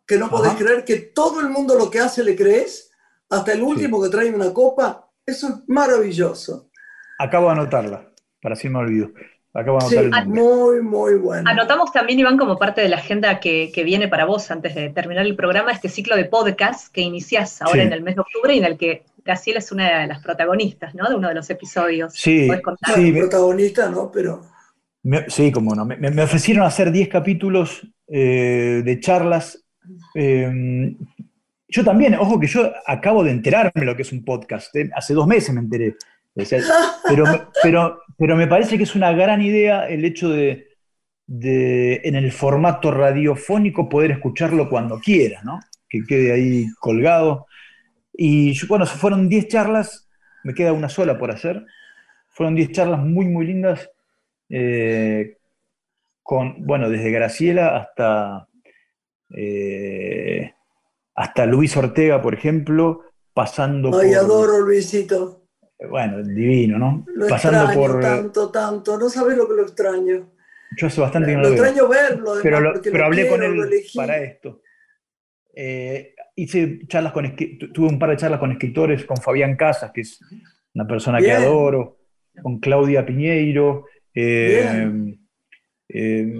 Que 0.07 0.17
no 0.17 0.29
podés 0.29 0.53
creer 0.53 0.85
que 0.85 0.97
todo 0.97 1.41
el 1.41 1.49
mundo 1.49 1.75
lo 1.75 1.89
que 1.89 1.99
hace 1.99 2.23
le 2.23 2.35
crees, 2.35 2.91
hasta 3.29 3.53
el 3.53 3.63
último 3.63 4.01
que 4.01 4.09
trae 4.09 4.29
una 4.29 4.53
copa, 4.53 5.04
eso 5.25 5.47
es 5.49 5.55
maravilloso. 5.67 6.69
Acabo 7.17 7.47
de 7.47 7.53
anotarla, 7.53 8.11
para 8.41 8.53
así 8.53 8.69
me 8.69 8.79
olvido. 8.79 9.11
Acabo 9.53 9.79
de 9.79 9.99
anotar 9.99 10.23
sí, 10.23 10.29
muy, 10.29 10.81
muy 10.81 11.15
bueno. 11.15 11.49
Anotamos 11.49 11.91
también, 11.91 12.19
Iván, 12.19 12.37
como 12.37 12.57
parte 12.57 12.81
de 12.81 12.89
la 12.89 12.97
agenda 12.97 13.39
que, 13.39 13.71
viene 13.85 14.07
para 14.07 14.25
vos 14.25 14.51
antes 14.51 14.75
de 14.75 14.89
terminar 14.89 15.25
el 15.25 15.35
programa, 15.35 15.71
este 15.71 15.89
ciclo 15.89 16.15
de 16.15 16.25
podcast 16.25 16.91
que 16.91 17.01
iniciás 17.01 17.61
ahora 17.61 17.83
en 17.83 17.93
el 17.93 18.03
mes 18.03 18.15
de 18.15 18.21
octubre 18.21 18.53
y 18.53 18.59
en 18.59 18.65
el 18.65 18.77
que 18.77 19.03
Graciela 19.23 19.59
es 19.59 19.71
una 19.71 20.01
de 20.01 20.07
las 20.07 20.21
protagonistas, 20.21 20.93
¿no? 20.93 21.09
De 21.09 21.15
uno 21.15 21.29
de 21.29 21.35
los 21.35 21.49
episodios. 21.49 22.13
Sí, 22.13 22.47
sí 22.47 23.11
protagonista, 23.13 23.89
¿no? 23.89 24.11
Pero... 24.11 24.41
sí, 25.29 25.51
como 25.51 25.73
no. 25.73 25.85
Me, 25.85 26.21
ofrecieron 26.21 26.65
hacer 26.65 26.91
10 26.91 27.07
capítulos 27.07 27.87
eh, 28.07 28.81
de 28.83 28.99
charlas. 28.99 29.63
Eh, 30.13 30.95
Yo 31.75 31.83
también, 31.83 32.15
ojo 32.15 32.39
que 32.39 32.47
yo 32.47 32.71
acabo 32.85 33.21
de 33.21 33.31
enterarme 33.31 33.83
lo 33.83 33.97
que 33.97 34.03
es 34.03 34.13
un 34.13 34.23
podcast. 34.23 34.73
¿eh? 34.77 34.89
Hace 34.95 35.13
dos 35.13 35.27
meses 35.27 35.53
me 35.53 35.59
enteré. 35.59 35.97
Pero, 37.05 37.25
pero, 37.61 38.01
pero 38.17 38.37
me 38.37 38.47
parece 38.47 38.77
que 38.77 38.83
es 38.83 38.95
una 38.95 39.11
gran 39.11 39.41
idea 39.41 39.85
el 39.89 40.05
hecho 40.05 40.29
de, 40.29 40.69
de, 41.27 41.99
en 42.05 42.15
el 42.15 42.31
formato 42.31 42.91
radiofónico, 42.91 43.89
poder 43.89 44.11
escucharlo 44.11 44.69
cuando 44.69 44.99
quiera, 44.99 45.41
¿no? 45.43 45.59
Que 45.89 46.05
quede 46.07 46.31
ahí 46.31 46.65
colgado. 46.79 47.45
Y 48.13 48.57
bueno, 48.67 48.85
fueron 48.85 49.27
10 49.27 49.49
charlas, 49.49 50.07
me 50.45 50.53
queda 50.53 50.71
una 50.71 50.87
sola 50.87 51.17
por 51.17 51.29
hacer. 51.29 51.65
Fueron 52.29 52.55
10 52.55 52.71
charlas 52.71 53.01
muy, 53.01 53.25
muy 53.25 53.47
lindas. 53.47 53.89
Eh, 54.47 55.39
con, 56.23 56.65
bueno, 56.65 56.89
desde 56.89 57.11
Graciela 57.11 57.75
hasta, 57.75 58.47
eh, 59.35 60.53
hasta 61.15 61.45
Luis 61.45 61.75
Ortega, 61.77 62.21
por 62.21 62.33
ejemplo, 62.33 63.03
pasando 63.33 63.97
Ay, 63.97 64.13
adoro 64.13 64.59
Luisito. 64.59 65.47
Bueno, 65.89 66.23
divino, 66.23 66.77
¿no? 66.77 67.05
Lo 67.15 67.27
pasando 67.27 67.73
por. 67.73 68.01
Tanto, 68.01 68.49
tanto, 68.49 68.97
no 68.97 69.09
sabes 69.09 69.37
lo 69.37 69.47
que 69.47 69.55
lo 69.55 69.63
extraño. 69.63 70.31
Yo 70.77 70.87
hace 70.87 71.01
bastante 71.01 71.29
que 71.29 71.35
no 71.35 71.43
lo, 71.43 71.49
lo 71.49 71.55
extraño 71.55 71.87
verlo, 71.87 72.33
pero, 72.41 72.73
pero 72.81 73.05
hablé 73.05 73.29
con 73.29 73.43
él 73.43 73.83
para 73.93 74.17
esto. 74.17 74.61
Eh, 75.53 76.13
hice 76.35 76.81
charlas 76.87 77.13
con 77.13 77.33
tuve 77.35 77.87
un 77.87 77.99
par 77.99 78.09
de 78.09 78.17
charlas 78.17 78.39
con 78.39 78.51
escritores, 78.51 79.05
con 79.05 79.17
Fabián 79.17 79.55
Casas, 79.55 79.91
que 79.93 80.01
es 80.01 80.19
una 80.73 80.85
persona 80.85 81.19
que 81.19 81.31
adoro, 81.31 81.99
con 82.41 82.59
Claudia 82.59 83.05
Piñeiro. 83.05 83.85
Eh, 84.13 85.17
eh, 85.89 86.33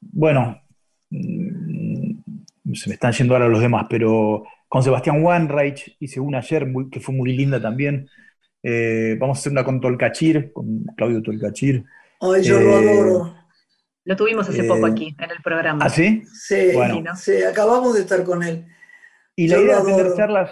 bueno, 0.00 0.60
se 2.74 2.88
me 2.88 2.94
están 2.94 3.12
yendo 3.12 3.34
ahora 3.34 3.48
los 3.48 3.60
demás, 3.60 3.86
pero 3.88 4.44
con 4.68 4.82
Sebastián 4.82 5.22
Wanreich 5.22 5.96
hice 6.00 6.20
una 6.20 6.38
ayer 6.38 6.66
que 6.90 7.00
fue 7.00 7.14
muy 7.14 7.36
linda 7.36 7.60
también. 7.60 8.08
vamos 9.18 9.38
a 9.38 9.40
hacer 9.40 9.52
una 9.52 9.64
con 9.64 9.80
Tolcachir, 9.80 10.52
con 10.52 10.84
Claudio 10.96 11.22
Tolcachir. 11.22 11.84
Ay, 12.20 12.42
yo 12.42 12.60
lo 12.60 12.76
adoro. 12.76 13.34
Lo 14.08 14.16
tuvimos 14.16 14.48
hace 14.48 14.64
poco 14.64 14.86
aquí, 14.86 15.14
en 15.18 15.30
el 15.30 15.42
programa. 15.42 15.84
¿Ah, 15.84 15.90
sí? 15.90 16.22
Sí, 16.32 16.70
sí, 17.16 17.42
acabamos 17.42 17.94
de 17.94 18.00
estar 18.00 18.24
con 18.24 18.42
él. 18.42 18.66
Y 19.36 19.48
la 19.48 19.58
idea 19.58 19.78
es 19.78 19.84
tener 19.84 20.14
charlas, 20.16 20.50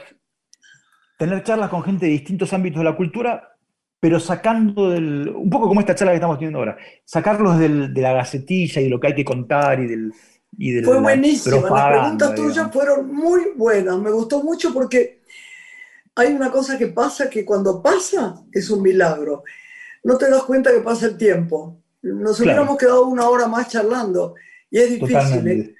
tener 1.19 1.43
charlas 1.43 1.71
con 1.71 1.83
gente 1.83 2.05
de 2.05 2.13
distintos 2.13 2.53
ámbitos 2.53 2.81
de 2.81 2.85
la 2.85 2.95
cultura, 2.95 3.57
pero 3.99 4.21
sacando 4.21 4.91
del. 4.91 5.31
Un 5.31 5.49
poco 5.49 5.69
como 5.69 5.81
esta 5.81 5.95
charla 5.95 6.13
que 6.13 6.17
estamos 6.17 6.39
teniendo 6.39 6.59
ahora, 6.59 6.77
sacarlos 7.07 7.59
de 7.59 7.89
la 8.01 8.13
gacetilla 8.13 8.83
y 8.83 8.85
de 8.85 8.91
lo 8.91 9.01
que 9.01 9.07
hay 9.07 9.15
que 9.15 9.25
contar 9.25 9.81
y 9.81 9.87
del. 9.87 10.13
Y 10.59 10.83
Fue 10.83 11.01
buenísimo. 11.01 11.69
Las 11.69 11.89
preguntas 11.89 12.35
tuyas 12.35 12.73
fueron 12.73 13.13
muy 13.15 13.53
buenas. 13.57 13.99
Me 13.99 14.11
gustó 14.11 14.43
mucho 14.43 14.73
porque 14.73 15.21
hay 16.15 16.33
una 16.33 16.51
cosa 16.51 16.79
que 16.79 16.89
pasa 16.89 17.29
que 17.29 17.45
cuando 17.45 17.83
pasa 17.83 18.43
es 18.53 18.71
un 18.71 18.83
milagro. 18.83 19.45
No 20.03 20.17
te 20.17 20.31
das 20.31 20.45
cuenta 20.45 20.73
que 20.73 20.81
pasa 20.81 21.07
el 21.07 21.19
tiempo. 21.19 21.79
Nos 22.03 22.41
hubiéramos 22.41 22.79
quedado 22.79 23.07
una 23.07 23.29
hora 23.29 23.49
más 23.49 23.69
charlando 23.69 24.35
y 24.71 24.79
es 24.79 24.91
difícil, 24.91 25.49
¿eh? 25.49 25.75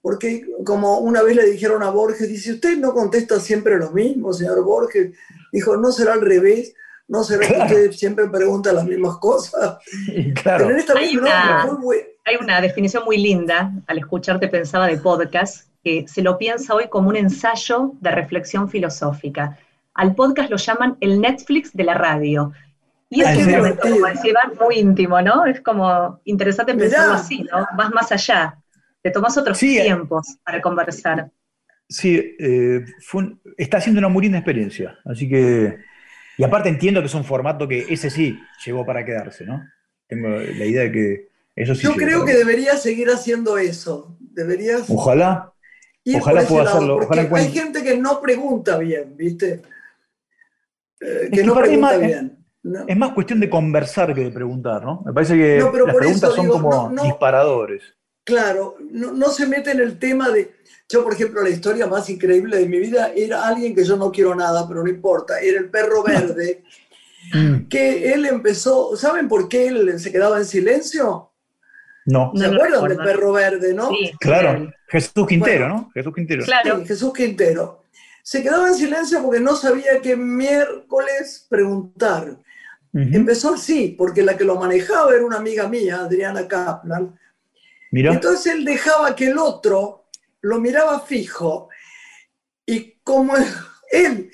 porque 0.00 0.46
como 0.64 0.98
una 0.98 1.22
vez 1.22 1.36
le 1.36 1.46
dijeron 1.46 1.82
a 1.82 1.90
Borges, 1.90 2.28
dice, 2.28 2.52
usted 2.52 2.78
no 2.78 2.92
contesta 2.92 3.38
siempre 3.38 3.76
lo 3.76 3.90
mismo, 3.90 4.32
señor 4.32 4.64
Borges. 4.64 5.14
Dijo, 5.52 5.76
no 5.76 5.92
será 5.92 6.14
al 6.14 6.22
revés, 6.22 6.74
no 7.08 7.22
será 7.22 7.46
que 7.46 7.62
usted 7.62 7.92
siempre 7.92 8.28
pregunta 8.28 8.72
las 8.72 8.86
mismas 8.86 9.18
cosas. 9.18 9.78
Claro. 10.42 10.66
Pero 10.66 10.70
en 10.70 10.80
esta 10.80 10.98
hay, 10.98 11.16
una, 11.16 11.78
hay 12.30 12.36
una 12.36 12.60
definición 12.60 13.04
muy 13.04 13.18
linda, 13.18 13.72
al 13.88 13.98
escucharte 13.98 14.46
pensaba 14.46 14.86
de 14.86 14.98
podcast, 14.98 15.68
que 15.82 16.06
se 16.06 16.22
lo 16.22 16.38
piensa 16.38 16.74
hoy 16.74 16.88
como 16.88 17.08
un 17.08 17.16
ensayo 17.16 17.92
de 18.00 18.10
reflexión 18.12 18.70
filosófica. 18.70 19.58
Al 19.94 20.14
podcast 20.14 20.48
lo 20.48 20.56
llaman 20.56 20.96
el 21.00 21.20
Netflix 21.20 21.72
de 21.72 21.84
la 21.84 21.94
radio. 21.94 22.52
Y 23.08 23.22
es 23.22 23.36
un 23.36 23.50
momento, 23.50 23.80
como 23.82 24.06
decía 24.06 24.34
muy 24.60 24.76
íntimo, 24.76 25.20
¿no? 25.20 25.44
Es 25.44 25.60
como 25.60 26.20
interesante 26.24 26.74
pensarlo 26.74 27.14
así, 27.14 27.42
¿no? 27.50 27.66
Vas 27.76 27.90
más 27.90 28.12
allá, 28.12 28.56
te 29.02 29.10
tomas 29.10 29.36
otros 29.36 29.60
eh, 29.64 29.82
tiempos 29.82 30.38
para 30.44 30.62
conversar. 30.62 31.30
Sí, 31.88 32.36
eh, 32.38 32.84
está 33.56 33.78
haciendo 33.78 33.98
una 33.98 34.08
muy 34.08 34.22
linda 34.22 34.38
experiencia, 34.38 34.98
así 35.04 35.28
que... 35.28 35.78
Y 36.38 36.44
aparte 36.44 36.68
entiendo 36.68 37.00
que 37.00 37.06
es 37.06 37.14
un 37.14 37.24
formato 37.24 37.66
que 37.66 37.86
ese 37.90 38.08
sí 38.08 38.38
llegó 38.64 38.86
para 38.86 39.04
quedarse, 39.04 39.44
¿no? 39.44 39.62
Tengo 40.06 40.28
la 40.28 40.64
idea 40.64 40.82
de 40.82 40.92
que 40.92 41.29
eso 41.56 41.74
sí. 41.74 41.82
Yo 41.82 41.94
creo 41.94 42.24
que 42.24 42.34
deberías 42.34 42.82
seguir 42.82 43.08
haciendo 43.10 43.58
eso. 43.58 44.16
Deberías. 44.18 44.84
Ojalá. 44.88 45.52
Ojalá 46.16 46.42
pueda 46.42 46.70
hacerlo. 46.70 46.96
Ojalá 46.96 47.28
hay 47.32 47.52
gente 47.52 47.82
que 47.82 47.96
no 47.96 48.20
pregunta 48.20 48.78
bien, 48.78 49.16
¿viste? 49.16 49.62
Eh, 51.00 51.30
que 51.32 51.44
no 51.44 51.54
pregunta 51.54 51.96
bien. 51.96 52.40
Es 52.86 52.96
más 52.96 53.12
cuestión 53.12 53.40
de 53.40 53.48
conversar 53.48 54.14
que 54.14 54.22
de 54.22 54.30
preguntar, 54.30 54.84
¿no? 54.84 55.02
Me 55.04 55.12
parece 55.12 55.34
que 55.34 55.58
las 55.58 55.94
preguntas 55.94 56.34
son 56.34 56.48
como 56.48 56.90
disparadores. 57.02 57.82
Claro, 58.22 58.76
no, 58.90 59.28
se 59.30 59.46
mete 59.46 59.72
en 59.72 59.80
el 59.80 59.98
tema 59.98 60.28
de... 60.28 60.52
Yo, 60.88 61.02
por 61.02 61.14
ejemplo, 61.14 61.42
la 61.42 61.48
historia 61.48 61.86
más 61.86 62.10
increíble 62.10 62.58
de 62.58 62.66
mi 62.66 62.78
vida 62.78 63.12
era 63.14 63.46
alguien 63.46 63.74
que 63.74 63.84
yo 63.84 63.96
no 63.96 64.12
quiero 64.12 64.34
nada, 64.34 64.68
pero 64.68 64.82
no 64.82 64.90
importa, 64.90 65.40
era 65.40 65.58
el 65.58 65.70
perro 65.70 66.02
verde, 66.06 66.62
mm. 67.32 67.68
que 67.68 68.12
él 68.12 68.26
empezó, 68.26 68.96
¿saben 68.96 69.26
por 69.26 69.48
qué 69.48 69.68
él 69.68 69.98
se 69.98 70.12
quedaba 70.12 70.38
en 70.38 70.44
silencio? 70.44 71.29
No. 72.10 72.32
¿Se 72.34 72.44
acuerdan 72.46 72.88
del 72.88 72.98
perro 72.98 73.32
verde, 73.32 73.72
no? 73.72 73.90
Sí, 73.90 74.12
claro, 74.18 74.72
Jesús 74.88 75.26
Quintero, 75.26 75.68
¿no? 75.68 75.90
Jesús 75.94 76.12
Quintero. 76.14 76.44
Claro. 76.44 76.84
Jesús 76.84 77.12
Quintero. 77.12 77.84
Se 78.22 78.42
quedaba 78.42 78.68
en 78.68 78.74
silencio 78.74 79.22
porque 79.22 79.40
no 79.40 79.54
sabía 79.54 80.00
qué 80.02 80.16
miércoles 80.16 81.46
preguntar. 81.48 82.36
Empezó 82.92 83.54
así, 83.54 83.94
porque 83.96 84.22
la 84.22 84.36
que 84.36 84.42
lo 84.42 84.56
manejaba 84.56 85.14
era 85.14 85.24
una 85.24 85.36
amiga 85.36 85.68
mía, 85.68 86.00
Adriana 86.00 86.48
Kaplan. 86.48 87.16
Entonces 87.92 88.54
él 88.54 88.64
dejaba 88.64 89.14
que 89.14 89.28
el 89.28 89.38
otro 89.38 90.08
lo 90.40 90.60
miraba 90.60 91.00
fijo 91.00 91.68
y 92.66 92.98
como 93.02 93.34
él 93.90 94.30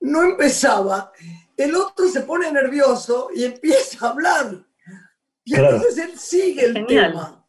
no 0.00 0.22
empezaba, 0.22 1.12
el 1.56 1.74
otro 1.74 2.08
se 2.08 2.20
pone 2.22 2.50
nervioso 2.52 3.30
y 3.34 3.44
empieza 3.44 4.06
a 4.06 4.10
hablar. 4.10 4.64
Y 5.44 5.54
entonces 5.54 5.98
él 5.98 6.18
sigue 6.18 6.64
el 6.66 6.86
tema. 6.86 7.44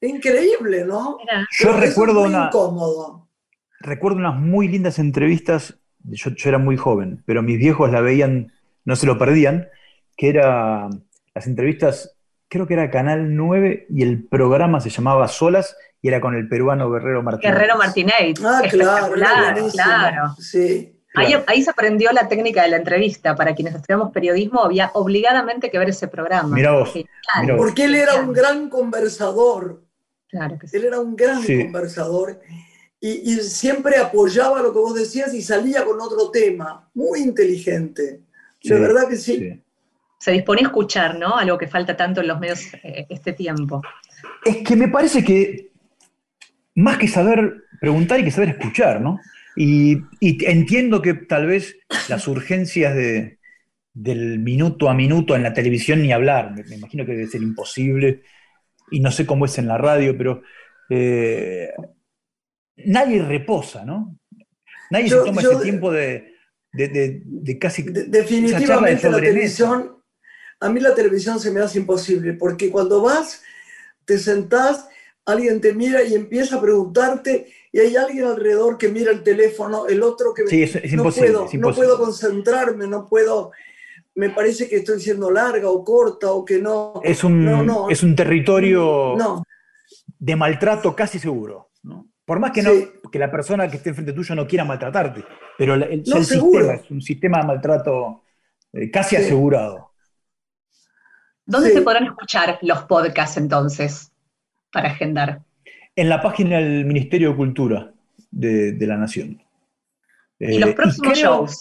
Increíble, 0.00 0.84
¿no? 0.84 1.18
Yo 1.58 1.72
recuerdo 1.72 2.22
una. 2.22 2.46
Incómodo. 2.46 3.28
Recuerdo 3.80 4.18
unas 4.18 4.36
muy 4.36 4.68
lindas 4.68 4.98
entrevistas. 4.98 5.78
Yo, 6.04 6.30
yo, 6.30 6.48
era 6.48 6.58
muy 6.58 6.76
joven, 6.76 7.22
pero 7.26 7.42
mis 7.42 7.58
viejos 7.58 7.90
la 7.90 8.00
veían 8.00 8.52
no 8.86 8.96
se 8.96 9.04
lo 9.04 9.18
perdían, 9.18 9.68
que 10.16 10.30
era 10.30 10.88
las 11.34 11.46
entrevistas, 11.46 12.16
creo 12.48 12.66
que 12.66 12.74
era 12.74 12.90
Canal 12.90 13.36
9 13.36 13.88
y 13.90 14.02
el 14.02 14.26
programa 14.26 14.80
se 14.80 14.88
llamaba 14.88 15.28
Solas 15.28 15.76
y 16.00 16.08
era 16.08 16.20
con 16.20 16.34
el 16.34 16.48
peruano 16.48 16.90
Guerrero 16.90 17.22
Martínez. 17.22 17.52
Guerrero 17.52 17.76
Martínez. 17.76 18.14
Ah, 18.44 18.62
claro, 18.70 19.12
claro. 19.72 20.34
Sí. 20.38 20.95
Ahí, 21.16 21.62
se 21.62 21.70
aprendió 21.70 22.12
la 22.12 22.28
técnica 22.28 22.62
de 22.62 22.68
la 22.68 22.76
entrevista. 22.76 23.34
Para 23.34 23.54
quienes 23.54 23.74
estudiamos 23.74 24.12
periodismo, 24.12 24.62
había 24.62 24.90
obligadamente 24.94 25.70
que 25.70 25.78
ver 25.78 25.88
ese 25.88 26.08
programa. 26.08 26.54
Mira 26.54 26.72
vos, 26.72 26.92
Porque 27.56 27.84
él 27.84 27.94
era 27.94 28.16
un 28.16 28.32
gran 28.32 28.68
conversador. 28.68 29.82
Claro 30.28 30.58
que 30.58 30.68
sí. 30.68 30.76
Él 30.76 30.84
era 30.84 31.00
un 31.00 31.16
gran 31.16 31.42
conversador. 31.42 32.40
Y, 33.00 33.32
y, 33.32 33.36
siempre 33.40 33.98
apoyaba 33.98 34.62
lo 34.62 34.72
que 34.72 34.78
vos 34.78 34.94
decías 34.94 35.32
y 35.34 35.42
salía 35.42 35.84
con 35.84 36.00
otro 36.00 36.30
tema. 36.30 36.88
Muy 36.94 37.20
inteligente 37.20 38.26
de 38.74 38.80
verdad 38.80 39.08
que 39.08 39.16
sí. 39.16 39.62
Se 40.18 40.32
dispone 40.32 40.62
a 40.62 40.64
escuchar, 40.64 41.18
¿no? 41.18 41.36
Algo 41.36 41.58
que 41.58 41.68
falta 41.68 41.96
tanto 41.96 42.20
en 42.20 42.28
los 42.28 42.40
medios 42.40 42.72
eh, 42.82 43.06
este 43.08 43.32
tiempo. 43.32 43.82
Es 44.44 44.58
que 44.58 44.76
me 44.76 44.88
parece 44.88 45.22
que 45.22 45.70
más 46.74 46.98
que 46.98 47.08
saber 47.08 47.64
preguntar 47.80 48.18
hay 48.18 48.24
que 48.24 48.30
saber 48.30 48.50
escuchar, 48.50 49.00
¿no? 49.00 49.20
Y, 49.56 50.02
entiendo 50.20 51.00
que 51.00 51.14
tal 51.14 51.46
vez 51.46 51.76
las 52.08 52.28
urgencias 52.28 52.94
de, 52.94 53.38
del 53.94 54.38
minuto 54.38 54.90
a 54.90 54.94
minuto 54.94 55.34
en 55.34 55.42
la 55.42 55.54
televisión 55.54 56.02
ni 56.02 56.12
hablar, 56.12 56.52
me, 56.52 56.76
imagino 56.76 57.06
que 57.06 57.12
debe 57.12 57.26
ser 57.26 57.42
imposible, 57.42 58.22
y 58.90 59.00
no 59.00 59.10
sé 59.10 59.24
cómo 59.24 59.46
es 59.46 59.56
en 59.58 59.66
la 59.66 59.78
radio, 59.78 60.16
pero 60.16 60.42
eh, 60.90 61.72
nadie 62.76 63.22
reposa, 63.22 63.84
¿no? 63.84 64.18
Nadie 64.90 65.08
se 65.08 65.16
toma 65.16 65.40
ese 65.40 65.56
tiempo 65.56 65.90
de, 65.90 66.34
de, 66.72 67.58
casi... 67.58 67.82
definitivamente 67.82 69.10
la 69.10 69.16
televisión, 69.16 70.02
a 70.60 70.68
mí 70.68 70.80
la 70.80 70.94
televisión 70.94 71.40
se 71.40 71.50
me 71.50 71.60
hace 71.60 71.78
imposible, 71.78 72.34
porque 72.34 72.70
cuando 72.70 73.00
vas, 73.00 73.42
te 74.04 74.18
sentás, 74.18 74.88
alguien 75.24 75.60
te 75.60 75.72
mira 75.72 76.02
y 76.04 76.14
empieza 76.14 76.56
a 76.56 76.60
preguntarte 76.60 77.52
y 77.76 77.78
hay 77.78 77.94
alguien 77.94 78.24
alrededor 78.24 78.78
que 78.78 78.88
mira 78.88 79.10
el 79.12 79.22
teléfono, 79.22 79.86
el 79.86 80.02
otro 80.02 80.32
que... 80.32 80.46
Sí, 80.46 80.62
es, 80.62 80.94
no 80.94 81.02
Puedo, 81.10 81.46
No 81.58 81.74
puedo 81.74 81.98
concentrarme, 81.98 82.86
no 82.86 83.06
puedo... 83.06 83.52
Me 84.14 84.30
parece 84.30 84.66
que 84.66 84.76
estoy 84.76 84.98
siendo 84.98 85.30
larga 85.30 85.68
o 85.68 85.84
corta 85.84 86.30
o 86.30 86.42
que 86.42 86.58
no... 86.58 87.02
Es 87.04 87.22
un, 87.22 87.46
es 87.90 88.02
un 88.02 88.16
territorio 88.16 89.14
de 90.18 90.36
maltrato 90.36 90.96
casi 90.96 91.18
seguro. 91.18 91.68
Por 92.24 92.40
más 92.40 92.52
que, 92.52 92.62
no, 92.62 92.70
Sí. 92.70 92.88
que 93.12 93.18
la 93.18 93.30
persona 93.30 93.68
que 93.68 93.76
esté 93.76 93.90
enfrente 93.90 94.14
tuyo 94.14 94.34
no 94.34 94.46
quiera 94.46 94.64
maltratarte, 94.64 95.22
pero 95.58 95.74
el, 95.74 96.02
sistema 96.02 96.72
es 96.72 96.90
un 96.90 97.02
sistema 97.02 97.40
de 97.40 97.46
maltrato 97.46 98.22
eh, 98.72 98.90
casi 98.90 99.16
Sí. 99.16 99.22
asegurado. 99.22 99.92
¿Dónde 101.44 101.68
Sí. 101.68 101.74
se 101.74 101.82
podrán 101.82 102.04
escuchar 102.04 102.58
los 102.62 102.84
podcasts 102.84 103.36
entonces 103.36 104.10
para 104.72 104.88
agendar? 104.92 105.42
En 105.96 106.08
la 106.08 106.20
página 106.22 106.58
del 106.58 106.84
Ministerio 106.84 107.30
de 107.30 107.36
Cultura 107.36 107.92
de, 108.30 108.72
de 108.72 108.86
la 108.86 108.96
Nación. 108.96 109.42
Y 110.38 110.56
Eh, 110.56 110.60
los 110.60 110.74
próximos 110.74 111.12
creo- 111.12 111.14
shows 111.46 111.58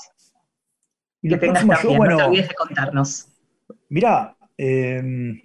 y 1.22 1.30
que 1.30 1.36
los 1.36 1.40
tengas 1.40 1.64
próximos 1.66 1.84
shows, 1.84 1.98
bueno, 1.98 2.28
olvides 2.28 2.50
de 2.50 2.56
contarnos. 2.56 3.28
Mirá, 3.90 4.36
eh, 4.58 5.42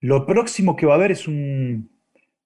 lo 0.00 0.26
próximo 0.26 0.76
que 0.76 0.86
va 0.86 0.92
a 0.94 0.96
haber 0.96 1.12
es 1.12 1.26
un, 1.26 1.90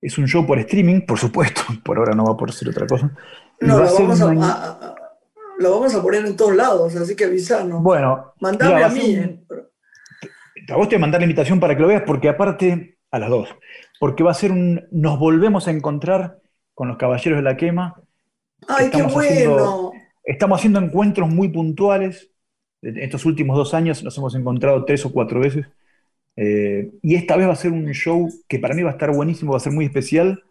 es 0.01 0.16
un 0.18 0.27
show 0.29 0.47
por 0.47 0.59
streaming, 0.61 1.01
por 1.03 1.18
supuesto, 1.18 1.62
por 1.85 1.99
ahora 1.99 2.14
no 2.14 2.24
va 2.24 2.33
a 2.33 2.37
poder 2.37 2.55
ser 2.55 2.68
otra 2.68 2.87
cosa. 2.87 3.11
Y 3.61 3.66
No, 3.66 3.74
va 3.74 3.81
lo 3.81 3.87
a 3.87 3.91
ser 3.91 4.03
vamos 4.07 4.20
a, 4.20 4.27
un- 4.27 4.43
a- 4.43 4.53
a- 4.53 4.95
lo 5.59 5.70
vamos 5.70 5.95
a 5.95 6.03
poner 6.03 6.24
en 6.27 6.37
todos 6.37 6.55
lados, 6.55 6.95
así 6.97 7.16
que 7.16 7.24
avisanos. 7.24 7.83
Bueno, 7.83 8.35
Mandame 8.41 8.85
a 8.85 8.89
mí. 8.89 9.16
un- 9.16 9.24
eh. 9.24 9.41
a 10.68 10.77
vos 10.77 10.89
te 10.89 10.99
mandar 10.99 11.20
la 11.20 11.24
invitación 11.24 11.59
para 11.59 11.74
que 11.74 11.81
lo 11.83 11.89
veas, 11.89 12.03
porque 12.07 12.29
aparte, 12.29 12.99
a 13.11 13.18
las 13.18 13.31
dos, 13.31 13.49
porque 14.01 14.22
va 14.22 14.30
a 14.30 14.34
ser 14.34 14.53
un, 14.53 14.86
nos 14.90 15.18
volvemos 15.18 15.68
a 15.68 15.70
encontrar 15.70 16.38
con 16.74 16.88
los 16.88 16.97
Caballeros 16.97 17.38
de 17.38 17.42
la 17.42 17.57
Quema, 17.57 17.94
Ay, 18.68 18.76
qué 18.78 18.84
estamos 18.99 19.14
bueno. 19.14 19.30
haciendo- 19.30 19.92
estamos 20.24 20.59
haciendo 20.59 20.78
encuentros 20.80 21.28
muy 21.28 21.49
puntuales, 21.49 22.30
en 22.82 22.99
estos 22.99 23.24
últimos 23.24 23.57
dos 23.57 23.74
años 23.74 24.03
nos 24.03 24.16
hemos 24.18 24.34
encontrado 24.34 24.84
tres 24.84 25.05
o 25.07 25.12
cuatro 25.12 25.40
veces, 25.40 25.66
Eh, 26.38 26.90
y 27.01 27.14
esta 27.14 27.34
vez 27.34 27.49
va 27.49 27.55
a 27.55 27.57
ser 27.57 27.72
un 27.72 27.86
show 27.94 28.28
que 28.47 28.59
para 28.59 28.74
mí 28.74 28.82
va 28.82 28.90
a 28.90 28.92
estar 28.92 29.11
buenísimo, 29.11 29.53
va 29.53 29.57
a 29.57 29.61
ser 29.61 29.72
muy 29.72 29.86
especial, 29.86 30.42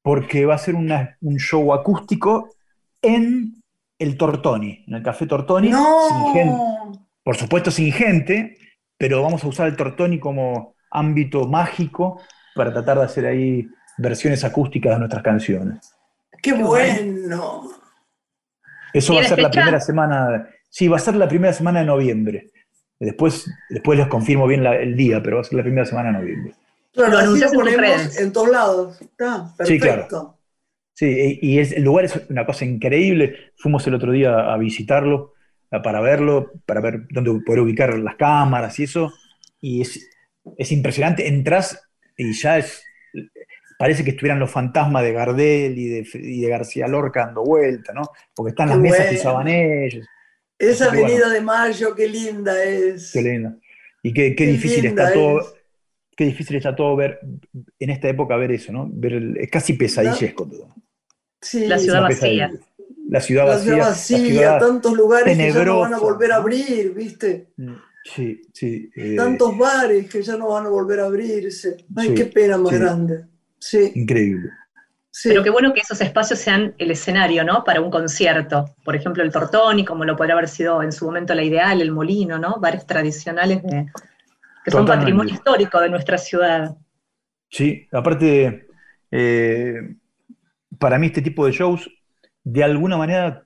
porque 0.00 0.46
va 0.46 0.54
a 0.54 0.58
ser 0.58 0.74
una- 0.74 1.18
un 1.20 1.36
show 1.38 1.74
acústico 1.74 2.54
en 3.02 3.62
el 3.98 4.16
Tortoni, 4.16 4.82
en 4.88 4.94
el 4.94 5.02
Café 5.02 5.26
Tortoni, 5.26 5.68
sin 5.68 6.32
gente, 6.32 6.46
No. 6.54 7.06
por 7.22 7.36
supuesto 7.36 7.70
sin 7.70 7.92
gente, 7.92 8.56
pero 8.96 9.22
vamos 9.22 9.44
a 9.44 9.48
usar 9.48 9.66
el 9.68 9.76
Tortoni 9.76 10.18
como 10.18 10.74
ámbito 10.90 11.46
mágico 11.46 12.18
para 12.54 12.72
tratar 12.72 12.98
de 12.98 13.04
hacer 13.04 13.26
ahí 13.26 13.68
versiones 13.98 14.44
acústicas 14.44 14.92
de 14.92 14.98
nuestras 14.98 15.22
canciones. 15.22 15.94
Qué 16.42 16.52
bueno. 16.52 17.70
Eso 18.92 19.14
va 19.14 19.20
a 19.20 19.22
¿Tiene 19.22 19.28
ser 19.28 19.38
la 19.42 19.50
primera 19.50 19.80
semana, 19.80 20.48
sí, 20.68 20.88
va 20.88 20.96
a 20.96 21.00
ser 21.00 21.14
la 21.16 21.28
primera 21.28 21.52
semana 21.52 21.80
de 21.80 21.86
noviembre. 21.86 22.50
Después, 22.98 23.46
después 23.68 23.98
les 23.98 24.08
confirmo 24.08 24.46
bien 24.46 24.64
la- 24.64 24.76
el 24.76 24.96
día, 24.96 25.22
pero 25.22 25.36
va 25.36 25.42
a 25.42 25.44
ser 25.44 25.54
la 25.58 25.62
primera 25.62 25.86
semana 25.86 26.12
de 26.12 26.18
noviembre. 26.18 26.54
Claro, 26.92 27.12
Lo 27.12 27.18
así 27.18 27.54
ponemos 27.56 28.18
en 28.18 28.32
todos 28.32 28.50
lados. 28.50 29.00
Está, 29.00 29.48
Sí, 29.64 29.78
perfecto. 29.78 30.08
claro. 30.08 30.36
Sí, 30.92 31.38
y 31.40 31.58
es- 31.60 31.72
el 31.72 31.84
lugar 31.84 32.04
es 32.04 32.20
una 32.28 32.44
cosa 32.44 32.64
increíble. 32.64 33.52
Fuimos 33.56 33.86
el 33.86 33.94
otro 33.94 34.12
día 34.12 34.52
a 34.52 34.56
visitarlo, 34.58 35.34
a- 35.70 35.80
para 35.82 36.00
verlo, 36.00 36.50
para 36.66 36.80
ver 36.80 37.06
dónde 37.10 37.40
poder 37.46 37.60
ubicar 37.60 37.96
las 37.98 38.16
cámaras 38.16 38.78
y 38.80 38.84
eso. 38.84 39.12
Y 39.60 39.82
es, 39.82 40.10
es 40.58 40.72
impresionante. 40.72 41.28
Entrás 41.28 41.89
y 42.16 42.32
ya 42.32 42.58
es. 42.58 42.82
Parece 43.78 44.04
que 44.04 44.10
estuvieran 44.10 44.38
los 44.38 44.50
fantasmas 44.50 45.02
de 45.02 45.12
Gardel 45.12 45.78
y 45.78 45.88
de, 45.88 46.08
y 46.14 46.40
de 46.42 46.48
García 46.48 46.86
Lorca 46.86 47.26
dando 47.26 47.42
vuelta, 47.42 47.92
¿no? 47.94 48.02
Porque 48.34 48.50
están 48.50 48.68
las 48.68 48.78
mesas 48.78 49.06
que 49.08 49.14
usaban 49.16 49.48
ellos. 49.48 50.06
Esa 50.58 50.88
bueno. 50.88 51.06
avenida 51.06 51.28
de 51.30 51.40
Mayo, 51.40 51.94
qué 51.94 52.06
linda 52.06 52.62
es. 52.62 53.10
Qué 53.12 53.22
lindo. 53.22 53.54
Y 54.02 54.12
qué, 54.12 54.34
qué 54.34 54.44
Qué 54.44 54.46
difícil 54.52 54.82
linda 54.84 55.04
está 55.04 55.14
todo. 55.14 55.54
Qué 56.14 56.24
difícil 56.26 56.56
está 56.56 56.76
todo 56.76 56.94
ver 56.96 57.20
en 57.78 57.88
esta 57.88 58.08
época 58.08 58.36
ver 58.36 58.52
eso, 58.52 58.70
¿no? 58.70 58.86
Ver 58.92 59.14
el- 59.14 59.36
es 59.38 59.50
casi 59.50 59.72
pesadillesco 59.72 60.46
todo. 60.46 60.74
Sí, 61.40 61.66
La 61.66 61.78
ciudad 61.78 62.02
vacía. 62.02 62.50
La 63.08 63.20
ciudad 63.22 63.46
la 63.46 63.52
vacía. 63.54 63.64
ciudad 63.64 63.78
la 63.78 63.88
vacía, 63.88 64.18
ciudad- 64.18 64.58
tantos 64.60 64.92
lugares 64.92 65.36
que 65.38 65.52
ya 65.52 65.64
no 65.64 65.80
van 65.80 65.94
a 65.94 65.98
volver 65.98 66.32
a 66.32 66.36
abrir, 66.36 66.92
¿viste? 66.94 67.48
Sí, 68.04 68.40
sí. 68.52 68.90
eh, 68.96 69.14
Tantos 69.16 69.56
bares 69.58 70.08
que 70.10 70.22
ya 70.22 70.36
no 70.36 70.48
van 70.48 70.66
a 70.66 70.68
volver 70.70 71.00
a 71.00 71.06
abrirse. 71.06 71.76
Ay, 71.96 72.08
Sí, 72.08 72.14
qué 72.14 72.24
pena 72.26 72.56
más 72.56 72.70
sí. 72.72 72.78
grande. 72.78 73.26
Sí, 73.58 73.92
Increíble. 73.94 74.50
sí. 75.10 75.28
Pero 75.28 75.42
qué 75.42 75.50
bueno 75.50 75.72
que 75.74 75.80
esos 75.80 76.00
espacios 76.00 76.38
sean 76.38 76.74
el 76.78 76.90
escenario, 76.90 77.44
¿no? 77.44 77.62
Para 77.62 77.80
un 77.80 77.90
concierto. 77.90 78.74
Por 78.84 78.96
ejemplo, 78.96 79.22
el 79.22 79.30
Tortoni, 79.30 79.84
como 79.84 80.04
lo 80.04 80.16
podría 80.16 80.34
haber 80.34 80.48
sido 80.48 80.82
en 80.82 80.92
su 80.92 81.04
momento 81.04 81.34
la 81.34 81.42
Ideal, 81.42 81.82
el 81.82 81.92
Molino, 81.92 82.38
¿no? 82.38 82.58
Bares 82.58 82.86
tradicionales 82.86 83.62
de- 83.62 83.86
que 84.64 84.70
son 84.70 84.86
patrimonio 84.86 85.34
histórico 85.34 85.80
de 85.80 85.90
nuestra 85.90 86.18
ciudad. 86.18 86.76
Sí, 87.48 87.86
aparte, 87.92 88.66
eh, 89.10 89.96
para 90.78 90.98
mí 90.98 91.06
este 91.08 91.22
tipo 91.22 91.46
de 91.46 91.52
shows, 91.52 91.88
de 92.44 92.64
alguna 92.64 92.96
manera, 92.96 93.44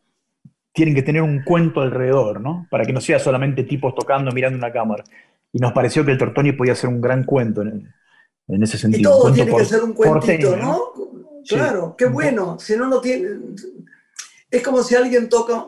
tienen 0.75 0.95
que 0.95 1.03
tener 1.03 1.23
un 1.23 1.43
cuento 1.45 1.81
alrededor, 1.81 2.41
¿no? 2.41 2.67
Para 2.71 2.85
que 2.85 2.93
no 2.93 3.01
sea 3.01 3.19
solamente 3.19 3.63
tipos 3.65 3.95
tocando, 3.95 4.31
mirando 4.33 4.59
una 4.59 4.73
cámara. 4.73 5.05
Y 5.53 5.59
nos 5.61 5.73
pareció 5.73 6.05
que 6.05 6.11
el 6.11 6.19
Tortoni 6.19 6.53
podía 6.53 6.75
ser 6.75 6.91
un 6.91 7.01
gran 7.01 7.25
cuento 7.25 7.63
en, 7.63 7.89
en 8.49 8.63
ese 8.63 8.77
Y 8.77 8.81
sentido. 8.81 9.11
todo 9.13 9.21
cuento 9.23 9.45
tiene 9.45 9.57
que 9.57 9.65
ser 9.65 9.83
un 9.85 9.93
cuentito, 9.95 10.21
porteño, 10.21 10.57
¿no? 10.57 10.81
Sí. 11.45 11.55
Claro, 11.55 11.95
qué 11.97 12.07
bueno. 12.07 12.59
Si 12.59 12.77
no, 12.77 12.87
no 12.89 13.01
tiene. 13.01 13.29
Es 14.51 14.63
como 14.63 14.83
si 14.83 14.95
alguien 14.97 15.29
toca 15.29 15.67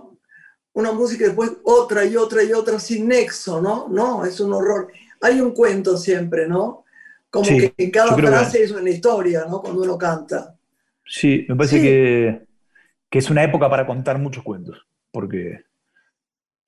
una 0.72 0.92
música 0.92 1.24
y 1.24 1.26
después 1.28 1.52
otra 1.64 2.04
y 2.04 2.16
otra 2.16 2.42
y 2.42 2.52
otra 2.52 2.78
sin 2.80 3.08
nexo, 3.08 3.62
¿no? 3.62 3.88
No, 3.88 4.24
es 4.24 4.40
un 4.40 4.52
horror. 4.52 4.88
Hay 5.22 5.40
un 5.40 5.52
cuento 5.52 5.96
siempre, 5.96 6.46
¿no? 6.48 6.84
Como 7.30 7.44
Sí, 7.44 7.58
que 7.58 7.74
en 7.84 7.90
cada 7.90 8.14
que- 8.16 8.22
frase 8.22 8.62
es 8.64 8.72
una 8.72 8.90
historia, 8.90 9.44
¿no? 9.48 9.60
Cuando 9.62 9.82
uno 9.82 9.96
canta. 9.96 10.54
Sí, 11.04 11.46
me 11.48 11.54
parece 11.54 11.76
Sí. 11.76 11.82
que, 11.82 12.46
que 13.08 13.18
es 13.20 13.30
una 13.30 13.44
época 13.44 13.70
para 13.70 13.86
contar 13.86 14.18
muchos 14.18 14.42
cuentos, 14.42 14.84
porque, 15.16 15.64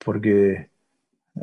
porque 0.03 0.69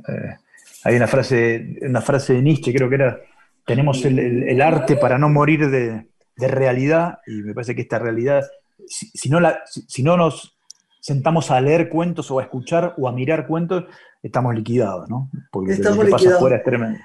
eh, 0.08 0.36
hay 0.84 0.96
una 0.96 1.06
frase, 1.06 1.78
una 1.82 2.00
frase 2.00 2.32
de 2.34 2.42
Nietzsche, 2.42 2.74
creo 2.74 2.88
que 2.88 2.96
era, 2.96 3.20
tenemos 3.64 4.04
el, 4.04 4.18
el- 4.18 4.42
el 4.48 4.60
arte 4.60 4.96
para 4.96 5.16
no 5.18 5.28
morir 5.28 5.70
de, 5.70 6.08
de 6.36 6.48
realidad, 6.48 7.18
y 7.28 7.42
me 7.42 7.54
parece 7.54 7.76
que 7.76 7.82
esta 7.82 8.00
realidad, 8.00 8.42
si, 8.88 9.06
si 9.14 9.28
no 9.28 9.38
la, 9.38 9.60
si, 9.66 9.84
si 9.86 10.02
no 10.02 10.16
nos 10.16 10.56
sentamos 11.00 11.52
a 11.52 11.60
leer 11.60 11.88
cuentos 11.88 12.28
o 12.32 12.40
a 12.40 12.42
escuchar 12.42 12.94
o 12.98 13.06
a 13.08 13.12
mirar 13.12 13.46
cuentos, 13.46 13.84
estamos 14.20 14.52
liquidados, 14.56 15.08
¿no? 15.08 15.30
Porque 15.52 15.72
Estamos 15.74 15.98
lo 15.98 16.04
que 16.06 16.10
pasa 16.10 16.16
liquidados. 16.24 16.38
afuera 16.40 16.56
es 16.56 16.64
tremendo. 16.64 16.98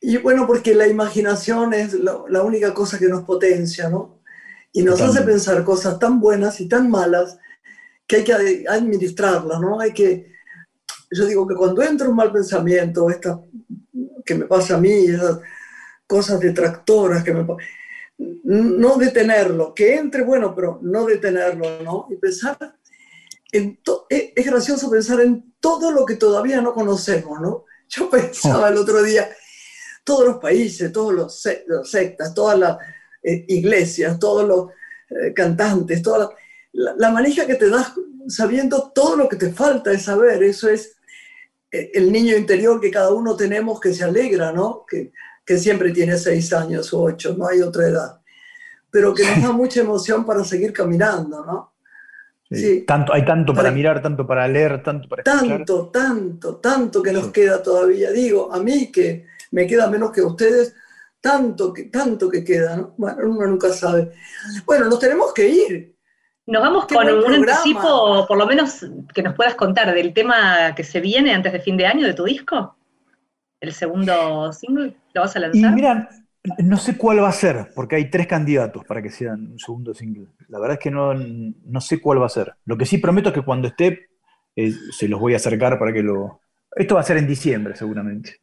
Y 0.00 0.16
bueno, 0.16 0.46
porque 0.48 0.74
la 0.74 0.88
imaginación 0.88 1.72
es 1.74 1.94
la 1.94 2.42
única 2.42 2.74
cosa 2.74 2.98
que 2.98 3.06
nos 3.06 3.22
potencia, 3.22 3.88
¿no? 3.88 4.18
Y 4.72 4.82
nos 4.82 5.00
hace 5.00 5.22
pensar 5.22 5.62
cosas 5.62 5.98
tan 6.00 6.18
buenas 6.20 6.60
y 6.60 6.68
tan 6.68 6.90
malas 6.90 7.38
que 8.10 8.16
hay 8.16 8.24
que 8.24 8.32
ad- 8.32 8.74
administrarlas, 8.76 9.60
¿no? 9.60 9.78
Hay 9.78 9.92
que, 9.92 10.32
yo 11.12 11.26
digo 11.26 11.46
que 11.46 11.54
cuando 11.54 11.80
entra 11.80 12.08
un 12.08 12.16
mal 12.16 12.32
pensamiento, 12.32 13.08
esta, 13.08 13.40
que 14.24 14.34
me 14.34 14.46
pasa 14.46 14.74
a 14.74 14.80
mí, 14.80 14.90
esas 15.06 15.38
cosas 16.08 16.40
detractoras 16.40 17.22
que 17.22 17.32
me 17.32 17.46
no 18.18 18.96
detenerlo, 18.96 19.72
que 19.72 19.94
entre, 19.94 20.24
bueno, 20.24 20.52
pero 20.56 20.80
no 20.82 21.06
detenerlo, 21.06 21.82
¿no? 21.84 22.08
Y 22.10 22.16
pensar, 22.16 22.58
en 23.52 23.78
es, 24.08 24.44
gracioso 24.44 24.90
pensar 24.90 25.20
en 25.20 25.54
todo 25.60 25.92
lo 25.92 26.04
que 26.04 26.16
todavía 26.16 26.60
no 26.60 26.74
conocemos, 26.74 27.40
¿no? 27.40 27.64
Yo 27.88 28.10
pensaba 28.10 28.68
el 28.70 28.76
otro 28.76 29.02
día, 29.04 29.30
todos 30.04 30.26
los 30.26 30.36
países, 30.38 30.92
todos 30.92 31.14
los, 31.14 31.40
se- 31.40 31.64
los 31.68 31.88
sectas, 31.88 32.34
todas 32.34 32.58
las 32.58 32.76
eh, 33.22 33.44
iglesias, 33.48 34.18
todos 34.18 34.46
los 34.48 34.70
eh, 35.10 35.32
cantantes, 35.32 36.02
toda 36.02 36.18
la, 36.18 36.30
la, 36.84 36.94
la 36.96 37.10
manija 37.10 37.46
que 37.46 37.54
te 37.56 37.68
das 37.70 37.92
sabiendo 38.28 38.92
todo 38.94 39.16
lo 39.16 39.28
que 39.28 39.36
te 39.36 39.50
falta 39.52 39.90
de 39.90 39.98
saber, 39.98 40.42
eso 40.42 40.68
es 40.68 40.96
eh, 41.72 41.90
el 41.94 42.10
niño 42.12 42.36
interior 42.36 42.80
que 42.80 42.90
cada 42.90 43.10
uno 43.12 43.36
tenemos 43.36 43.80
que 43.80 43.92
se 43.94 44.04
alegra, 44.04 44.52
¿no? 44.52 44.84
Que, 44.88 45.12
que 45.44 45.58
siempre 45.58 45.90
tiene 45.92 46.16
seis 46.16 46.52
años 46.52 46.92
o 46.92 47.02
ocho, 47.02 47.34
no 47.36 47.48
hay 47.48 47.60
otra 47.60 47.86
edad, 47.88 48.20
pero 48.90 49.12
que 49.14 49.24
nos 49.24 49.42
da 49.42 49.52
mucha 49.52 49.80
emoción 49.80 50.24
para 50.24 50.44
seguir 50.44 50.72
caminando, 50.72 51.44
¿no? 51.44 51.72
Sí. 52.50 52.56
Sí. 52.56 52.84
Tanto, 52.84 53.12
hay 53.12 53.24
tanto 53.24 53.52
para 53.52 53.64
Para- 53.68 53.74
mirar, 53.76 54.02
tanto 54.02 54.26
para 54.26 54.48
leer, 54.48 54.82
tanto 54.82 55.08
para 55.08 55.22
escuchar. 55.22 55.48
Tanto, 55.58 55.88
tanto, 55.88 56.56
tanto 56.56 57.02
que 57.02 57.12
nos 57.12 57.26
Sí. 57.26 57.32
queda 57.32 57.62
todavía. 57.62 58.10
Digo, 58.10 58.52
a 58.52 58.58
mí 58.60 58.90
que 58.90 59.26
me 59.52 59.66
queda 59.68 59.88
menos 59.88 60.10
que 60.10 60.20
a 60.20 60.26
ustedes, 60.26 60.74
tanto 61.20 61.72
que, 61.72 61.84
tanto 61.84 62.28
que 62.28 62.42
queda, 62.42 62.76
¿no? 62.76 62.94
Bueno, 62.96 63.18
uno 63.24 63.46
nunca 63.46 63.72
sabe. 63.72 64.10
Bueno, 64.66 64.86
nos 64.86 64.98
tenemos 64.98 65.32
que 65.32 65.48
ir. 65.48 65.94
Nos 66.50 66.62
vamos 66.62 66.86
Qué 66.86 66.94
con 66.96 67.06
un 67.08 67.20
programa. 67.22 67.52
anticipo, 67.52 68.26
por 68.26 68.36
lo 68.36 68.46
menos 68.46 68.84
que 69.14 69.22
nos 69.22 69.34
puedas 69.34 69.54
contar 69.54 69.94
del 69.94 70.12
tema 70.12 70.74
que 70.74 70.82
se 70.84 71.00
viene 71.00 71.32
antes 71.32 71.52
de 71.52 71.60
fin 71.60 71.76
de 71.76 71.86
año 71.86 72.06
de 72.06 72.14
tu 72.14 72.24
disco. 72.24 72.76
El 73.60 73.72
segundo 73.72 74.52
single, 74.52 74.96
¿lo 75.14 75.20
vas 75.20 75.36
a 75.36 75.38
Y 75.38 75.42
lanzar? 75.42 75.74
mira, 75.74 76.08
no 76.58 76.76
sé 76.78 76.96
cuál 76.96 77.22
va 77.22 77.28
a 77.28 77.32
ser, 77.32 77.70
porque 77.74 77.96
hay 77.96 78.10
tres 78.10 78.26
candidatos 78.26 78.84
para 78.84 79.00
que 79.02 79.10
sean 79.10 79.52
un 79.52 79.58
segundo 79.58 79.94
single. 79.94 80.26
La 80.48 80.58
verdad 80.58 80.78
es 80.78 80.82
que 80.82 80.90
no, 80.90 81.14
no 81.14 81.80
sé 81.80 82.00
cuál 82.00 82.20
va 82.20 82.26
a 82.26 82.30
ser. 82.30 82.54
Lo 82.64 82.76
que 82.76 82.86
sí 82.86 82.98
prometo 82.98 83.28
es 83.28 83.34
que 83.34 83.42
cuando 83.42 83.68
esté, 83.68 84.08
eh, 84.56 84.72
se 84.90 85.06
los 85.08 85.20
voy 85.20 85.34
a 85.34 85.36
acercar 85.36 85.78
para 85.78 85.92
que 85.92 86.02
lo... 86.02 86.40
Esto 86.74 86.94
va 86.96 87.02
a 87.02 87.04
ser 87.04 87.18
en 87.18 87.26
diciembre, 87.26 87.76
seguramente. 87.76 88.40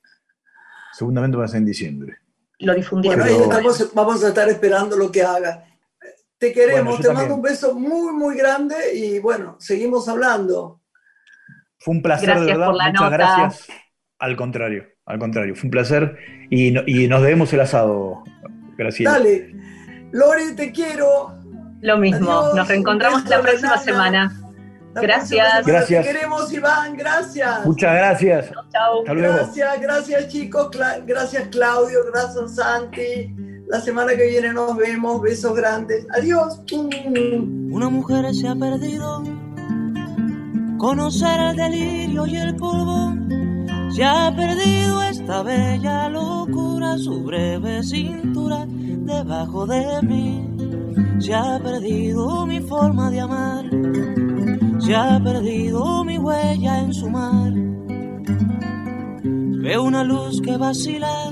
Seguramente 0.94 1.38
va 1.38 1.46
a 1.46 1.48
ser 1.50 1.58
en 1.60 1.66
diciembre. 1.66 2.18
lo 2.60 2.74
difundiremos. 2.74 3.26
Bueno, 3.26 3.38
ahí 3.44 3.50
Pero- 3.50 3.70
estamos, 3.72 3.94
vamos 3.94 4.24
a 4.24 4.28
estar 4.30 4.48
esperando 4.50 4.96
lo 4.96 5.12
que 5.12 5.24
haga. 5.24 5.64
Te 6.40 6.54
queremos, 6.54 7.00
te 7.00 7.12
mando 7.12 7.36
un 7.36 7.42
beso 7.42 7.74
muy, 7.74 8.14
muy 8.14 8.38
grande 8.38 8.76
y 8.94 9.20
bueno, 9.20 9.56
seguimos 9.60 10.08
hablando. 10.08 10.82
Fue 11.80 11.96
un 11.96 12.02
placer, 12.02 12.40
de 12.40 12.46
verdad. 12.46 12.72
Muchas 12.72 13.12
gracias. 13.12 13.68
Al 14.20 14.36
contrario, 14.36 14.86
al 15.06 15.20
contrario, 15.20 15.56
fue 15.56 15.66
un 15.66 15.72
placer 15.72 16.18
y, 16.50 16.72
nos 16.72 17.22
debemos 17.22 17.52
el 17.54 17.62
asado, 17.62 18.24
Graciela. 18.78 19.14
Dale, 19.14 19.56
Lore, 20.12 20.54
te 20.56 20.72
quiero. 20.72 21.36
Lo 21.82 21.98
mismo, 21.98 22.54
nos 22.56 22.68
reencontramos 22.68 23.26
la 23.26 23.42
próxima 23.42 23.78
semana. 23.78 24.32
gracias. 24.94 25.66
Gracias. 25.66 26.06
Te 26.06 26.12
queremos, 26.14 26.52
Iván, 26.54 26.98
gracias. 26.98 27.66
Muchas 27.66 27.94
gracias. 27.94 28.52
Chao. 28.72 29.04
Gracias, 29.06 29.82
gracias 29.82 30.28
chicos, 30.28 30.70
gracias 31.06 31.48
Claudio, 31.50 32.00
gracias 32.12 32.56
Santi. 32.56 33.47
La 33.68 33.82
semana 33.82 34.16
que 34.16 34.28
viene 34.28 34.54
nos 34.54 34.78
vemos, 34.78 35.22
besos 35.22 35.54
grandes. 35.54 36.08
Adiós. 36.16 36.62
Una 37.70 37.90
mujer 37.90 38.34
se 38.34 38.48
ha 38.48 38.56
perdido 38.56 39.24
conocer 40.78 41.38
el 41.38 41.56
delirio 41.58 42.26
y 42.26 42.38
el 42.38 42.56
polvo. 42.56 43.14
Se 43.94 44.06
ha 44.06 44.34
perdido 44.34 45.04
esta 45.04 45.44
bella 45.44 46.08
locura, 46.08 46.98
su 46.98 47.24
breve 47.24 47.84
cintura 47.84 48.66
debajo 48.68 49.68
de 49.68 50.02
mí. 50.02 50.48
Se 51.20 51.34
ha 51.34 51.60
perdido 51.62 52.46
mi 52.46 52.62
forma 52.62 53.12
de 53.12 53.20
amar, 53.20 53.66
se 54.80 54.96
ha 54.96 55.20
perdido 55.22 56.06
mi 56.06 56.18
huella 56.18 56.80
en 56.80 56.94
su 56.94 57.10
mar. 57.10 57.52
Veo 59.62 59.84
una 59.84 60.06
luz 60.06 60.40
que 60.42 60.56
vacila 60.56 61.32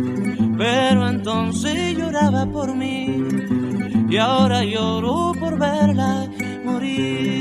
Pero 0.61 1.09
entonces 1.09 1.97
lloraba 1.97 2.45
por 2.45 2.75
mí 2.75 3.07
y 4.07 4.17
ahora 4.17 4.63
lloro 4.63 5.31
por 5.39 5.57
verla 5.57 6.29
morir. 6.63 7.40